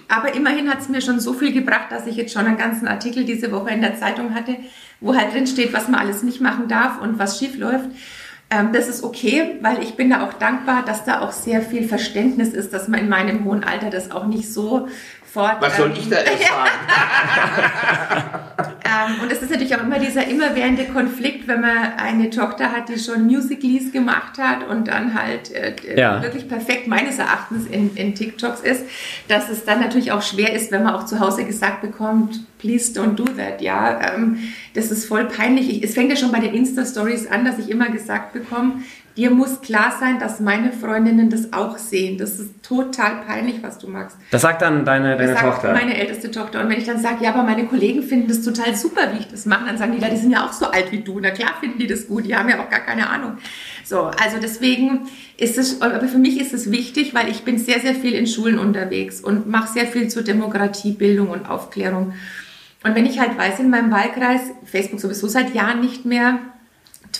aber 0.08 0.34
immerhin 0.34 0.70
hat 0.70 0.80
es 0.80 0.88
mir 0.88 1.00
schon 1.00 1.18
so 1.18 1.32
viel 1.32 1.52
gebracht, 1.52 1.90
dass 1.90 2.06
ich 2.06 2.14
jetzt 2.14 2.32
schon 2.32 2.46
einen 2.46 2.56
ganzen 2.56 2.86
Artikel 2.86 3.24
diese 3.24 3.50
Woche 3.50 3.70
in 3.70 3.80
der 3.80 3.96
Zeitung 3.98 4.32
hatte, 4.32 4.56
wo 5.00 5.16
halt 5.16 5.34
drin 5.34 5.48
steht, 5.48 5.72
was 5.72 5.88
man 5.88 5.98
alles 5.98 6.22
nicht 6.22 6.40
machen 6.40 6.68
darf 6.68 7.00
und 7.00 7.18
was 7.18 7.40
schief 7.40 7.58
läuft. 7.58 7.90
Ähm, 8.50 8.70
das 8.72 8.88
ist 8.88 9.02
okay, 9.02 9.56
weil 9.60 9.82
ich 9.82 9.94
bin 9.94 10.10
da 10.10 10.24
auch 10.24 10.34
dankbar, 10.34 10.84
dass 10.84 11.04
da 11.04 11.20
auch 11.20 11.32
sehr 11.32 11.62
viel 11.62 11.88
Verständnis 11.88 12.50
ist, 12.50 12.72
dass 12.72 12.86
man 12.86 13.00
in 13.00 13.08
meinem 13.08 13.44
hohen 13.44 13.64
Alter 13.64 13.90
das 13.90 14.12
auch 14.12 14.26
nicht 14.26 14.52
so 14.52 14.86
fort. 15.34 15.56
Was 15.60 15.76
soll 15.76 15.90
ähm, 15.90 15.96
ich 15.98 16.08
da 16.08 16.16
sagen? 16.24 16.34
Ähm, 18.86 19.22
und 19.22 19.32
es 19.32 19.40
ist 19.40 19.50
natürlich 19.50 19.74
auch 19.74 19.82
immer 19.82 19.98
dieser 19.98 20.26
immerwährende 20.28 20.84
Konflikt, 20.84 21.48
wenn 21.48 21.62
man 21.62 21.94
eine 21.96 22.28
Tochter 22.30 22.70
hat, 22.70 22.88
die 22.88 22.98
schon 22.98 23.26
Musicals 23.26 23.92
gemacht 23.92 24.38
hat 24.38 24.68
und 24.68 24.88
dann 24.88 25.14
halt 25.14 25.50
äh, 25.52 25.74
Ja. 25.96 26.22
wirklich 26.22 26.48
perfekt 26.48 26.86
meines 26.86 27.18
Erachtens 27.18 27.66
in, 27.66 27.96
in 27.96 28.14
TikToks 28.14 28.60
ist, 28.60 28.84
dass 29.28 29.48
es 29.48 29.64
dann 29.64 29.80
natürlich 29.80 30.12
auch 30.12 30.22
schwer 30.22 30.52
ist, 30.52 30.70
wenn 30.70 30.84
man 30.84 30.94
auch 30.94 31.06
zu 31.06 31.18
Hause 31.18 31.44
gesagt 31.44 31.80
bekommt, 31.80 32.40
please 32.58 32.92
don't 32.98 33.14
do 33.14 33.24
that, 33.24 33.62
ja. 33.62 34.14
Ähm, 34.14 34.38
das 34.74 34.90
ist 34.90 35.06
voll 35.06 35.24
peinlich. 35.24 35.70
Ich, 35.70 35.82
es 35.82 35.94
fängt 35.94 36.10
ja 36.10 36.16
schon 36.16 36.30
bei 36.30 36.40
den 36.40 36.52
Insta-Stories 36.54 37.26
an, 37.30 37.44
dass 37.44 37.58
ich 37.58 37.70
immer 37.70 37.88
gesagt 37.88 38.34
bekomme, 38.34 38.82
dir 39.16 39.30
muss 39.30 39.60
klar 39.60 39.96
sein, 40.00 40.18
dass 40.18 40.40
meine 40.40 40.72
Freundinnen 40.72 41.30
das 41.30 41.52
auch 41.52 41.78
sehen. 41.78 42.18
Das 42.18 42.38
ist 42.38 42.62
total 42.62 43.22
peinlich, 43.26 43.62
was 43.62 43.78
du 43.78 43.88
magst. 43.88 44.16
Das 44.30 44.42
sagt 44.42 44.62
dann 44.62 44.84
deine, 44.84 45.16
deine 45.16 45.32
Das 45.32 45.40
sagt 45.40 45.54
Tochter. 45.54 45.72
meine 45.72 45.96
älteste 45.96 46.30
Tochter. 46.30 46.60
Und 46.62 46.68
wenn 46.68 46.78
ich 46.78 46.84
dann 46.86 46.98
sage, 46.98 47.22
ja, 47.24 47.32
aber 47.32 47.42
meine 47.42 47.66
Kollegen 47.66 48.02
finden 48.02 48.28
das 48.28 48.42
total 48.42 48.74
super, 48.74 49.12
wie 49.12 49.18
ich 49.18 49.28
das 49.28 49.46
mache, 49.46 49.66
dann 49.66 49.78
sagen 49.78 49.92
die, 49.92 50.02
ja, 50.02 50.08
die 50.08 50.16
sind 50.16 50.30
ja 50.32 50.44
auch 50.44 50.52
so 50.52 50.66
alt 50.66 50.90
wie 50.90 51.00
du. 51.00 51.20
Na 51.20 51.30
klar 51.30 51.52
finden 51.60 51.78
die 51.78 51.86
das 51.86 52.08
gut, 52.08 52.26
die 52.26 52.34
haben 52.36 52.48
ja 52.48 52.60
auch 52.62 52.70
gar 52.70 52.80
keine 52.80 53.08
Ahnung. 53.08 53.38
So, 53.84 54.02
also 54.02 54.38
deswegen 54.40 55.08
ist 55.36 55.58
es, 55.58 55.80
aber 55.82 56.00
für 56.08 56.18
mich 56.18 56.40
ist 56.40 56.54
es 56.54 56.70
wichtig, 56.70 57.14
weil 57.14 57.28
ich 57.28 57.42
bin 57.44 57.58
sehr, 57.58 57.80
sehr 57.80 57.94
viel 57.94 58.14
in 58.14 58.26
Schulen 58.26 58.58
unterwegs 58.58 59.20
und 59.20 59.48
mache 59.48 59.72
sehr 59.72 59.86
viel 59.86 60.08
zur 60.08 60.22
Demokratiebildung 60.22 61.28
und 61.28 61.48
Aufklärung. 61.48 62.14
Und 62.82 62.94
wenn 62.94 63.06
ich 63.06 63.18
halt 63.20 63.38
weiß, 63.38 63.60
in 63.60 63.70
meinem 63.70 63.90
Wahlkreis, 63.90 64.40
Facebook 64.64 65.00
sowieso 65.00 65.26
seit 65.28 65.54
Jahren 65.54 65.80
nicht 65.80 66.04
mehr, 66.04 66.38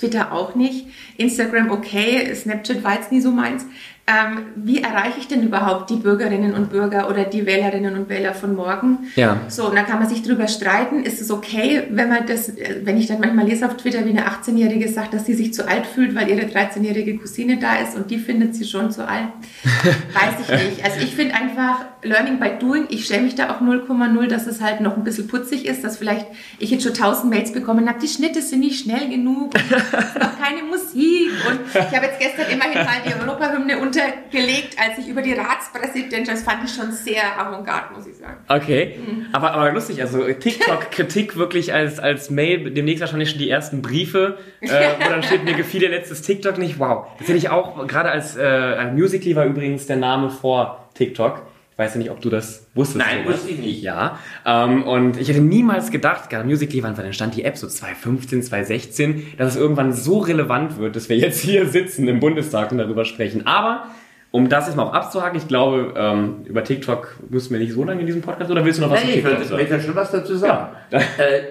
Twitter 0.05 0.33
auch 0.33 0.55
nicht, 0.55 0.87
Instagram 1.17 1.71
okay, 1.71 2.35
Snapchat 2.35 2.85
war 2.85 2.95
jetzt 2.95 3.11
nie 3.11 3.23
so 3.23 3.31
meins. 3.31 3.64
Ähm, 4.07 4.49
wie 4.57 4.83
erreiche 4.83 5.19
ich 5.19 5.29
denn 5.29 5.43
überhaupt 5.43 5.88
die 5.88 5.97
Bürgerinnen 5.97 6.53
und 6.53 6.69
Bürger 6.69 7.09
oder 7.09 7.25
die 7.25 7.47
Wählerinnen 7.47 7.97
und 7.97 8.11
Wähler 8.11 8.35
von 8.35 8.55
morgen? 8.55 8.99
Ja. 9.17 9.40
So, 9.49 9.67
und 9.67 9.77
dann 9.77 9.87
kann 9.87 9.99
man 9.99 10.07
sich 10.07 10.23
drüber 10.23 10.47
streiten, 10.47 11.05
ist 11.05 11.23
es 11.23 11.31
okay, 11.31 11.85
wenn 11.88 12.11
man 12.11 12.27
das, 12.27 12.51
äh, 12.51 12.81
wenn 12.85 12.99
ich 12.99 13.07
dann 13.07 13.21
manchmal 13.21 13.47
lese 13.47 13.64
auf 13.64 13.79
Twitter, 13.79 14.05
wie 14.05 14.11
eine 14.11 14.27
18-Jährige 14.27 14.90
sagt, 14.90 15.14
dass 15.14 15.25
sie 15.25 15.33
sich 15.33 15.55
zu 15.55 15.67
alt 15.67 15.87
fühlt, 15.87 16.14
weil 16.14 16.29
ihre 16.29 16.43
13-jährige 16.43 17.17
Cousine 17.17 17.57
da 17.57 17.77
ist 17.77 17.97
und 17.97 18.11
die 18.11 18.19
findet 18.19 18.55
sie 18.55 18.67
schon 18.67 18.90
zu 18.90 19.09
alt. 19.09 19.29
Weiß 19.64 20.35
ich 20.43 20.49
nicht. 20.51 20.85
Also 20.85 21.01
ich 21.01 21.14
finde 21.14 21.35
einfach 21.35 21.87
Learning 22.03 22.38
by 22.38 22.59
Doing, 22.61 22.85
ich 22.90 23.07
schäme 23.07 23.23
mich 23.23 23.37
da 23.37 23.55
auch 23.55 23.62
0,0, 23.62 24.27
dass 24.27 24.47
es 24.47 24.61
halt 24.61 24.83
noch 24.83 24.99
ein 24.99 25.05
bisschen 25.05 25.29
putzig 25.29 25.64
ist, 25.64 25.83
dass 25.83 25.97
vielleicht 25.97 26.27
ich 26.59 26.71
jetzt 26.71 26.83
schon 26.83 26.93
1000 26.93 27.33
Mails 27.33 27.53
bekommen 27.55 27.88
habe, 27.88 28.01
die 28.01 28.09
Schnitte 28.09 28.43
sind 28.43 28.61
nicht 28.61 28.85
schnell 28.85 29.09
genug, 29.09 29.55
und 29.55 30.21
noch 30.21 30.38
keine 30.38 30.62
Musik 30.69 31.31
und 31.49 31.61
ich 31.73 31.97
habe 31.97 32.05
jetzt 32.05 32.21
gestern 32.21 32.51
immerhin 32.53 32.85
mal 32.85 32.97
die 33.07 33.14
Europahymne 33.14 33.79
untergelegt, 33.95 34.77
als 34.79 34.99
ich 34.99 35.09
über 35.09 35.23
die 35.23 35.33
Ratspräsidentin, 35.33 36.25
das 36.25 36.43
fand 36.43 36.65
ich 36.65 36.75
schon 36.75 36.93
sehr 36.93 37.39
avantgarde, 37.39 37.95
muss 37.95 38.07
ich 38.07 38.17
sagen. 38.17 38.39
Okay, 38.49 38.97
Mhm. 38.99 39.27
aber, 39.33 39.53
aber 39.53 39.73
lustig, 39.73 40.01
also 40.01 40.23
TikTok-Kritik 40.25 41.37
wirklich 41.37 41.73
als, 41.73 41.99
als 41.99 42.31
Mail, 42.31 42.71
demnächst 42.71 43.01
wahrscheinlich 43.01 43.31
schon 43.31 43.39
die 43.39 43.51
ersten 43.51 43.83
Briefe, 43.83 44.39
äh, 44.61 44.69
wo 44.99 45.09
dann 45.09 45.23
steht, 45.23 45.45
mir 45.45 45.55
gefiel 45.55 45.81
dir 45.81 45.91
letztes 45.91 46.23
TikTok 46.23 46.59
nicht. 46.59 46.79
Wow, 46.79 47.07
das 47.19 47.29
hätte 47.29 47.39
ich 47.39 47.49
auch, 47.51 47.87
gerade 47.87 48.11
als 48.11 48.37
äh, 48.37 48.43
ein 48.43 48.95
Musical 48.95 49.37
war 49.37 49.45
übrigens 49.47 49.87
der 49.87 49.97
Name 49.97 50.31
vor 50.31 50.89
TikTok. 50.95 51.43
Ich 51.75 51.79
weiß 51.79 51.95
ja 51.95 51.99
nicht, 51.99 52.11
ob 52.13 52.21
du 52.21 52.31
das 52.31 52.69
wusstest. 52.75 53.05
Nein, 53.05 53.27
wusste 53.27 53.51
ich 53.51 53.59
nicht. 53.59 53.83
Ja, 53.83 54.21
ähm, 54.47 54.85
und 54.85 55.21
ich 55.21 55.29
hätte 55.29 55.41
niemals 55.41 55.91
gedacht, 55.91 56.31
gerade 56.31 56.47
Musical, 56.47 56.85
wann 56.85 57.05
entstand 57.05 57.35
die 57.35 57.43
App, 57.43 57.57
so 57.57 57.67
2015, 57.67 58.45
2016, 58.45 59.33
dass 59.39 59.55
es 59.55 59.61
irgendwann 59.61 59.93
so 59.93 60.19
relevant 60.19 60.79
wird, 60.79 60.95
dass 60.95 61.09
wir 61.09 61.17
jetzt 61.17 61.41
hier 61.41 61.67
sitzen 61.67 62.07
im 62.07 62.21
Bundestag 62.21 62.71
und 62.71 62.79
darüber 62.79 63.05
sprechen. 63.05 63.49
Aber 63.49 63.89
um 64.31 64.49
das 64.49 64.69
jetzt 64.69 64.77
mal 64.77 64.85
auch 64.85 64.93
abzuhaken, 64.93 65.37
ich 65.37 65.49
glaube, 65.49 65.95
ähm, 65.97 66.45
über 66.45 66.63
TikTok 66.63 67.17
müssen 67.29 67.53
wir 67.53 67.59
nicht 67.59 67.73
so 67.73 67.83
lange 67.83 68.03
in 68.03 68.07
diesem 68.07 68.23
Podcast, 68.23 68.53
oder 68.53 68.65
willst 68.65 68.79
du 68.79 68.83
noch 68.83 68.91
was 68.93 69.01
Nein, 69.01 69.11
zu 69.11 69.19
ich 69.19 69.25
TikTok 69.25 69.41
will, 69.41 69.47
sagen? 69.47 69.61
will 69.61 69.69
da 69.69 69.81
schon 69.81 69.97
was 69.97 70.11
dazu 70.13 70.37
sagen. 70.37 70.77
Ja. 70.93 70.99
äh, 71.19 71.43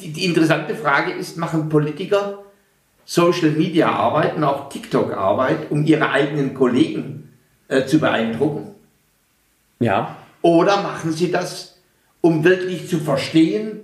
die, 0.00 0.10
die 0.10 0.24
interessante 0.24 0.74
Frage 0.74 1.12
ist, 1.12 1.36
machen 1.36 1.68
Politiker 1.68 2.38
Social 3.04 3.50
Media 3.50 3.90
Arbeit 3.90 4.36
und 4.36 4.44
auch 4.44 4.70
TikTok 4.70 5.14
Arbeit, 5.14 5.70
um 5.70 5.84
ihre 5.84 6.10
eigenen 6.10 6.54
Kollegen 6.54 7.32
äh, 7.68 7.84
zu 7.84 7.98
beeindrucken? 7.98 8.75
Ja, 9.78 10.16
Oder 10.42 10.82
machen 10.82 11.12
sie 11.12 11.30
das, 11.30 11.78
um 12.20 12.44
wirklich 12.44 12.88
zu 12.88 12.98
verstehen, 12.98 13.80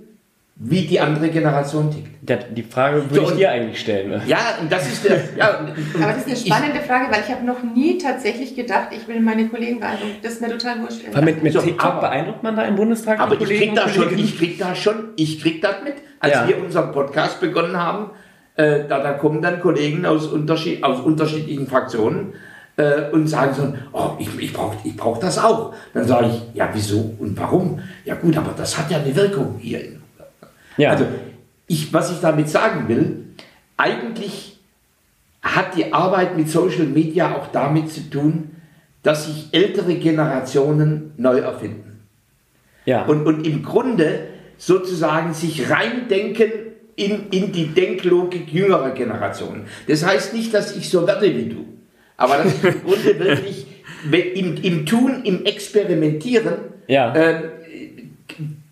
wie 0.55 0.85
die 0.85 0.99
andere 0.99 1.29
Generation 1.29 1.91
tickt? 1.91 2.09
der, 2.21 2.37
die 2.37 2.63
Frage 2.63 3.03
würde 3.11 3.15
So, 3.25 3.31
ich 3.31 3.37
dir 3.37 3.51
eigentlich 3.51 3.81
stellen. 3.81 4.21
Ja, 4.27 4.37
und 4.61 4.71
das 4.71 4.87
ist 4.87 5.03
der. 5.03 5.19
Ja, 5.35 5.49
Aber 5.95 6.13
das 6.13 6.17
ist 6.19 6.25
eine 6.27 6.33
ich- 6.35 6.45
spannende 6.45 6.79
Frage, 6.79 7.11
weil 7.13 7.21
ich 7.21 7.29
habe 7.35 7.45
noch 7.45 7.61
nie 7.63 7.97
tatsächlich 7.97 8.55
gedacht, 8.55 8.89
ich 8.91 9.05
will 9.09 9.19
meine 9.19 9.49
Kollegen 9.49 9.79
beeindrucken. 9.81 10.15
Das 10.21 10.33
ist 10.33 10.41
mir 10.41 10.47
total 10.49 10.81
wurscht. 10.81 11.01
Weil 11.11 11.21
mit, 11.23 11.43
mit 11.43 11.51
So, 11.53 11.59
TikTok 11.61 11.83
aber- 11.85 12.01
beeindruckt 12.01 12.41
man 12.43 12.55
da 12.55 12.61
im 12.63 12.75
Bundestag 12.77 13.19
Aber 13.19 13.33
ich 13.39 13.45
krieg 13.45 13.75
da 13.75 13.89
schon, 13.89 14.17
ich 14.17 14.37
krieg 14.37 14.57
da 14.57 14.73
schon, 14.73 15.09
ich 15.17 15.41
krieg 15.41 15.61
das 15.61 15.83
mit. 15.83 15.95
Als 16.21 16.33
Ja. 16.33 16.47
wir 16.47 16.63
unseren 16.63 16.93
Podcast 16.93 17.41
begonnen 17.41 17.75
haben, 17.77 18.11
äh, 18.55 18.87
da, 18.87 18.99
da 18.99 19.13
kommen 19.13 19.41
dann 19.41 19.59
Kollegen 19.59 20.05
aus, 20.05 20.27
Unterschied, 20.27 20.81
aus 20.83 21.01
unterschiedlichen 21.01 21.67
Fraktionen 21.67 22.33
äh, 22.77 23.09
und 23.11 23.27
sagen 23.27 23.53
so, 23.53 23.73
oh, 23.91 24.11
ich, 24.19 24.29
ich 24.39 24.53
brauche 24.53 24.77
ich 24.83 24.95
brauch 24.95 25.17
das 25.19 25.37
auch. 25.37 25.73
Dann 25.93 26.07
sage 26.07 26.27
ich, 26.27 26.55
ja, 26.55 26.69
wieso 26.73 27.15
und 27.19 27.37
warum? 27.39 27.79
Ja 28.05 28.15
gut, 28.15 28.35
aber 28.37 28.53
das 28.55 28.77
hat 28.77 28.89
ja 28.89 28.97
eine 28.97 29.15
Wirkung 29.15 29.57
hier. 29.59 29.81
Ja. 30.77 30.91
Also, 30.91 31.05
ich, 31.67 31.93
was 31.93 32.11
ich 32.11 32.19
damit 32.19 32.49
sagen 32.49 32.87
will, 32.87 33.25
eigentlich 33.77 34.59
hat 35.41 35.75
die 35.75 35.93
Arbeit 35.93 36.37
mit 36.37 36.49
Social 36.49 36.85
Media 36.85 37.35
auch 37.35 37.47
damit 37.47 37.91
zu 37.91 38.09
tun, 38.09 38.55
dass 39.03 39.25
sich 39.25 39.49
ältere 39.51 39.95
Generationen 39.95 41.11
neu 41.17 41.39
erfinden 41.39 41.93
ja. 42.85 43.03
und, 43.05 43.25
und 43.25 43.45
im 43.45 43.63
Grunde 43.63 44.27
sozusagen 44.57 45.33
sich 45.33 45.69
reindenken 45.69 46.51
in, 46.95 47.29
in 47.29 47.51
die 47.51 47.67
Denklogik 47.67 48.51
jüngerer 48.51 48.91
Generationen. 48.91 49.65
Das 49.87 50.05
heißt 50.05 50.33
nicht, 50.33 50.53
dass 50.53 50.75
ich 50.75 50.89
so 50.89 51.05
werde 51.07 51.35
wie 51.35 51.49
du, 51.49 51.65
aber 52.17 52.37
dass 52.37 52.53
ich 52.53 52.63
im 52.63 52.83
Grunde 52.83 53.19
wirklich 53.19 53.65
im, 54.35 54.57
im 54.63 54.85
Tun, 54.85 55.21
im 55.23 55.45
Experimentieren 55.45 56.55
Ja. 56.87 57.13
äh, 57.15 57.41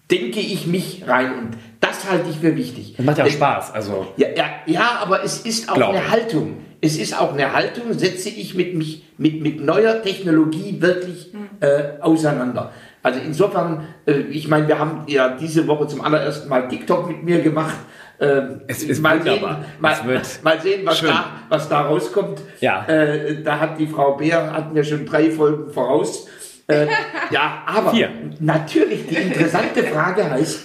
denke 0.10 0.40
ich 0.40 0.68
mich 0.68 1.04
rein 1.08 1.34
und 1.38 1.50
das 1.80 2.10
halte 2.10 2.30
ich 2.30 2.38
für 2.38 2.56
wichtig. 2.56 2.96
das 2.98 3.06
macht 3.06 3.18
ja 3.18 3.26
auch 3.26 3.30
Spaß. 3.30 3.74
Also, 3.74 4.08
ja, 4.18 4.28
ja, 4.36 4.46
ja, 4.66 5.00
aber 5.02 5.24
es 5.24 5.40
ist 5.40 5.70
auch 5.70 5.76
Glaub 5.76 5.90
eine. 5.96 6.12
Haltung. 6.12 6.58
Es 6.82 6.98
ist 6.98 7.20
auch 7.20 7.34
eine 7.34 7.54
Haltung, 7.54 7.94
setze 7.94 8.30
ich 8.30 8.56
mit, 8.56 8.76
mich, 8.76 9.04
mit, 9.18 9.42
mit 9.42 9.64
neuer 9.64 10.02
Technologie 10.02 10.78
wirklich 10.80 11.32
äh, 11.60 12.02
auseinander. 12.02 12.72
Also 13.04 13.20
insofern, 13.26 13.88
äh, 14.06 14.14
ich 14.32 14.48
meine, 14.48 14.68
wir 14.68 14.78
haben 14.80 15.04
ja 15.08 15.30
diese 15.30 15.68
Woche 15.68 15.88
zum 15.88 16.02
allerersten 16.02 16.50
Mal 16.50 16.68
TikTok 16.68 17.08
mit 17.08 17.24
mir 17.24 17.40
gemacht. 17.42 17.76
Ähm, 18.22 18.62
Es 18.68 18.84
ist 18.84 19.02
mal 19.02 19.20
wunderbar. 19.20 19.56
Sehen, 19.62 19.82
mal, 19.82 19.92
Es 19.94 20.06
wird 20.06 20.44
mal 20.44 20.62
sehen, 20.62 20.86
was 20.86 21.00
schön. 21.00 21.10
da, 21.10 21.26
was 21.50 21.68
da 21.70 21.82
rauskommt. 21.82 22.40
Ja. 22.60 22.86
Äh, 22.86 23.42
da 23.44 23.60
hat 23.60 23.80
die 23.80 23.88
Frau 23.88 24.16
Bär, 24.16 24.54
hat 24.54 24.74
mir 24.74 24.84
schon 24.84 25.06
drei 25.06 25.32
Folgen 25.32 25.72
voraus. 25.74 26.28
Äh, 26.68 26.86
ja, 27.32 27.64
aber 27.66 27.92
Vier. 27.92 28.10
natürlich 28.40 29.08
die 29.08 29.16
interessante 29.16 29.84
Frage 29.84 30.30
heißt, 30.30 30.62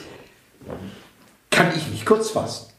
kann 1.50 1.66
ich 1.74 1.88
mich 1.90 2.04
kurz 2.04 2.30
fassen? 2.30 2.70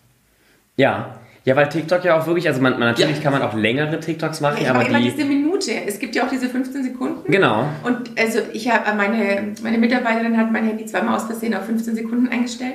ja. 0.76 1.20
Ja, 1.46 1.56
weil 1.56 1.70
TikTok 1.70 2.04
ja 2.04 2.20
auch 2.20 2.28
wirklich, 2.28 2.46
also 2.50 2.60
man, 2.62 2.74
man 2.74 2.90
natürlich 2.90 3.20
Ja. 3.20 3.24
kann 3.24 3.32
man 3.32 3.42
auch 3.42 3.54
längere 3.54 4.02
TikToks 4.02 4.42
machen, 4.42 4.58
Ich 4.60 4.70
aber 4.70 4.86
immer 4.86 5.00
die. 5.00 5.12
diese 5.12 5.24
Minute. 5.24 5.72
Es 5.88 5.98
gibt 5.98 6.14
ja 6.14 6.26
auch 6.26 6.30
diese 6.30 6.50
15 6.50 6.84
Sekunden. 6.84 7.32
Genau. 7.32 7.70
Und 7.86 8.12
also 8.20 8.40
ich 8.52 8.70
habe 8.70 8.94
meine, 8.98 9.54
meine 9.64 9.78
Mitarbeiterin 9.78 10.36
hat 10.36 10.52
mein 10.52 10.66
Handy 10.66 10.86
zweimal 10.86 11.16
aus 11.16 11.24
Versehen 11.24 11.54
auf 11.56 11.66
15 11.66 11.96
Sekunden 11.96 12.28
eingestellt. 12.28 12.74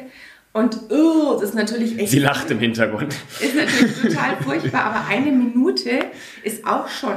Und 0.54 0.76
oh, 0.90 1.32
das 1.40 1.50
ist 1.50 1.54
natürlich 1.54 1.98
echt. 1.98 2.10
Sie 2.10 2.18
lacht 2.18 2.50
im 2.50 2.58
Hintergrund. 2.58 3.14
Ist 3.40 3.56
natürlich 3.56 4.02
total 4.02 4.36
furchtbar, 4.44 4.84
aber 4.84 5.06
eine 5.08 5.32
Minute 5.32 5.90
ist 6.42 6.66
auch 6.66 6.86
schon 6.88 7.14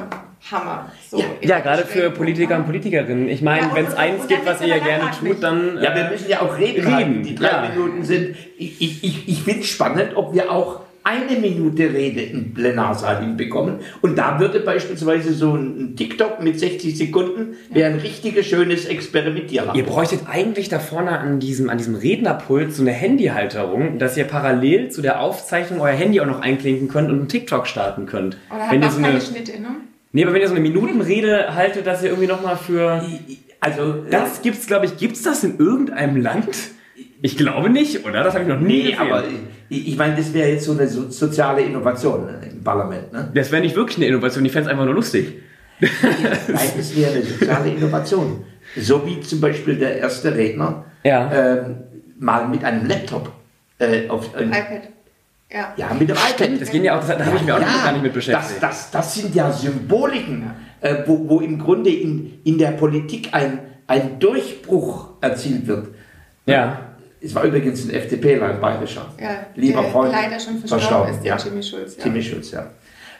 Hammer. 0.52 0.90
So 1.10 1.20
Ja, 1.20 1.26
Ja, 1.42 1.60
gerade 1.60 1.86
für. 1.86 2.12
Politiker 2.12 2.56
und 2.58 2.66
Politikerinnen. 2.66 3.28
Ich 3.28 3.42
meine, 3.42 3.68
Ja, 3.68 3.76
wenn 3.76 3.86
es 3.88 3.94
eins 3.96 4.28
gibt, 4.28 4.46
was 4.46 4.62
ihr 4.62 4.76
aber 4.76 4.86
gerne 4.86 5.12
tut, 5.20 5.44
dann. 5.44 5.78
Ja, 5.82 5.94
wir 5.94 6.06
äh, 6.06 6.12
müssen 6.12 6.30
ja 6.30 6.42
auch 6.42 6.58
reden. 6.58 6.86
reden, 6.86 6.96
halten. 6.96 7.24
Die 7.24 7.36
drei 7.36 7.48
ja. 7.48 7.70
Minuten 7.70 8.04
sind. 8.06 8.38
Ich, 8.58 8.82
ich, 8.82 9.04
ich, 9.04 9.28
ich 9.28 9.44
finde 9.44 9.62
es 9.62 9.70
spannend, 9.70 10.16
ob 10.16 10.34
wir 10.34 10.50
auch 10.50 10.82
eine 11.06 11.40
Minute 11.40 11.94
Rede 11.94 12.22
im 12.24 12.56
Plenarsaal 12.56 13.22
hinbekommen. 13.22 13.76
Und 14.02 14.18
da 14.18 14.40
würde 14.40 14.60
beispielsweise 14.60 15.34
so 15.34 15.54
ein 15.54 15.96
TikTok 15.96 16.42
mit 16.42 16.60
60 16.60 16.98
Sekunden 16.98 17.56
wäre 17.70 17.94
ein 17.94 18.00
richtiges, 18.00 18.48
schönes 18.48 18.86
Experimentieren. 18.86 19.76
Ihr 19.76 19.84
bräuchtet 19.84 20.22
eigentlich 20.26 20.68
da 20.68 20.80
vorne 20.80 21.20
an 21.20 21.40
diesem, 21.40 21.70
an 21.70 21.78
diesem 21.78 21.94
Rednerpult 21.94 22.74
so 22.74 22.82
eine 22.82 22.92
Handyhalterung, 22.92 24.00
dass 24.00 24.18
ihr 24.18 24.24
parallel 24.24 24.90
zu 24.90 25.04
der 25.04 25.22
Aufzeichnung 25.22 25.80
euer 25.80 25.94
Handy 25.94 26.20
auch 26.22 26.26
noch 26.26 26.42
einklinken 26.42 26.88
könnt 26.88 27.12
und 27.12 27.20
einen 27.20 27.28
TikTok 27.28 27.68
starten 27.68 28.08
könnt. 28.08 28.38
Oder 28.50 28.72
wenn 28.72 28.84
hat 28.84 28.84
ihr 28.84 28.88
auch 28.88 28.92
so 28.92 28.98
eine, 28.98 29.08
keine 29.08 29.22
Schnitte, 29.22 29.62
ne? 29.62 29.68
nee, 30.12 30.24
aber 30.24 30.34
wenn 30.34 30.42
ihr 30.42 30.48
so 30.48 30.56
eine 30.56 30.64
Minutenrede 30.64 31.54
haltet, 31.54 31.86
dass 31.86 32.02
ihr 32.02 32.10
irgendwie 32.10 32.28
nochmal 32.28 32.58
für. 32.58 33.06
Also, 33.60 34.06
Das 34.10 34.42
gibt's, 34.42 34.66
glaube 34.66 34.88
ich, 34.88 34.98
gibt's 34.98 35.22
das 35.22 35.44
in 35.44 35.60
irgendeinem 35.60 36.20
Land? 36.20 36.50
Ich 37.26 37.36
glaube 37.38 37.72
nicht, 37.72 38.06
oder? 38.06 38.24
Das 38.24 38.36
habe 38.36 38.44
ich 38.44 38.50
noch 38.50 38.60
nie 38.60 38.84
nee, 38.84 38.92
gesehen. 38.92 39.00
aber 39.00 39.24
ich, 39.68 39.88
ich 39.88 39.98
meine, 39.98 40.16
das 40.16 40.32
wäre 40.32 40.48
jetzt 40.50 40.66
so 40.66 40.74
eine 40.74 40.88
so, 40.88 41.10
soziale 41.10 41.64
Innovation 41.64 42.28
ne, 42.28 42.40
im 42.52 42.64
Parlament. 42.64 43.12
Ne? 43.12 43.32
das 43.34 43.52
wäre 43.52 43.64
nicht 43.64 43.76
wirklich 43.76 43.98
eine 43.98 44.06
Innovation, 44.06 44.46
ich 44.46 44.52
fände 44.52 44.68
es 44.68 44.72
einfach 44.72 44.86
nur 44.86 44.94
lustig. 44.94 45.34
Nein, 45.80 46.70
das 46.78 46.96
wäre 46.96 47.14
eine 47.14 47.24
soziale 47.24 47.70
Innovation. 47.70 48.44
So 48.78 49.04
wie 49.08 49.22
zum 49.22 49.42
Beispiel 49.42 49.76
der 49.76 49.98
erste 49.98 50.36
Redner 50.36 50.86
Ja. 51.04 51.32
ähm, 51.34 51.78
mal 52.20 52.48
mit 52.48 52.64
einem 52.64 52.88
Laptop 52.88 53.32
äh, 53.80 54.08
auf, 54.08 54.30
äh, 54.38 54.44
iPad. 54.44 54.82
Ja. 55.52 55.74
ja, 55.78 55.94
mit 55.98 56.08
dem 56.08 56.18
iPad. 56.18 56.62
Das 56.62 56.72
ja 56.72 57.00
auch, 57.00 57.08
da 57.08 57.26
habe 57.26 57.38
ich 57.38 57.42
mich 57.42 57.52
auch 57.52 57.60
noch 57.60 57.84
gar 57.84 57.92
nicht 57.92 58.04
mit 58.04 58.12
das, 58.12 58.26
beschäftigt. 58.26 58.62
das, 58.62 58.92
das 58.92 59.16
sind 59.16 59.34
ja 59.34 59.52
Symboliken, 59.52 60.52
äh, 60.80 60.98
wo, 61.08 61.28
wo 61.28 61.40
im 61.40 61.58
Grunde 61.58 61.90
in, 61.90 62.40
in 62.44 62.60
der 62.60 62.72
Politik 62.74 63.30
ein, 63.32 63.62
ein 63.88 64.20
Durchbruch 64.20 65.10
erzielt 65.22 65.66
wird. 65.66 65.88
ja. 66.46 66.92
Es 67.26 67.34
war 67.36 67.44
übrigens 67.44 67.84
ein 67.86 67.90
FDPler, 67.92 68.50
ein 68.50 68.62
bayerischer. 68.62 69.06
Ja, 69.22 69.48
lieber 69.56 69.82
der 69.82 69.92
Freund. 69.92 70.12
leider 70.14 70.40
schon 70.40 70.58
verstorben 70.60 71.14
ist, 71.14 71.24
der 71.24 71.38
Jimmy 71.38 71.64
Schulz, 71.64 71.98
ja. 71.98 72.06
Jimmy 72.06 72.22
Schulz, 72.22 72.52
ja. 72.52 72.68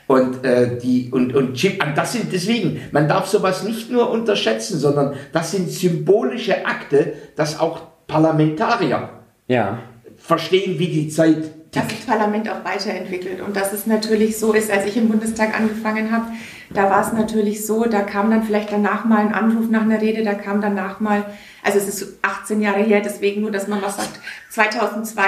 Und, 0.06 0.44
äh, 0.44 0.78
die, 0.78 1.10
und, 1.10 1.34
und 1.34 1.60
Jim, 1.60 1.72
und 1.84 1.98
das 1.98 2.12
sind 2.12 2.32
deswegen, 2.32 2.80
man 2.92 3.08
darf 3.08 3.26
sowas 3.26 3.64
nicht 3.64 3.90
nur 3.90 4.08
unterschätzen, 4.10 4.78
sondern 4.78 5.14
das 5.32 5.50
sind 5.50 5.68
symbolische 5.68 6.64
Akte, 6.64 7.14
dass 7.34 7.58
auch 7.58 7.80
Parlamentarier 8.06 9.08
Ja. 9.48 9.78
verstehen, 10.16 10.78
wie 10.78 10.86
die 10.88 11.08
Zeit 11.08 11.38
dass 11.72 11.88
tickt. 11.88 12.00
das 12.00 12.06
Parlament 12.06 12.48
auch 12.48 12.64
weiterentwickelt 12.64 13.40
und 13.42 13.56
dass 13.56 13.72
es 13.72 13.86
natürlich 13.86 14.38
so 14.38 14.52
ist, 14.52 14.70
als 14.70 14.86
ich 14.86 14.96
im 14.96 15.08
Bundestag 15.08 15.58
angefangen 15.58 16.12
habe, 16.12 16.26
da 16.70 16.90
war 16.90 17.00
es 17.00 17.12
natürlich 17.12 17.66
so, 17.66 17.84
da 17.84 18.00
kam 18.00 18.30
dann 18.30 18.42
vielleicht 18.42 18.72
danach 18.72 19.04
mal 19.04 19.18
ein 19.18 19.32
Anruf 19.34 19.68
nach 19.70 19.82
einer 19.82 20.00
Rede, 20.00 20.24
da 20.24 20.34
kam 20.34 20.60
danach 20.60 21.00
mal, 21.00 21.24
also 21.64 21.78
es 21.78 21.88
ist 21.88 22.18
18 22.22 22.60
Jahre 22.60 22.80
her, 22.80 23.00
deswegen 23.04 23.40
nur, 23.40 23.50
dass 23.50 23.68
man 23.68 23.82
was 23.82 23.96
sagt, 23.96 24.20
2002, 24.50 25.22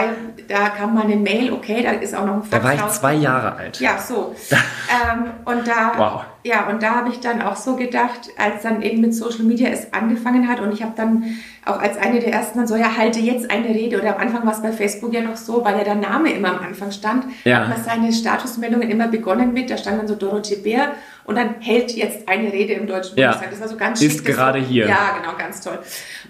da 0.49 0.71
kam 0.71 0.95
mal 0.95 1.05
eine 1.05 1.17
Mail, 1.17 1.53
okay, 1.53 1.83
da 1.83 1.91
ist 1.91 2.15
auch 2.15 2.25
noch 2.25 2.35
ein 2.35 2.43
Fax 2.43 2.51
Da 2.51 2.65
war 2.65 2.75
ich 2.75 2.83
raus- 2.83 2.99
zwei 3.01 3.15
Jahre 3.15 3.55
alt. 3.57 3.81
Ja, 3.81 3.99
so. 3.99 4.35
ähm, 4.51 5.25
und 5.45 5.67
da, 5.69 5.93
Wow. 5.97 6.25
ja, 6.45 6.67
und 6.69 6.83
da 6.83 6.95
habe 6.97 7.11
ich 7.11 7.21
dann 7.21 7.43
auch 7.43 7.57
so 7.57 7.77
gedacht, 7.77 8.21
als 8.39 8.63
dann 8.63 8.83
eben 8.83 9.01
mit 9.01 9.15
Social 9.15 9.45
Media 9.45 9.69
es 9.69 9.93
angefangen 9.93 10.49
hat 10.49 10.61
und 10.61 10.73
ich 10.73 10.83
habe 10.83 10.93
dann 10.97 11.25
auch 11.67 11.79
als 11.81 11.99
eine 11.99 12.21
der 12.21 12.33
ersten 12.33 12.59
dann 12.59 12.67
so, 12.67 12.77
ja, 12.77 12.97
halte 12.97 13.21
jetzt 13.21 13.51
eine 13.51 13.69
Rede 13.69 14.01
oder 14.01 14.15
am 14.17 14.23
Anfang 14.23 14.47
war 14.47 14.53
es 14.53 14.63
bei 14.63 14.73
Facebook 14.73 15.13
ja 15.13 15.21
noch 15.21 15.37
so, 15.37 15.63
weil 15.65 15.77
ja 15.77 15.85
der 15.85 15.97
Name 15.97 16.33
immer 16.33 16.49
am 16.59 16.65
Anfang 16.65 16.91
stand, 16.93 17.25
Ja. 17.45 17.59
hat 17.61 17.69
man 17.69 17.83
seine 17.85 18.13
Statusmeldungen 18.13 18.89
immer 18.89 19.09
begonnen 19.09 19.53
mit, 19.53 19.71
da 19.71 19.77
stand 19.77 19.99
dann 20.01 20.09
so 20.09 20.15
Dorothee 20.15 20.57
Bär 20.57 20.93
und 21.29 21.35
dann 21.37 21.57
hält 21.61 21.91
jetzt 21.95 22.27
eine 22.27 22.51
Rede 22.51 22.73
im 22.73 22.87
Deutschen 22.87 23.19
Ja. 23.19 23.33
Bundestag. 23.33 23.51
Das 23.51 23.61
war 23.61 23.69
so 23.69 23.77
ganz 23.77 24.01
Ist 24.01 24.13
schick, 24.17 24.25
gerade 24.25 24.63
so, 24.63 24.67
hier. 24.67 24.89
Ja, 24.89 25.19
genau, 25.21 25.37
ganz 25.37 25.61
toll. 25.61 25.79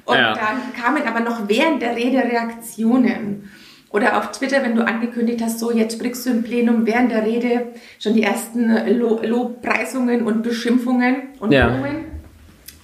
Und 0.05 0.17
Ja. 0.17 0.35
dann 0.35 0.73
kamen 0.77 1.07
aber 1.07 1.21
noch 1.21 1.49
während 1.49 1.81
der 1.81 1.95
Rede 1.95 2.19
Reaktionen. 2.19 3.49
Oder 3.91 4.19
auf 4.19 4.33
Twitter, 4.33 4.61
wenn 4.65 4.75
du 4.75 4.85
angekündigt 4.85 5.41
hast, 5.41 5.61
so 5.61 5.71
jetzt 5.71 5.95
sprichst 5.95 6.27
du 6.27 6.31
im 6.31 6.43
Plenum 6.43 6.85
während 6.85 7.13
der 7.13 7.25
Rede 7.25 7.69
schon 8.01 8.15
die 8.15 8.25
ersten 8.25 8.71
Lo 8.99 9.21
Lobpreisungen 9.23 10.23
und 10.23 10.43
Beschimpfungen 10.43 11.29
und 11.39 11.53
Ja. 11.53 11.73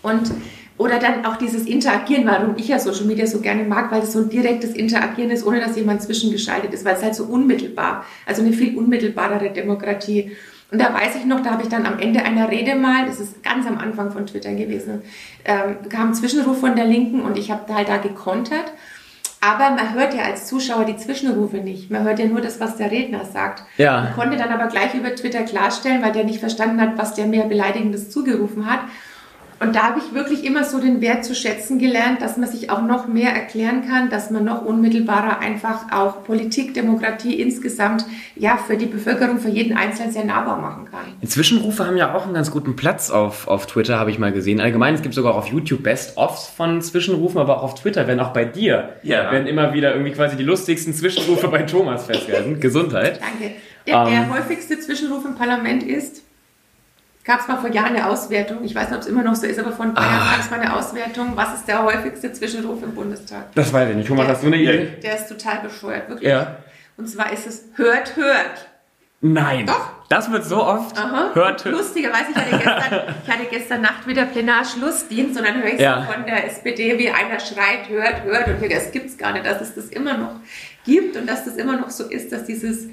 Und 0.02 0.30
oder 0.78 1.00
dann 1.00 1.26
auch 1.26 1.36
dieses 1.36 1.66
Interagieren, 1.66 2.26
warum 2.26 2.54
ich 2.56 2.68
ja 2.68 2.78
Social 2.78 3.06
Media 3.06 3.26
so 3.26 3.40
gerne 3.40 3.64
mag, 3.64 3.90
weil 3.90 4.02
es 4.02 4.12
so 4.12 4.20
ein 4.20 4.28
direktes 4.28 4.70
Interagieren 4.70 5.30
ist, 5.30 5.44
ohne 5.44 5.60
dass 5.60 5.76
jemand 5.76 6.02
zwischengeschaltet 6.02 6.72
ist, 6.72 6.84
weil 6.84 6.94
es 6.94 7.02
halt 7.02 7.14
so 7.16 7.24
unmittelbar, 7.24 8.04
also 8.24 8.42
eine 8.42 8.52
viel 8.52 8.76
unmittelbarere 8.78 9.50
Demokratie. 9.50 10.32
Und 10.70 10.80
da 10.80 10.92
weiß 10.92 11.16
ich 11.16 11.24
noch, 11.24 11.40
da 11.40 11.50
habe 11.50 11.62
ich 11.62 11.68
dann 11.68 11.86
am 11.86 11.98
Ende 11.98 12.24
einer 12.24 12.50
Rede 12.50 12.74
mal, 12.74 13.06
das 13.06 13.20
ist 13.20 13.42
ganz 13.42 13.66
am 13.66 13.78
Anfang 13.78 14.10
von 14.10 14.26
Twitter 14.26 14.54
gewesen, 14.54 15.02
ähm, 15.44 15.88
kam 15.88 16.08
ein 16.08 16.14
Zwischenruf 16.14 16.58
von 16.58 16.74
der 16.74 16.86
Linken 16.86 17.22
und 17.22 17.38
ich 17.38 17.50
habe 17.50 17.72
halt 17.74 17.88
da 17.88 17.98
gekontert. 17.98 18.72
Aber 19.40 19.70
man 19.70 19.92
hört 19.92 20.14
ja 20.14 20.22
als 20.22 20.46
Zuschauer 20.46 20.86
die 20.86 20.96
Zwischenrufe 20.96 21.58
nicht. 21.58 21.90
Man 21.90 22.02
hört 22.02 22.18
ja 22.18 22.24
nur 22.24 22.40
das, 22.40 22.60
was 22.60 22.76
der 22.78 22.90
Redner 22.90 23.26
sagt. 23.26 23.62
Ja. 23.76 24.00
Man 24.00 24.14
konnte 24.14 24.38
dann 24.38 24.50
aber 24.50 24.68
gleich 24.68 24.94
über 24.94 25.14
Twitter 25.14 25.42
klarstellen, 25.42 26.02
weil 26.02 26.12
der 26.12 26.24
nicht 26.24 26.40
verstanden 26.40 26.80
hat, 26.80 26.96
was 26.96 27.14
der 27.14 27.26
mehr 27.26 27.44
Beleidigendes 27.44 28.08
zugerufen 28.08 28.64
hat. 28.64 28.80
Und 29.64 29.74
da 29.74 29.84
habe 29.84 29.98
ich 30.00 30.14
wirklich 30.14 30.44
immer 30.44 30.64
so 30.64 30.78
den 30.78 31.00
Wert 31.00 31.24
zu 31.24 31.34
schätzen 31.34 31.78
gelernt, 31.78 32.20
dass 32.20 32.36
man 32.36 32.48
sich 32.48 32.70
auch 32.70 32.82
noch 32.82 33.08
mehr 33.08 33.30
erklären 33.32 33.88
kann, 33.88 34.10
dass 34.10 34.30
man 34.30 34.44
noch 34.44 34.64
unmittelbarer 34.64 35.38
einfach 35.38 35.90
auch 35.92 36.22
Politik, 36.24 36.74
Demokratie 36.74 37.40
insgesamt 37.40 38.04
ja 38.36 38.56
für 38.58 38.76
die 38.76 38.86
Bevölkerung, 38.86 39.38
für 39.38 39.48
jeden 39.48 39.76
Einzelnen 39.76 40.12
sehr 40.12 40.24
nahbar 40.24 40.60
machen 40.60 40.86
kann. 40.90 41.00
Die 41.22 41.28
Zwischenrufe 41.28 41.86
haben 41.86 41.96
ja 41.96 42.14
auch 42.14 42.24
einen 42.24 42.34
ganz 42.34 42.50
guten 42.50 42.76
Platz 42.76 43.10
auf, 43.10 43.48
auf 43.48 43.66
Twitter, 43.66 43.98
habe 43.98 44.10
ich 44.10 44.18
mal 44.18 44.32
gesehen. 44.32 44.60
Allgemein, 44.60 44.94
es 44.94 45.02
gibt 45.02 45.14
sogar 45.14 45.34
auf 45.34 45.46
YouTube 45.46 45.82
Best-ofs 45.82 46.48
von 46.48 46.82
Zwischenrufen, 46.82 47.40
aber 47.40 47.58
auch 47.58 47.62
auf 47.62 47.74
Twitter 47.74 48.06
werden 48.06 48.20
auch 48.20 48.32
bei 48.32 48.44
dir 48.44 48.90
Ja. 49.02 49.30
werden 49.32 49.46
immer 49.46 49.72
wieder 49.72 49.92
irgendwie 49.92 50.12
quasi 50.12 50.36
die 50.36 50.42
lustigsten 50.44 50.92
Zwischenrufe 50.92 51.48
bei 51.48 51.62
Thomas 51.62 52.04
festgehalten. 52.04 52.60
Gesundheit. 52.60 53.20
Danke. 53.20 53.54
Der, 53.86 54.04
der 54.04 54.12
Ähm. 54.24 54.34
häufigste 54.34 54.78
Zwischenruf 54.78 55.24
im 55.24 55.34
Parlament 55.36 55.82
ist, 55.82 56.23
gab 57.24 57.40
es 57.40 57.48
mal 57.48 57.56
vor 57.56 57.70
Jahren 57.70 57.94
eine 57.96 58.06
Auswertung, 58.08 58.62
ich 58.64 58.74
weiß 58.74 58.88
nicht, 58.88 58.96
ob 58.96 59.00
es 59.02 59.08
immer 59.08 59.22
noch 59.22 59.34
so 59.34 59.46
ist, 59.46 59.58
aber 59.58 59.72
vor 59.72 59.86
ein 59.86 59.94
paar 59.94 60.04
Ah. 60.04 60.10
Jahren 60.12 60.30
gab 60.30 60.40
es 60.40 60.50
mal 60.50 60.60
eine 60.60 60.76
Auswertung, 60.76 61.32
was 61.34 61.54
ist 61.54 61.66
der 61.66 61.82
häufigste 61.82 62.32
Zwischenruf 62.32 62.82
im 62.82 62.94
Bundestag? 62.94 63.52
Das 63.54 63.72
weiß 63.72 63.90
ich 63.90 63.96
nicht. 63.96 64.08
Thomas, 64.08 64.28
hast 64.28 64.42
du 64.42 64.48
eine 64.48 64.56
Idee? 64.58 64.98
Der 65.02 65.14
ist 65.16 65.28
total 65.28 65.60
bescheuert, 65.60 66.08
wirklich. 66.08 66.28
Ja. 66.30 66.58
Und 66.96 67.08
zwar 67.08 67.32
ist 67.32 67.46
es 67.46 67.64
hört, 67.76 68.14
hört. 68.16 68.68
Nein. 69.20 69.64
Doch. 69.64 69.90
Das 70.10 70.30
wird 70.30 70.44
so 70.44 70.62
oft. 70.62 70.98
Aha. 70.98 71.30
Hört, 71.32 71.64
hört. 71.64 71.74
Lustigerweise, 71.74 72.26
ich 72.30 72.36
hatte 72.36 72.50
gestern, 72.58 73.14
ich 73.24 73.32
hatte 73.32 73.44
gestern 73.50 73.80
Nacht 73.80 74.06
wieder 74.06 74.26
Plenarschlussdienst 74.26 75.38
und 75.38 75.46
dann 75.48 75.62
höre 75.62 75.72
ich 75.72 75.80
Ja. 75.80 76.04
so 76.06 76.12
von 76.12 76.26
der 76.26 76.44
SPD, 76.46 76.98
wie 76.98 77.08
einer 77.08 77.40
schreit, 77.40 77.88
hört, 77.88 78.22
hört 78.24 78.48
und 78.48 78.70
das 78.70 78.92
gibt's 78.92 79.16
gar 79.16 79.32
nicht, 79.32 79.46
dass 79.46 79.62
es 79.62 79.74
das 79.74 79.86
immer 79.86 80.18
noch 80.18 80.32
gibt 80.84 81.16
und 81.16 81.26
dass 81.26 81.46
das 81.46 81.56
immer 81.56 81.78
noch 81.78 81.88
so 81.88 82.04
ist, 82.04 82.32
dass 82.32 82.44
dieses 82.44 82.88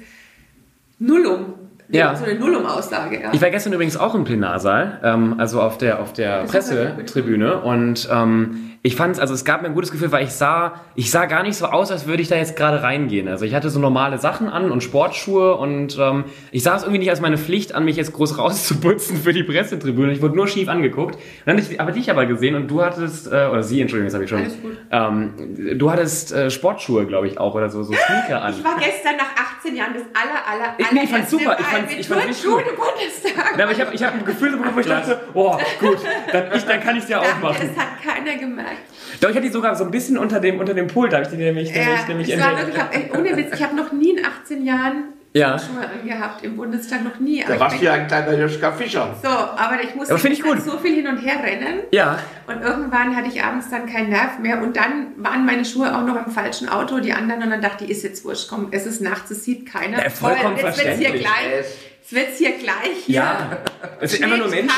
Nullum, 0.98 1.54
Ja. 1.88 2.14
so 2.16 2.24
eine 2.24 2.38
Nullum-Aussage. 2.38 3.20
Ja. 3.20 3.30
Ich 3.32 3.42
war 3.42 3.50
gestern 3.50 3.72
übrigens 3.72 3.96
auch 3.96 4.14
im 4.14 4.24
Plenarsaal, 4.24 5.00
ähm, 5.02 5.34
also 5.38 5.60
auf 5.60 5.78
der, 5.78 6.00
auf 6.00 6.12
der 6.12 6.44
Pressetribüne 6.44 7.60
und 7.60 8.08
ähm, 8.10 8.71
ich 8.84 8.96
fand 8.96 9.14
es, 9.14 9.20
also 9.20 9.32
es 9.32 9.44
gab 9.44 9.62
mir 9.62 9.68
ein 9.68 9.74
gutes 9.74 9.92
Gefühl, 9.92 10.10
weil 10.10 10.24
ich 10.24 10.32
sah, 10.32 10.80
ich 10.96 11.10
sah 11.12 11.26
gar 11.26 11.44
nicht 11.44 11.56
so 11.56 11.66
aus, 11.66 11.92
als 11.92 12.06
würde 12.08 12.20
ich 12.20 12.26
da 12.28 12.34
jetzt 12.34 12.56
gerade 12.56 12.82
reingehen. 12.82 13.28
Also 13.28 13.44
ich 13.44 13.54
hatte 13.54 13.70
so 13.70 13.78
normale 13.78 14.18
Sachen 14.18 14.48
an 14.48 14.72
und 14.72 14.82
Sportschuhe 14.82 15.54
und 15.56 15.96
ähm, 16.00 16.24
ich 16.50 16.64
sah 16.64 16.74
es 16.74 16.82
irgendwie 16.82 16.98
nicht 16.98 17.10
als 17.10 17.20
meine 17.20 17.38
Pflicht 17.38 17.76
an, 17.76 17.84
mich 17.84 17.94
jetzt 17.96 18.12
groß 18.12 18.38
rauszuputzen 18.42 19.18
für 19.18 19.32
die 19.32 19.44
Pressetribüne. 19.44 20.12
Ich 20.12 20.20
wurde 20.20 20.34
nur 20.34 20.48
schief 20.48 20.68
angeguckt. 20.68 21.16
Dann 21.46 21.56
hatte 21.58 21.72
ich 21.72 21.80
aber 21.80 21.92
dich 21.92 22.10
aber 22.10 22.26
gesehen 22.26 22.56
und 22.56 22.66
du 22.66 22.82
hattest, 22.82 23.28
äh, 23.28 23.46
oder 23.52 23.62
sie, 23.62 23.80
Entschuldigung, 23.80 24.06
das 24.08 24.14
habe 24.14 24.24
ich 24.24 24.30
schon. 24.30 24.40
Alles 24.40 24.60
gut. 24.60 24.76
Ähm, 24.90 25.78
du 25.78 25.90
hattest 25.92 26.32
äh, 26.32 26.50
Sportschuhe, 26.50 27.06
glaube 27.06 27.28
ich, 27.28 27.38
auch 27.38 27.54
oder 27.54 27.70
so, 27.70 27.84
so 27.84 27.92
Sneaker 27.92 28.42
an. 28.42 28.52
Ich 28.58 28.64
war 28.64 28.76
gestern 28.80 29.16
nach 29.16 29.30
18 29.60 29.76
Jahren 29.76 29.92
das 29.94 30.02
aller, 30.12 30.64
aller, 30.64 30.74
Ich- 30.78 30.90
nee, 30.90 31.02
ich 31.04 31.10
fand's 31.10 31.30
super. 31.30 31.56
Ich 31.60 31.66
fand's- 31.66 31.94
ich 31.96 32.08
fand's 32.08 32.26
richtig 32.26 32.44
gut. 32.50 32.64
Bundestag. 32.64 33.56
Ja, 33.56 33.62
aber 33.64 33.72
ich 33.72 33.80
habe 33.80 33.94
ich 33.94 34.02
hab 34.02 34.14
ein 34.14 34.24
Gefühl 34.24 34.50
bekommen, 34.50 34.74
wo 34.74 34.80
ich 34.80 34.86
dachte, 34.86 35.20
oh, 35.34 35.56
gut, 35.78 35.98
dann, 36.32 36.46
ich, 36.52 36.64
dann 36.64 36.80
kann 36.80 36.96
ich 36.96 37.04
es 37.04 37.08
ja 37.08 37.20
auch 37.20 37.38
machen. 37.40 37.70
das 37.74 37.84
hat 37.84 38.02
keiner 38.02 38.36
gemerkt. 38.36 38.71
Doch, 39.20 39.28
ich 39.28 39.36
hatte 39.36 39.46
die 39.46 39.52
sogar 39.52 39.74
so 39.74 39.84
ein 39.84 39.90
bisschen 39.90 40.16
unter 40.18 40.40
dem, 40.40 40.58
unter 40.58 40.74
dem 40.74 40.86
Pult, 40.86 41.12
da 41.12 41.16
habe 41.18 41.26
ich 41.26 41.30
die 41.32 41.36
nämlich, 41.36 41.70
nämlich, 41.72 41.86
Ja, 42.00 42.08
nämlich 42.08 42.28
es 42.32 42.40
war 42.40 42.58
entdeckt. 42.58 42.76
wirklich, 42.76 43.04
ich 43.04 43.10
hab, 43.12 43.18
ohne 43.18 43.36
Witz, 43.36 43.54
ich 43.54 43.62
habe 43.62 43.76
noch 43.76 43.92
nie 43.92 44.10
in 44.18 44.24
18 44.24 44.64
Jahren 44.64 45.04
Ja. 45.34 45.56
Turnschuhe 45.56 45.88
angehabt 46.00 46.44
im 46.44 46.56
Bundestag, 46.56 47.04
noch 47.04 47.18
nie. 47.20 47.44
Da 47.46 47.54
ich 47.54 47.60
warst 47.60 47.80
du 47.80 47.84
ja 47.84 47.92
ein 47.94 48.06
kleiner 48.06 48.38
Joschka 48.38 48.72
Fischer. 48.72 49.14
So, 49.22 49.28
aber 49.28 49.82
ich 49.82 49.94
musste 49.94 50.14
Aber 50.14 50.24
ich 50.24 50.30
gestern 50.30 50.56
gut. 50.56 50.62
so 50.64 50.78
viel 50.78 50.94
hin 50.94 51.06
und 51.06 51.18
her 51.18 51.36
rennen 51.42 51.80
Ja, 51.90 52.18
und 52.46 52.60
irgendwann 52.62 53.14
hatte 53.16 53.28
ich 53.28 53.42
abends 53.42 53.68
dann 53.70 53.86
keinen 53.86 54.10
Nerv 54.10 54.38
mehr 54.40 54.60
und 54.62 54.76
dann 54.76 55.08
waren 55.16 55.44
meine 55.46 55.64
Schuhe 55.64 55.94
auch 55.96 56.04
noch 56.06 56.26
im 56.26 56.32
falschen 56.32 56.68
Auto, 56.68 56.98
die 57.00 57.12
anderen 57.12 57.42
und 57.44 57.50
dann 57.50 57.62
dachte 57.62 57.84
ich, 57.84 57.90
ist 57.90 58.02
jetzt 58.02 58.24
wurscht, 58.24 58.48
komm, 58.50 58.68
es 58.72 58.86
ist 58.86 59.00
nachts, 59.00 59.30
es 59.30 59.44
sieht 59.44 59.66
keiner. 59.70 60.02
Ja, 60.02 60.10
vollkommen 60.10 60.56
Toll, 60.56 60.64
jetzt 60.66 60.84
wird's 60.84 60.98
hier 60.98 61.08
verständlich. 61.10 61.22
gleich, 61.22 61.64
Es- 62.04 62.12
wird's 62.12 62.38
hier 62.38 62.52
gleich 62.58 63.04
hier. 63.06 63.14
ja. 63.16 63.58
Es 64.00 64.14
ist 64.14 64.22
einfach 64.22 64.36
nur 64.38 64.48
menschlich. 64.48 64.70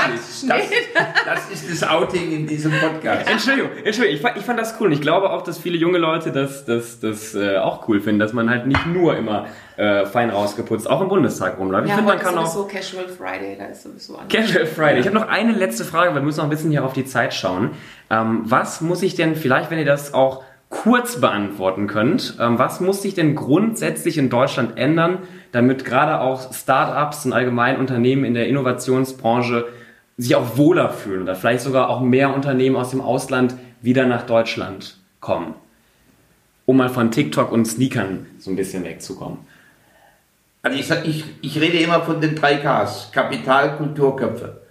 Das, 0.46 0.62
das 1.24 1.50
ist 1.50 1.82
das 1.82 1.88
Outing 1.88 2.32
in 2.32 2.46
diesem 2.46 2.72
Podcast. 2.72 3.28
Entschuldigung, 3.30 3.70
Entschuldigung, 3.82 4.14
ich 4.16 4.20
fand, 4.20 4.36
ich 4.36 4.44
fand 4.44 4.58
das 4.60 4.74
cool 4.80 4.86
und 4.88 4.92
ich 4.92 5.00
glaube 5.00 5.30
auch, 5.30 5.42
dass 5.42 5.58
viele 5.58 5.76
junge 5.78 5.98
Leute 5.98 6.30
das, 6.32 6.64
das, 6.64 7.00
das 7.00 7.34
äh, 7.34 7.56
auch 7.56 7.88
cool 7.88 8.00
finden, 8.00 8.18
dass 8.20 8.32
man 8.34 8.50
halt 8.50 8.66
nicht 8.66 8.86
nur 8.86 9.16
immer 9.16 9.46
äh, 9.76 10.04
fein 10.06 10.30
rausgeputzt, 10.30 10.88
auch 10.88 11.00
im 11.00 11.08
Bundestag 11.08 11.58
rumläuft. 11.58 11.84
Ich 11.86 11.90
Ja, 11.90 11.96
finde, 11.96 12.12
man 12.12 12.20
kann 12.20 12.36
auch... 12.38 12.46
sowieso 12.46 12.68
Casual 12.68 13.08
Friday, 13.08 13.56
da 13.58 13.66
ist 13.66 13.82
sowieso 13.82 14.16
anders. 14.16 14.32
Casual 14.32 14.66
Friday. 14.66 15.00
Ich 15.00 15.06
habe 15.06 15.16
noch 15.18 15.28
eine 15.28 15.52
letzte 15.52 15.84
Frage, 15.84 16.08
weil 16.10 16.16
wir 16.16 16.22
müssen 16.22 16.38
noch 16.38 16.44
ein 16.44 16.50
bisschen 16.50 16.70
hier 16.70 16.84
auf 16.84 16.92
die 16.92 17.04
Zeit 17.06 17.32
schauen. 17.34 17.70
Ähm, 18.10 18.42
was 18.44 18.80
muss 18.82 19.02
ich 19.02 19.14
denn, 19.14 19.34
vielleicht 19.36 19.70
wenn 19.70 19.78
ihr 19.78 19.84
das 19.86 20.12
auch 20.14 20.44
kurz 20.82 21.20
beantworten 21.20 21.86
könnt, 21.86 22.36
ähm, 22.40 22.58
was 22.58 22.80
muss 22.80 23.00
sich 23.00 23.14
denn 23.14 23.36
grundsätzlich 23.36 24.18
in 24.18 24.28
Deutschland 24.28 24.76
ändern, 24.76 25.18
damit 25.52 25.84
gerade 25.84 26.20
auch 26.20 26.52
Startups 26.52 27.24
und 27.24 27.32
allgemein 27.32 27.78
Unternehmen 27.78 28.24
in 28.24 28.34
der 28.34 28.48
Innovationsbranche 28.48 29.66
sich 30.16 30.34
auch 30.34 30.56
wohler 30.56 30.90
fühlen 30.90 31.22
oder 31.22 31.36
vielleicht 31.36 31.62
sogar 31.62 31.88
auch 31.88 32.00
mehr 32.00 32.34
Unternehmen 32.34 32.76
aus 32.76 32.90
dem 32.90 33.00
Ausland 33.00 33.54
wieder 33.82 34.06
nach 34.06 34.22
Deutschland 34.22 34.98
kommen? 35.20 35.54
Um 36.66 36.76
mal 36.76 36.88
von 36.88 37.10
TikTok 37.10 37.52
und 37.52 37.66
Sneakern 37.66 38.26
so 38.38 38.50
ein 38.50 38.56
bisschen 38.56 38.84
wegzukommen. 38.84 39.38
Also 40.62 40.78
ich, 40.78 40.86
sag, 40.86 41.06
ich, 41.06 41.24
ich 41.40 41.60
rede 41.60 41.78
immer 41.78 42.00
von 42.00 42.20
den 42.20 42.34
drei 42.34 42.56
Ks. 42.56 43.10
Kapital, 43.12 43.76
Kultur, 43.76 44.16
Köpfe. 44.16 44.62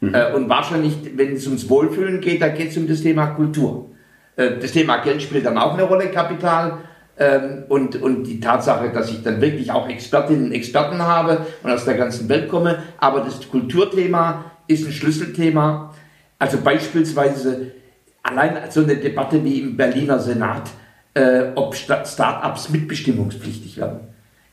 Äh, 0.00 0.32
und 0.32 0.48
wahrscheinlich, 0.48 0.96
wenn 1.14 1.32
es 1.34 1.46
ums 1.46 1.68
Wohlfühlen 1.68 2.20
geht, 2.20 2.42
da 2.42 2.48
geht 2.48 2.70
es 2.70 2.76
um 2.76 2.88
das 2.88 3.02
Thema 3.02 3.26
Kultur. 3.28 3.91
Äh, 4.36 4.58
das 4.60 4.72
Thema 4.72 4.98
Geld 4.98 5.22
spielt 5.22 5.46
dann 5.46 5.58
auch 5.58 5.74
eine 5.74 5.84
Rolle, 5.84 6.10
Kapital. 6.10 6.78
Ähm, 7.18 7.64
und, 7.68 8.00
und 8.00 8.24
die 8.24 8.40
Tatsache, 8.40 8.90
dass 8.90 9.10
ich 9.10 9.22
dann 9.22 9.40
wirklich 9.40 9.70
auch 9.70 9.88
Expertinnen 9.88 10.46
und 10.46 10.52
Experten 10.52 11.02
habe 11.02 11.46
und 11.62 11.70
aus 11.70 11.84
der 11.84 11.94
ganzen 11.94 12.28
Welt 12.28 12.48
komme. 12.48 12.82
Aber 12.98 13.20
das 13.20 13.48
Kulturthema 13.50 14.46
ist 14.66 14.86
ein 14.86 14.92
Schlüsselthema. 14.92 15.92
Also 16.38 16.58
beispielsweise 16.58 17.72
allein 18.22 18.70
so 18.70 18.82
eine 18.82 18.96
Debatte 18.96 19.44
wie 19.44 19.60
im 19.60 19.76
Berliner 19.76 20.18
Senat, 20.18 20.70
äh, 21.14 21.44
ob 21.54 21.74
Start-ups 21.74 22.70
mitbestimmungspflichtig 22.70 23.76
werden. 23.76 24.00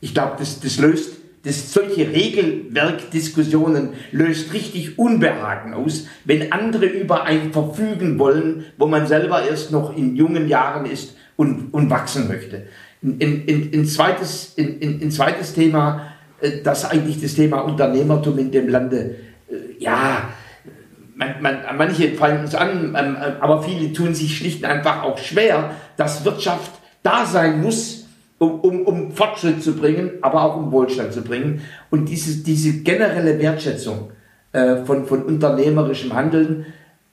Ich 0.00 0.12
glaube, 0.12 0.34
das, 0.38 0.60
das 0.60 0.78
löst 0.78 1.19
das, 1.42 1.72
solche 1.72 2.10
Regelwerkdiskussionen 2.12 3.90
löst 4.12 4.52
richtig 4.52 4.98
Unbehagen 4.98 5.72
aus, 5.72 6.06
wenn 6.24 6.52
andere 6.52 6.86
über 6.86 7.24
ein 7.24 7.52
verfügen 7.52 8.18
wollen, 8.18 8.66
wo 8.76 8.86
man 8.86 9.06
selber 9.06 9.42
erst 9.42 9.72
noch 9.72 9.96
in 9.96 10.16
jungen 10.16 10.48
Jahren 10.48 10.84
ist 10.84 11.16
und, 11.36 11.72
und 11.72 11.88
wachsen 11.88 12.28
möchte. 12.28 12.66
Ein, 13.02 13.18
ein, 13.20 13.70
ein, 13.72 13.86
zweites, 13.86 14.54
ein, 14.58 15.10
zweites 15.10 15.54
Thema, 15.54 16.12
äh, 16.40 16.60
das 16.62 16.84
eigentlich 16.84 17.20
das 17.22 17.34
Thema 17.34 17.60
Unternehmertum 17.60 18.38
in 18.38 18.50
dem 18.50 18.68
Lande, 18.68 19.16
äh, 19.48 19.82
ja, 19.82 20.28
man, 21.14 21.40
man, 21.40 21.58
manche 21.76 22.12
fallen 22.12 22.40
uns 22.40 22.54
an, 22.54 22.94
ähm, 22.98 23.16
äh, 23.16 23.40
aber 23.40 23.62
viele 23.62 23.92
tun 23.94 24.14
sich 24.14 24.36
schlicht 24.36 24.62
und 24.62 24.70
einfach 24.70 25.02
auch 25.02 25.16
schwer, 25.16 25.70
dass 25.96 26.24
Wirtschaft 26.26 26.72
da 27.02 27.24
sein 27.24 27.62
muss, 27.62 27.99
um, 28.40 28.60
um, 28.60 28.80
um 28.86 29.12
Fortschritt 29.12 29.62
zu 29.62 29.76
bringen, 29.76 30.12
aber 30.22 30.42
auch 30.42 30.56
um 30.56 30.72
Wohlstand 30.72 31.12
zu 31.12 31.22
bringen. 31.22 31.60
Und 31.90 32.08
diese, 32.08 32.42
diese 32.42 32.82
generelle 32.82 33.38
Wertschätzung 33.38 34.12
äh, 34.52 34.76
von, 34.84 35.04
von 35.04 35.22
unternehmerischem 35.24 36.14
Handeln 36.14 36.66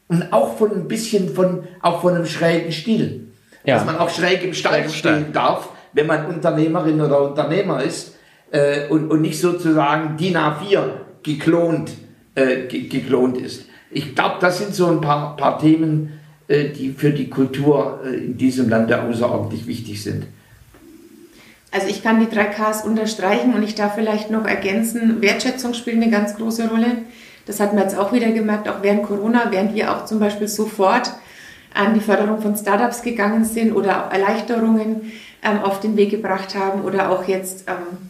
und 0.07 0.31
auch 0.31 0.57
von 0.57 0.71
ein 0.71 0.87
bisschen 0.87 1.29
von, 1.29 1.63
auch 1.81 2.01
von 2.01 2.15
einem 2.15 2.25
schrägen 2.25 2.71
Stil. 2.71 3.27
Ja. 3.65 3.75
Dass 3.75 3.85
man 3.85 3.97
auch 3.97 4.09
schräg 4.09 4.41
im 4.45 4.53
Stall 4.53 4.89
stehen 4.89 5.33
darf, 5.33 5.69
wenn 5.91 6.07
man 6.07 6.27
Unternehmerin 6.27 7.01
oder 7.01 7.21
Unternehmer 7.29 7.83
ist 7.83 8.15
äh, 8.51 8.87
und, 8.87 9.11
und 9.11 9.21
nicht 9.21 9.39
sozusagen 9.39 10.15
DIN 10.15 10.37
A4 10.37 10.79
geklont, 11.23 11.91
äh, 12.35 12.67
geklont 12.67 13.37
ist. 13.37 13.65
Ich 13.91 14.15
glaube, 14.15 14.35
das 14.39 14.59
sind 14.59 14.73
so 14.73 14.87
ein 14.87 15.01
paar, 15.01 15.35
paar 15.35 15.59
Themen, 15.59 16.19
äh, 16.47 16.69
die 16.69 16.91
für 16.91 17.11
die 17.11 17.29
Kultur 17.29 17.99
äh, 18.05 18.15
in 18.15 18.37
diesem 18.37 18.69
Lande 18.69 19.01
außerordentlich 19.01 19.67
wichtig 19.67 20.01
sind. 20.01 20.27
Also 21.71 21.87
ich 21.87 22.01
kann 22.01 22.19
die 22.19 22.29
drei 22.29 22.45
Ks 22.45 22.83
unterstreichen 22.83 23.53
und 23.53 23.63
ich 23.63 23.75
darf 23.75 23.95
vielleicht 23.95 24.31
noch 24.31 24.45
ergänzen, 24.45 25.21
Wertschätzung 25.21 25.73
spielt 25.73 25.97
eine 25.97 26.09
ganz 26.09 26.35
große 26.35 26.69
Rolle. 26.69 26.99
Das 27.45 27.59
hat 27.59 27.73
man 27.73 27.83
jetzt 27.83 27.97
auch 27.97 28.13
wieder 28.13 28.31
gemerkt, 28.31 28.67
auch 28.67 28.81
während 28.81 29.03
Corona, 29.03 29.47
während 29.51 29.73
wir 29.73 29.93
auch 29.93 30.05
zum 30.05 30.19
Beispiel 30.19 30.47
sofort 30.47 31.11
an 31.73 31.93
die 31.93 31.99
Förderung 31.99 32.41
von 32.41 32.55
Startups 32.55 33.01
gegangen 33.01 33.45
sind 33.45 33.73
oder 33.73 34.07
auch 34.07 34.11
Erleichterungen 34.11 35.11
ähm, 35.43 35.59
auf 35.61 35.79
den 35.79 35.95
Weg 35.97 36.09
gebracht 36.09 36.55
haben 36.55 36.81
oder 36.81 37.11
auch 37.11 37.27
jetzt 37.27 37.65
ähm, 37.67 38.09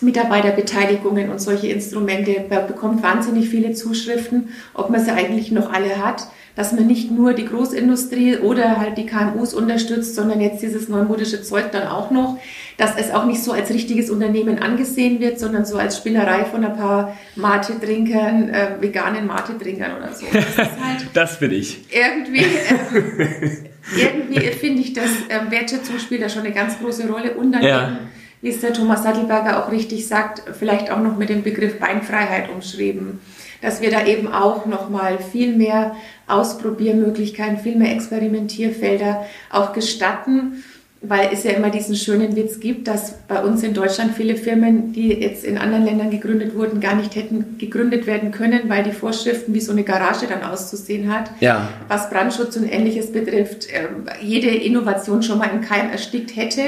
Mitarbeiterbeteiligungen 0.00 1.30
und 1.30 1.40
solche 1.40 1.68
Instrumente. 1.68 2.44
Man 2.50 2.66
bekommt 2.66 3.02
wahnsinnig 3.02 3.48
viele 3.48 3.72
Zuschriften, 3.72 4.50
ob 4.74 4.90
man 4.90 5.04
sie 5.04 5.12
eigentlich 5.12 5.50
noch 5.50 5.72
alle 5.72 6.04
hat 6.04 6.28
dass 6.58 6.72
man 6.72 6.88
nicht 6.88 7.12
nur 7.12 7.34
die 7.34 7.44
Großindustrie 7.44 8.38
oder 8.38 8.80
halt 8.80 8.98
die 8.98 9.06
KMUs 9.06 9.54
unterstützt, 9.54 10.16
sondern 10.16 10.40
jetzt 10.40 10.60
dieses 10.60 10.88
neumodische 10.88 11.40
Zeug 11.40 11.70
dann 11.70 11.86
auch 11.86 12.10
noch, 12.10 12.36
dass 12.78 12.96
es 12.96 13.10
auch 13.12 13.26
nicht 13.26 13.42
so 13.42 13.52
als 13.52 13.70
richtiges 13.70 14.08
Unternehmen 14.08 14.60
angesehen 14.60 15.20
wird, 15.20 15.38
sondern 15.38 15.66
so 15.66 15.76
als 15.76 15.98
Spielerei 15.98 16.44
von 16.44 16.64
ein 16.64 16.76
paar 16.76 17.18
Mate-Trinkern, 17.34 18.48
äh, 18.48 18.68
veganen 18.80 19.26
Mate-Trinkern 19.26 19.96
oder 19.96 20.14
so. 20.14 20.26
Das, 20.32 20.56
halt 20.56 21.08
das 21.12 21.40
bin 21.40 21.52
ich. 21.52 21.80
Irgendwie, 21.90 22.44
äh, 22.44 23.68
irgendwie 24.00 24.40
finde 24.52 24.80
ich, 24.80 24.92
dass 24.92 25.10
äh, 25.28 25.50
Wertschätzung 25.50 25.98
spielt 25.98 26.22
da 26.22 26.28
schon 26.28 26.44
eine 26.44 26.54
ganz 26.54 26.78
große 26.78 27.08
Rolle 27.08 27.34
und 27.34 27.50
dann 27.50 27.62
ja. 27.62 27.88
eben, 27.88 27.98
wie 28.42 28.50
es 28.50 28.60
der 28.60 28.72
Thomas 28.72 29.02
Sattelberger 29.02 29.64
auch 29.64 29.72
richtig 29.72 30.06
sagt, 30.06 30.42
vielleicht 30.56 30.92
auch 30.92 31.00
noch 31.00 31.16
mit 31.16 31.30
dem 31.30 31.42
Begriff 31.42 31.80
Beinfreiheit 31.80 32.48
umschrieben 32.48 33.18
dass 33.60 33.80
wir 33.80 33.90
da 33.90 34.06
eben 34.06 34.32
auch 34.32 34.66
nochmal 34.66 35.18
viel 35.18 35.56
mehr 35.56 35.96
Ausprobiermöglichkeiten, 36.28 37.58
viel 37.58 37.74
mehr 37.74 37.92
Experimentierfelder 37.92 39.26
auch 39.50 39.72
gestatten, 39.72 40.62
weil 41.00 41.30
es 41.32 41.44
ja 41.44 41.52
immer 41.52 41.70
diesen 41.70 41.94
schönen 41.94 42.34
Witz 42.34 42.58
gibt, 42.58 42.88
dass 42.88 43.14
bei 43.28 43.40
uns 43.42 43.62
in 43.62 43.72
Deutschland 43.72 44.14
viele 44.16 44.34
Firmen, 44.34 44.92
die 44.92 45.12
jetzt 45.12 45.44
in 45.44 45.56
anderen 45.56 45.84
Ländern 45.84 46.10
gegründet 46.10 46.56
wurden, 46.56 46.80
gar 46.80 46.96
nicht 46.96 47.14
hätten 47.14 47.56
gegründet 47.56 48.06
werden 48.06 48.32
können, 48.32 48.62
weil 48.68 48.82
die 48.82 48.90
Vorschriften, 48.90 49.54
wie 49.54 49.60
so 49.60 49.70
eine 49.70 49.84
Garage 49.84 50.26
dann 50.26 50.42
auszusehen 50.42 51.12
hat, 51.12 51.30
ja. 51.38 51.68
was 51.86 52.10
Brandschutz 52.10 52.56
und 52.56 52.64
ähnliches 52.64 53.12
betrifft, 53.12 53.68
ähm, 53.72 54.06
jede 54.20 54.48
Innovation 54.48 55.22
schon 55.22 55.38
mal 55.38 55.50
im 55.54 55.60
Keim 55.60 55.88
erstickt 55.90 56.34
hätte. 56.34 56.62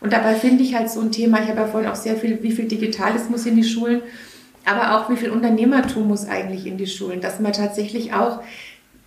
Und 0.00 0.12
dabei 0.12 0.34
finde 0.34 0.62
ich 0.62 0.76
halt 0.76 0.88
so 0.88 1.00
ein 1.00 1.10
Thema, 1.10 1.40
ich 1.42 1.48
habe 1.48 1.60
ja 1.60 1.66
vorhin 1.66 1.90
auch 1.90 1.96
sehr 1.96 2.14
viel, 2.16 2.40
wie 2.42 2.52
viel 2.52 2.66
Digitales 2.66 3.28
muss 3.28 3.44
in 3.44 3.56
die 3.56 3.64
Schulen, 3.64 4.02
aber 4.64 4.96
auch 4.96 5.10
wie 5.10 5.16
viel 5.16 5.30
Unternehmertum 5.30 6.06
muss 6.06 6.28
eigentlich 6.28 6.66
in 6.66 6.76
die 6.76 6.86
Schulen, 6.86 7.20
dass 7.20 7.40
man 7.40 7.52
tatsächlich 7.52 8.12
auch 8.12 8.40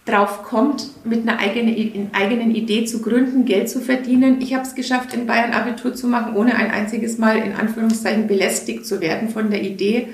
drauf 0.08 0.44
kommt, 0.44 0.88
mit 1.06 1.28
einer 1.28 1.40
eigenen, 1.40 2.10
eigenen 2.14 2.56
Idee 2.56 2.86
zu 2.86 3.02
gründen, 3.02 3.46
Geld 3.46 3.70
zu 3.70 3.82
verdienen. 3.82 4.42
Ich 4.42 4.54
habe 4.54 4.64
es 4.64 4.76
geschafft, 4.76 5.14
in 5.14 5.28
Bayern 5.28 5.54
Abitur 5.54 5.94
zu 5.94 6.08
machen, 6.08 6.36
ohne 6.36 6.56
ein 6.56 6.72
einziges 6.72 7.18
Mal 7.18 7.38
in 7.38 7.54
Anführungszeichen 7.54 8.28
belästigt 8.28 8.86
zu 8.86 9.02
werden 9.02 9.30
von 9.30 9.52
der 9.52 9.62
Idee, 9.62 10.08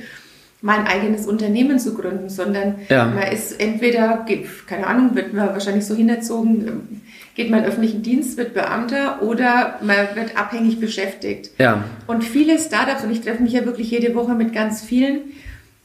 mein 0.61 0.87
eigenes 0.87 1.27
Unternehmen 1.27 1.77
zu 1.77 1.93
gründen, 1.93 2.29
sondern 2.29 2.75
ja. 2.87 3.05
man 3.07 3.31
ist 3.31 3.59
entweder, 3.59 4.25
keine 4.65 4.87
Ahnung, 4.87 5.13
wird 5.13 5.33
man 5.33 5.49
wahrscheinlich 5.49 5.85
so 5.85 5.93
hinerzogen, 5.93 7.01
geht 7.35 7.51
man 7.51 7.59
in 7.59 7.65
öffentlichen 7.65 8.01
Dienst, 8.01 8.37
wird 8.37 8.53
Beamter 8.53 9.21
oder 9.21 9.79
man 9.81 9.97
wird 10.15 10.37
abhängig 10.37 10.79
beschäftigt. 10.79 11.51
Ja. 11.57 11.83
Und 12.07 12.23
viele 12.23 12.57
Startups, 12.59 13.03
und 13.03 13.11
ich 13.11 13.19
treffe 13.19 13.43
mich 13.43 13.51
ja 13.51 13.65
wirklich 13.65 13.91
jede 13.91 14.15
Woche 14.15 14.35
mit 14.35 14.53
ganz 14.53 14.81
vielen, 14.81 15.33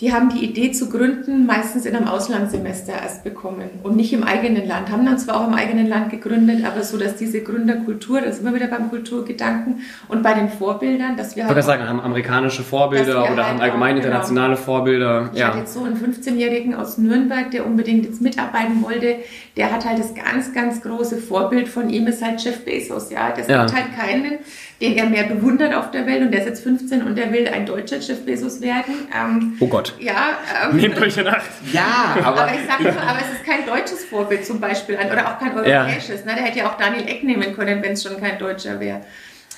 die 0.01 0.13
haben 0.13 0.29
die 0.29 0.45
Idee 0.45 0.71
zu 0.71 0.89
gründen 0.91 1.45
meistens 1.45 1.85
in 1.85 1.97
einem 1.97 2.07
Auslandssemester 2.07 2.93
erst 2.93 3.25
bekommen 3.25 3.69
und 3.83 3.97
nicht 3.97 4.13
im 4.13 4.23
eigenen 4.23 4.69
Land. 4.69 4.93
Haben 4.93 5.05
dann 5.05 5.19
zwar 5.19 5.41
auch 5.41 5.49
im 5.49 5.55
eigenen 5.55 5.89
Land 5.89 6.11
gegründet, 6.11 6.65
aber 6.65 6.85
so, 6.85 6.97
dass 6.99 7.17
diese 7.17 7.43
Gründerkultur, 7.43 8.21
das 8.21 8.37
sind 8.37 8.45
wir 8.45 8.55
wieder 8.55 8.69
beim 8.69 8.91
Kulturgedanken 8.91 9.81
und 10.07 10.23
bei 10.23 10.35
den 10.35 10.51
Vorbildern, 10.51 11.17
dass 11.17 11.35
wir 11.35 11.43
halt. 11.43 11.51
Ich 11.51 11.57
würde 11.57 11.67
sagen, 11.67 11.89
haben 11.89 12.01
amerikanische 12.01 12.63
Vorbilder 12.63 13.25
oder 13.25 13.45
halt 13.45 13.47
haben 13.47 13.61
allgemein 13.61 13.97
auch, 13.97 14.03
genau. 14.03 14.07
internationale 14.07 14.55
genau. 14.55 14.65
Vorbilder. 14.65 15.31
Ich 15.33 15.41
ja. 15.41 15.49
hatte 15.49 15.59
jetzt 15.59 15.75
so 15.75 15.83
einen 15.83 15.97
15-Jährigen 15.97 16.75
aus 16.77 16.97
Nürnberg, 16.97 17.51
der 17.51 17.67
unbedingt 17.67 18.05
jetzt 18.05 18.23
mitarbeiten 18.23 18.83
wollte. 18.83 19.17
Der 19.59 19.71
hat 19.71 19.85
halt 19.85 19.99
das 19.99 20.15
ganz, 20.15 20.55
ganz 20.55 20.81
große 20.81 21.19
Vorbild 21.19 21.69
von 21.69 21.91
ihm 21.91 22.07
ist 22.07 22.23
halt 22.25 22.43
Jeff 22.43 22.65
Bezos. 22.65 23.11
Ja, 23.11 23.33
das 23.33 23.49
ja. 23.49 23.67
gibt 23.67 23.77
halt 23.77 23.97
keinen 23.97 24.39
den 24.81 24.97
er 24.97 25.07
mehr 25.07 25.25
bewundert 25.25 25.75
auf 25.75 25.91
der 25.91 26.07
Welt 26.07 26.23
und 26.23 26.31
der 26.31 26.41
ist 26.41 26.47
jetzt 26.47 26.63
15 26.63 27.03
und 27.03 27.17
der 27.17 27.33
will 27.33 27.49
ein 27.49 27.67
deutscher 27.67 27.99
Jeff 27.99 28.25
Bezos 28.25 28.61
werden. 28.61 29.09
Ähm, 29.15 29.57
oh 29.59 29.67
Gott. 29.67 29.95
Ja. 29.99 30.39
Ähm, 30.71 30.77
Nehmt 30.77 31.01
euch 31.01 31.17
in 31.17 31.27
Acht. 31.27 31.51
Ja, 31.73 32.17
aber, 32.23 32.43
aber 32.43 32.53
ich 32.55 32.67
sage 32.67 32.85
nur, 32.85 33.03
aber 33.03 33.19
es 33.19 33.39
ist 33.39 33.45
kein 33.45 33.67
deutsches 33.67 34.05
Vorbild 34.05 34.47
zum 34.47 34.61
Beispiel 34.61 34.97
oder 34.97 35.27
auch 35.27 35.39
kein 35.39 35.53
europäisches. 35.57 36.21
Ja. 36.21 36.27
Ne? 36.27 36.35
Der 36.37 36.45
hätte 36.45 36.59
ja 36.61 36.71
auch 36.71 36.77
Daniel 36.77 37.09
Eck 37.09 37.25
nehmen 37.25 37.55
können, 37.55 37.83
wenn 37.83 37.93
es 37.93 38.05
schon 38.05 38.21
kein 38.21 38.39
Deutscher 38.39 38.79
wäre. 38.79 39.01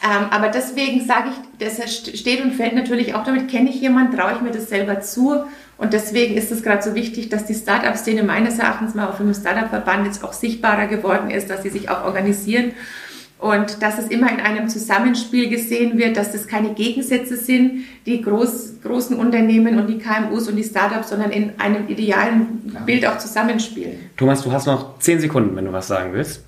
Ähm, 0.03 0.26
aber 0.30 0.48
deswegen 0.48 1.05
sage 1.05 1.28
ich, 1.28 1.66
das 1.66 1.94
steht 2.18 2.42
und 2.42 2.55
fällt 2.55 2.74
natürlich 2.74 3.14
auch 3.14 3.22
damit, 3.22 3.51
kenne 3.51 3.68
ich 3.68 3.82
jemanden, 3.82 4.16
traue 4.16 4.32
ich 4.32 4.40
mir 4.40 4.51
das 4.51 4.70
selber 4.70 5.01
zu. 5.01 5.44
Und 5.81 5.95
deswegen 5.95 6.37
ist 6.37 6.53
es 6.53 6.62
gerade 6.62 6.83
so 6.83 6.95
wichtig, 6.95 7.31
dass 7.31 7.47
die 7.47 7.55
Startup-Szene 7.55 8.22
meines 8.22 8.59
Erachtens 8.59 8.95
mal 8.95 9.09
auf 9.09 9.18
einem 9.18 9.33
Startup-Verband 9.33 10.05
jetzt 10.05 10.22
auch 10.22 10.35
sichtbarer 10.35 10.87
geworden 10.89 11.31
ist, 11.31 11.49
dass 11.49 11.62
sie 11.62 11.70
sich 11.70 11.89
auch 11.89 12.05
organisieren 12.05 12.72
und 13.39 13.83
dass 13.83 13.99
es 13.99 14.09
immer 14.09 14.31
in 14.31 14.41
einem 14.41 14.68
Zusammenspiel 14.68 15.49
gesehen 15.49 15.97
wird, 15.97 16.18
dass 16.18 16.33
das 16.33 16.47
keine 16.47 16.74
Gegensätze 16.74 17.35
sind, 17.39 17.85
die 18.05 18.20
groß, 18.20 18.83
großen 18.85 19.16
Unternehmen 19.16 19.81
und 19.81 19.87
die 19.87 19.97
KMUs 19.97 20.51
und 20.51 20.57
die 20.57 20.64
Startups, 20.64 21.09
sondern 21.09 21.31
in 21.31 21.59
einem 21.59 21.89
idealen 21.89 22.70
ja. 22.74 22.81
Bild 22.81 23.07
auch 23.07 23.16
zusammenspielen. 23.16 24.11
Thomas, 24.18 24.43
du 24.43 24.53
hast 24.53 24.66
noch 24.66 24.99
zehn 24.99 25.18
Sekunden, 25.18 25.57
wenn 25.57 25.64
du 25.64 25.72
was 25.72 25.89
sagen 25.89 26.12
willst. 26.12 26.45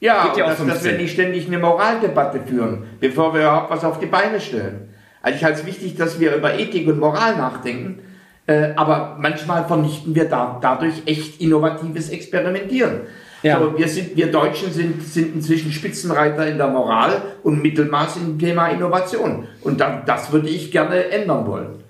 Ja, 0.00 0.34
dass, 0.36 0.66
dass 0.66 0.82
wir 0.82 0.98
nicht 0.98 1.12
ständig 1.12 1.46
eine 1.46 1.60
Moraldebatte 1.60 2.40
führen, 2.44 2.86
bevor 2.98 3.34
wir 3.34 3.42
überhaupt 3.42 3.70
was 3.70 3.84
auf 3.84 4.00
die 4.00 4.06
Beine 4.06 4.40
stellen. 4.40 4.88
Also 5.22 5.36
ich 5.36 5.44
halte 5.44 5.60
es 5.60 5.66
wichtig, 5.66 5.94
dass 5.94 6.18
wir 6.18 6.34
über 6.34 6.58
Ethik 6.58 6.88
und 6.88 6.98
Moral 6.98 7.36
nachdenken, 7.36 8.00
äh, 8.48 8.72
aber 8.76 9.18
manchmal 9.20 9.66
vernichten 9.66 10.14
wir 10.14 10.24
da, 10.24 10.58
dadurch 10.60 11.02
echt 11.04 11.40
innovatives 11.40 12.08
Experimentieren. 12.08 13.02
Ja. 13.42 13.60
So, 13.60 13.78
wir, 13.78 13.86
sind, 13.86 14.16
wir 14.16 14.32
Deutschen 14.32 14.72
sind, 14.72 15.02
sind 15.02 15.34
inzwischen 15.34 15.70
Spitzenreiter 15.70 16.46
in 16.46 16.56
der 16.56 16.68
Moral 16.68 17.22
und 17.42 17.62
Mittelmaß 17.62 18.16
im 18.16 18.38
Thema 18.38 18.68
Innovation. 18.68 19.46
Und 19.60 19.80
dann, 19.80 20.02
das 20.06 20.32
würde 20.32 20.48
ich 20.48 20.72
gerne 20.72 21.10
ändern 21.10 21.46
wollen. 21.46 21.84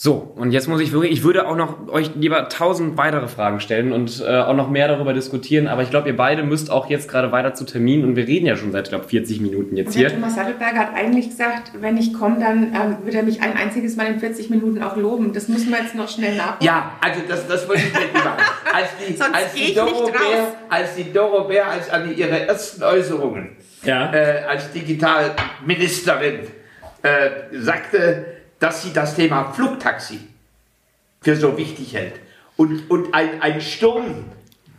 So, 0.00 0.32
und 0.36 0.52
jetzt 0.52 0.68
muss 0.68 0.80
ich 0.80 0.92
wirklich, 0.92 1.10
ich 1.10 1.24
würde 1.24 1.48
auch 1.48 1.56
noch 1.56 1.88
euch 1.88 2.14
lieber 2.14 2.48
tausend 2.48 2.96
weitere 2.96 3.26
Fragen 3.26 3.58
stellen 3.58 3.90
und 3.90 4.22
äh, 4.24 4.42
auch 4.42 4.54
noch 4.54 4.70
mehr 4.70 4.86
darüber 4.86 5.12
diskutieren, 5.12 5.66
aber 5.66 5.82
ich 5.82 5.90
glaube, 5.90 6.06
ihr 6.08 6.16
beide 6.16 6.44
müsst 6.44 6.70
auch 6.70 6.88
jetzt 6.88 7.08
gerade 7.08 7.32
weiter 7.32 7.54
zu 7.54 7.64
Terminen 7.64 8.04
und 8.04 8.14
wir 8.14 8.28
reden 8.28 8.46
ja 8.46 8.54
schon 8.54 8.70
seit, 8.70 8.84
ich 8.84 8.90
glaube, 8.90 9.08
40 9.08 9.40
Minuten 9.40 9.76
jetzt 9.76 9.96
hier. 9.96 10.08
Thomas 10.08 10.36
Sattelberger 10.36 10.78
hat 10.78 10.94
eigentlich 10.94 11.30
gesagt, 11.30 11.72
wenn 11.80 11.96
ich 11.96 12.14
komme, 12.14 12.38
dann 12.38 12.72
ähm, 12.72 12.96
wird 13.02 13.16
er 13.16 13.24
mich 13.24 13.42
ein 13.42 13.56
einziges 13.56 13.96
Mal 13.96 14.06
in 14.06 14.20
40 14.20 14.50
Minuten 14.50 14.80
auch 14.84 14.96
loben. 14.96 15.32
Das 15.32 15.48
müssen 15.48 15.72
wir 15.72 15.80
jetzt 15.80 15.96
noch 15.96 16.08
schnell 16.08 16.36
nachholen. 16.36 16.58
Ja, 16.60 16.92
also 17.00 17.20
das, 17.28 17.48
das 17.48 17.68
wollte 17.68 17.82
ich 17.82 17.92
nicht 17.92 18.14
machen. 18.14 18.44
Als 18.72 18.88
die, 19.04 19.20
als 19.32 19.52
die 19.52 19.74
Doro 19.74 20.06
Bär, 20.12 20.54
als 20.68 20.94
die 20.94 21.12
Doro 21.12 21.48
Bär, 21.48 21.66
als 21.66 21.90
an 21.90 22.16
ihre 22.16 22.46
ersten 22.46 22.84
Äußerungen 22.84 23.56
ja. 23.82 24.12
äh, 24.12 24.44
als 24.48 24.70
Digitalministerin 24.70 26.38
äh, 27.02 27.30
sagte, 27.52 28.37
dass 28.58 28.82
sie 28.82 28.92
das 28.92 29.14
Thema 29.14 29.52
Flugtaxi 29.52 30.20
für 31.20 31.36
so 31.36 31.56
wichtig 31.56 31.94
hält. 31.94 32.14
Und, 32.56 32.90
und 32.90 33.14
ein, 33.14 33.40
ein 33.40 33.60
Sturm 33.60 34.24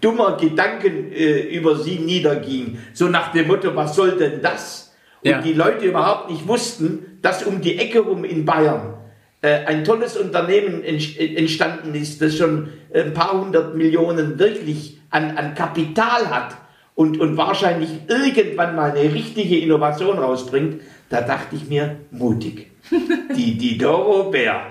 dummer 0.01 0.37
Gedanken 0.37 1.11
äh, 1.11 1.41
über 1.41 1.77
sie 1.77 1.99
niederging. 1.99 2.79
So 2.93 3.07
nach 3.07 3.31
dem 3.31 3.47
Motto, 3.47 3.75
was 3.75 3.95
soll 3.95 4.17
denn 4.17 4.41
das? 4.41 4.93
Und 5.21 5.29
Ja. 5.31 5.41
die 5.41 5.53
Leute 5.53 5.85
überhaupt 5.85 6.29
nicht 6.29 6.47
wussten, 6.47 7.19
dass 7.21 7.43
um 7.43 7.59
die 7.61 7.77
Ecke 7.77 7.99
rum 7.99 8.23
in 8.23 8.45
Bayern 8.45 8.93
äh, 9.41 9.65
ein 9.65 9.83
tolles 9.83 10.15
Unternehmen 10.15 10.81
ent- 10.83 11.19
entstanden 11.19 11.93
ist, 11.95 12.21
das 12.21 12.37
schon 12.37 12.69
ein 12.93 13.13
paar 13.13 13.39
hundert 13.41 13.75
Millionen 13.75 14.39
wirklich 14.39 14.97
an, 15.09 15.37
an 15.37 15.55
Kapital 15.55 16.29
hat 16.29 16.55
und, 16.95 17.19
und 17.19 17.35
wahrscheinlich 17.35 17.89
irgendwann 18.07 18.75
mal 18.75 18.91
eine 18.91 19.13
richtige 19.13 19.57
Innovation 19.59 20.17
rausbringt, 20.19 20.81
da 21.09 21.21
dachte 21.21 21.55
ich 21.57 21.67
mir, 21.67 21.97
mutig. 22.11 22.68
Die, 23.35 23.57
die 23.57 23.77
Doro 23.77 24.31
Bär. 24.31 24.67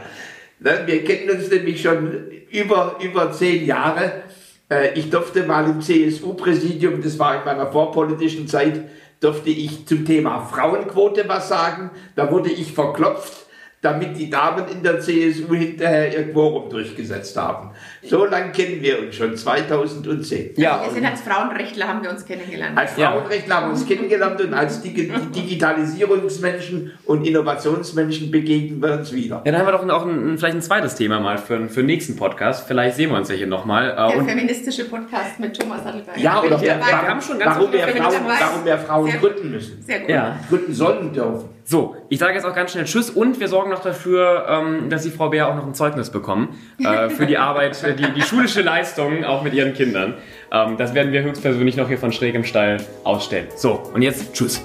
Wir 0.58 1.04
kennen 1.04 1.30
uns 1.30 1.50
nämlich 1.50 1.80
schon 1.82 2.30
über, 2.50 2.96
über 3.00 3.32
zehn 3.32 3.64
Jahre. 3.64 4.22
Äh, 4.70 4.98
Ich 4.98 5.10
durfte 5.10 5.44
mal 5.44 5.64
im 5.70 5.80
CSU-Präsidium, 5.80 7.00
das 7.02 7.18
war 7.18 7.38
in 7.38 7.44
meiner 7.44 7.70
vorpolitischen 7.70 8.48
Zeit, 8.48 8.88
durfte 9.20 9.50
ich 9.50 9.86
zum 9.86 10.04
Thema 10.04 10.40
Frauenquote 10.40 11.28
was 11.28 11.48
sagen. 11.48 11.90
Da 12.16 12.30
wurde 12.30 12.50
ich 12.50 12.72
verklopft, 12.72 13.46
damit 13.80 14.18
die 14.18 14.28
Damen 14.28 14.64
in 14.68 14.82
der 14.82 14.98
CSU 14.98 15.54
hinterher 15.54 16.12
ihr 16.12 16.32
Quorum 16.32 16.68
durchgesetzt 16.68 17.36
haben. 17.36 17.70
So 18.02 18.24
lange 18.24 18.50
kennen 18.50 18.82
wir 18.82 18.98
uns 19.00 19.14
schon, 19.14 19.36
2010. 19.36 20.54
Ja, 20.56 20.82
wir 20.84 20.90
sind 20.92 21.04
als 21.04 21.20
Frauenrechtler, 21.20 21.86
haben 21.86 22.02
wir 22.02 22.10
uns 22.10 22.24
kennengelernt. 22.26 22.76
Als 22.76 22.96
Ja. 22.96 23.12
Frauenrechtler 23.12 23.54
haben 23.56 23.66
wir 23.66 23.70
uns 23.74 23.86
kennengelernt 23.86 24.40
und 24.40 24.52
als 24.52 24.82
Digi 24.82 25.12
Digitalisierungsmenschen 25.34 26.92
und 27.04 27.26
Innovationsmenschen 27.26 28.30
begegnen 28.32 28.82
wir 28.82 28.94
uns 28.94 29.12
wieder. 29.12 29.42
Ja, 29.44 29.52
dann 29.52 29.60
haben 29.60 29.66
wir 29.68 29.72
doch 29.72 29.88
auch 29.88 30.06
ein, 30.06 30.32
ein, 30.32 30.38
vielleicht 30.38 30.56
ein 30.56 30.62
zweites 30.62 30.94
Thema 30.96 31.20
mal 31.20 31.38
für, 31.38 31.68
für 31.68 31.80
den 31.80 31.86
nächsten 31.86 32.16
Podcast. 32.16 32.66
Vielleicht 32.66 32.96
sehen 32.96 33.10
wir 33.10 33.16
uns 33.16 33.28
ja 33.28 33.36
hier 33.36 33.46
nochmal. 33.46 33.90
Äh, 33.90 33.94
Der 33.94 34.16
und 34.18 34.28
feministische 34.28 34.84
Podcast 34.86 35.38
mit 35.38 35.56
Thomas 35.58 35.84
Sattelberg. 35.84 36.18
Ja, 36.18 36.40
oder 36.40 36.50
dabei. 36.50 36.66
wir 36.66 37.08
haben 37.08 37.20
schon 37.22 37.38
ganz 37.38 37.56
warum, 37.56 37.70
viele 37.70 37.86
mehr 37.86 37.94
Frauen, 37.96 38.14
warum 38.26 38.64
mehr 38.64 38.78
Frauen 38.78 39.10
Sehr 39.10 39.20
gut. 39.20 39.34
gründen 39.34 39.50
müssen. 39.52 39.82
Sehr 39.82 40.00
gut. 40.00 40.10
ja. 40.10 40.36
Gründen 40.48 40.74
sollen 40.74 41.12
dürfen. 41.12 41.57
So, 41.70 41.96
ich 42.08 42.18
sage 42.18 42.32
jetzt 42.32 42.46
auch 42.46 42.54
ganz 42.54 42.72
schnell 42.72 42.86
Tschüss 42.86 43.10
und 43.10 43.40
wir 43.40 43.48
sorgen 43.48 43.68
noch 43.68 43.82
dafür, 43.82 44.46
ähm, 44.48 44.88
dass 44.88 45.02
die 45.02 45.10
Frau 45.10 45.28
Bär 45.28 45.48
auch 45.48 45.54
noch 45.54 45.66
ein 45.66 45.74
Zeugnis 45.74 46.08
bekommen 46.08 46.58
äh, 46.78 47.10
für 47.10 47.26
die 47.26 47.36
Arbeit, 47.36 47.76
die, 47.98 48.10
die 48.10 48.22
schulische 48.22 48.62
Leistung 48.62 49.22
auch 49.22 49.42
mit 49.42 49.52
ihren 49.52 49.74
Kindern. 49.74 50.14
Ähm, 50.50 50.78
das 50.78 50.94
werden 50.94 51.12
wir 51.12 51.22
höchstpersönlich 51.22 51.76
noch 51.76 51.88
hier 51.88 51.98
von 51.98 52.10
Schräg 52.10 52.34
im 52.34 52.44
Stall 52.44 52.78
ausstellen. 53.04 53.48
So, 53.54 53.82
und 53.92 54.00
jetzt 54.00 54.32
Tschüss. 54.32 54.62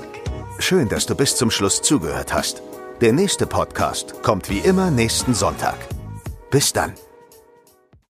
Schön, 0.60 0.88
dass 0.88 1.06
du 1.06 1.14
bis 1.14 1.36
zum 1.36 1.52
Schluss 1.52 1.82
zugehört 1.82 2.34
hast. 2.34 2.64
Der 3.02 3.12
nächste 3.12 3.48
Podcast 3.48 4.24
kommt 4.24 4.50
wie 4.50 4.60
immer 4.60 4.90
nächsten 4.90 5.34
Sonntag. 5.34 5.76
Bis 6.52 6.72
dann. 6.72 6.94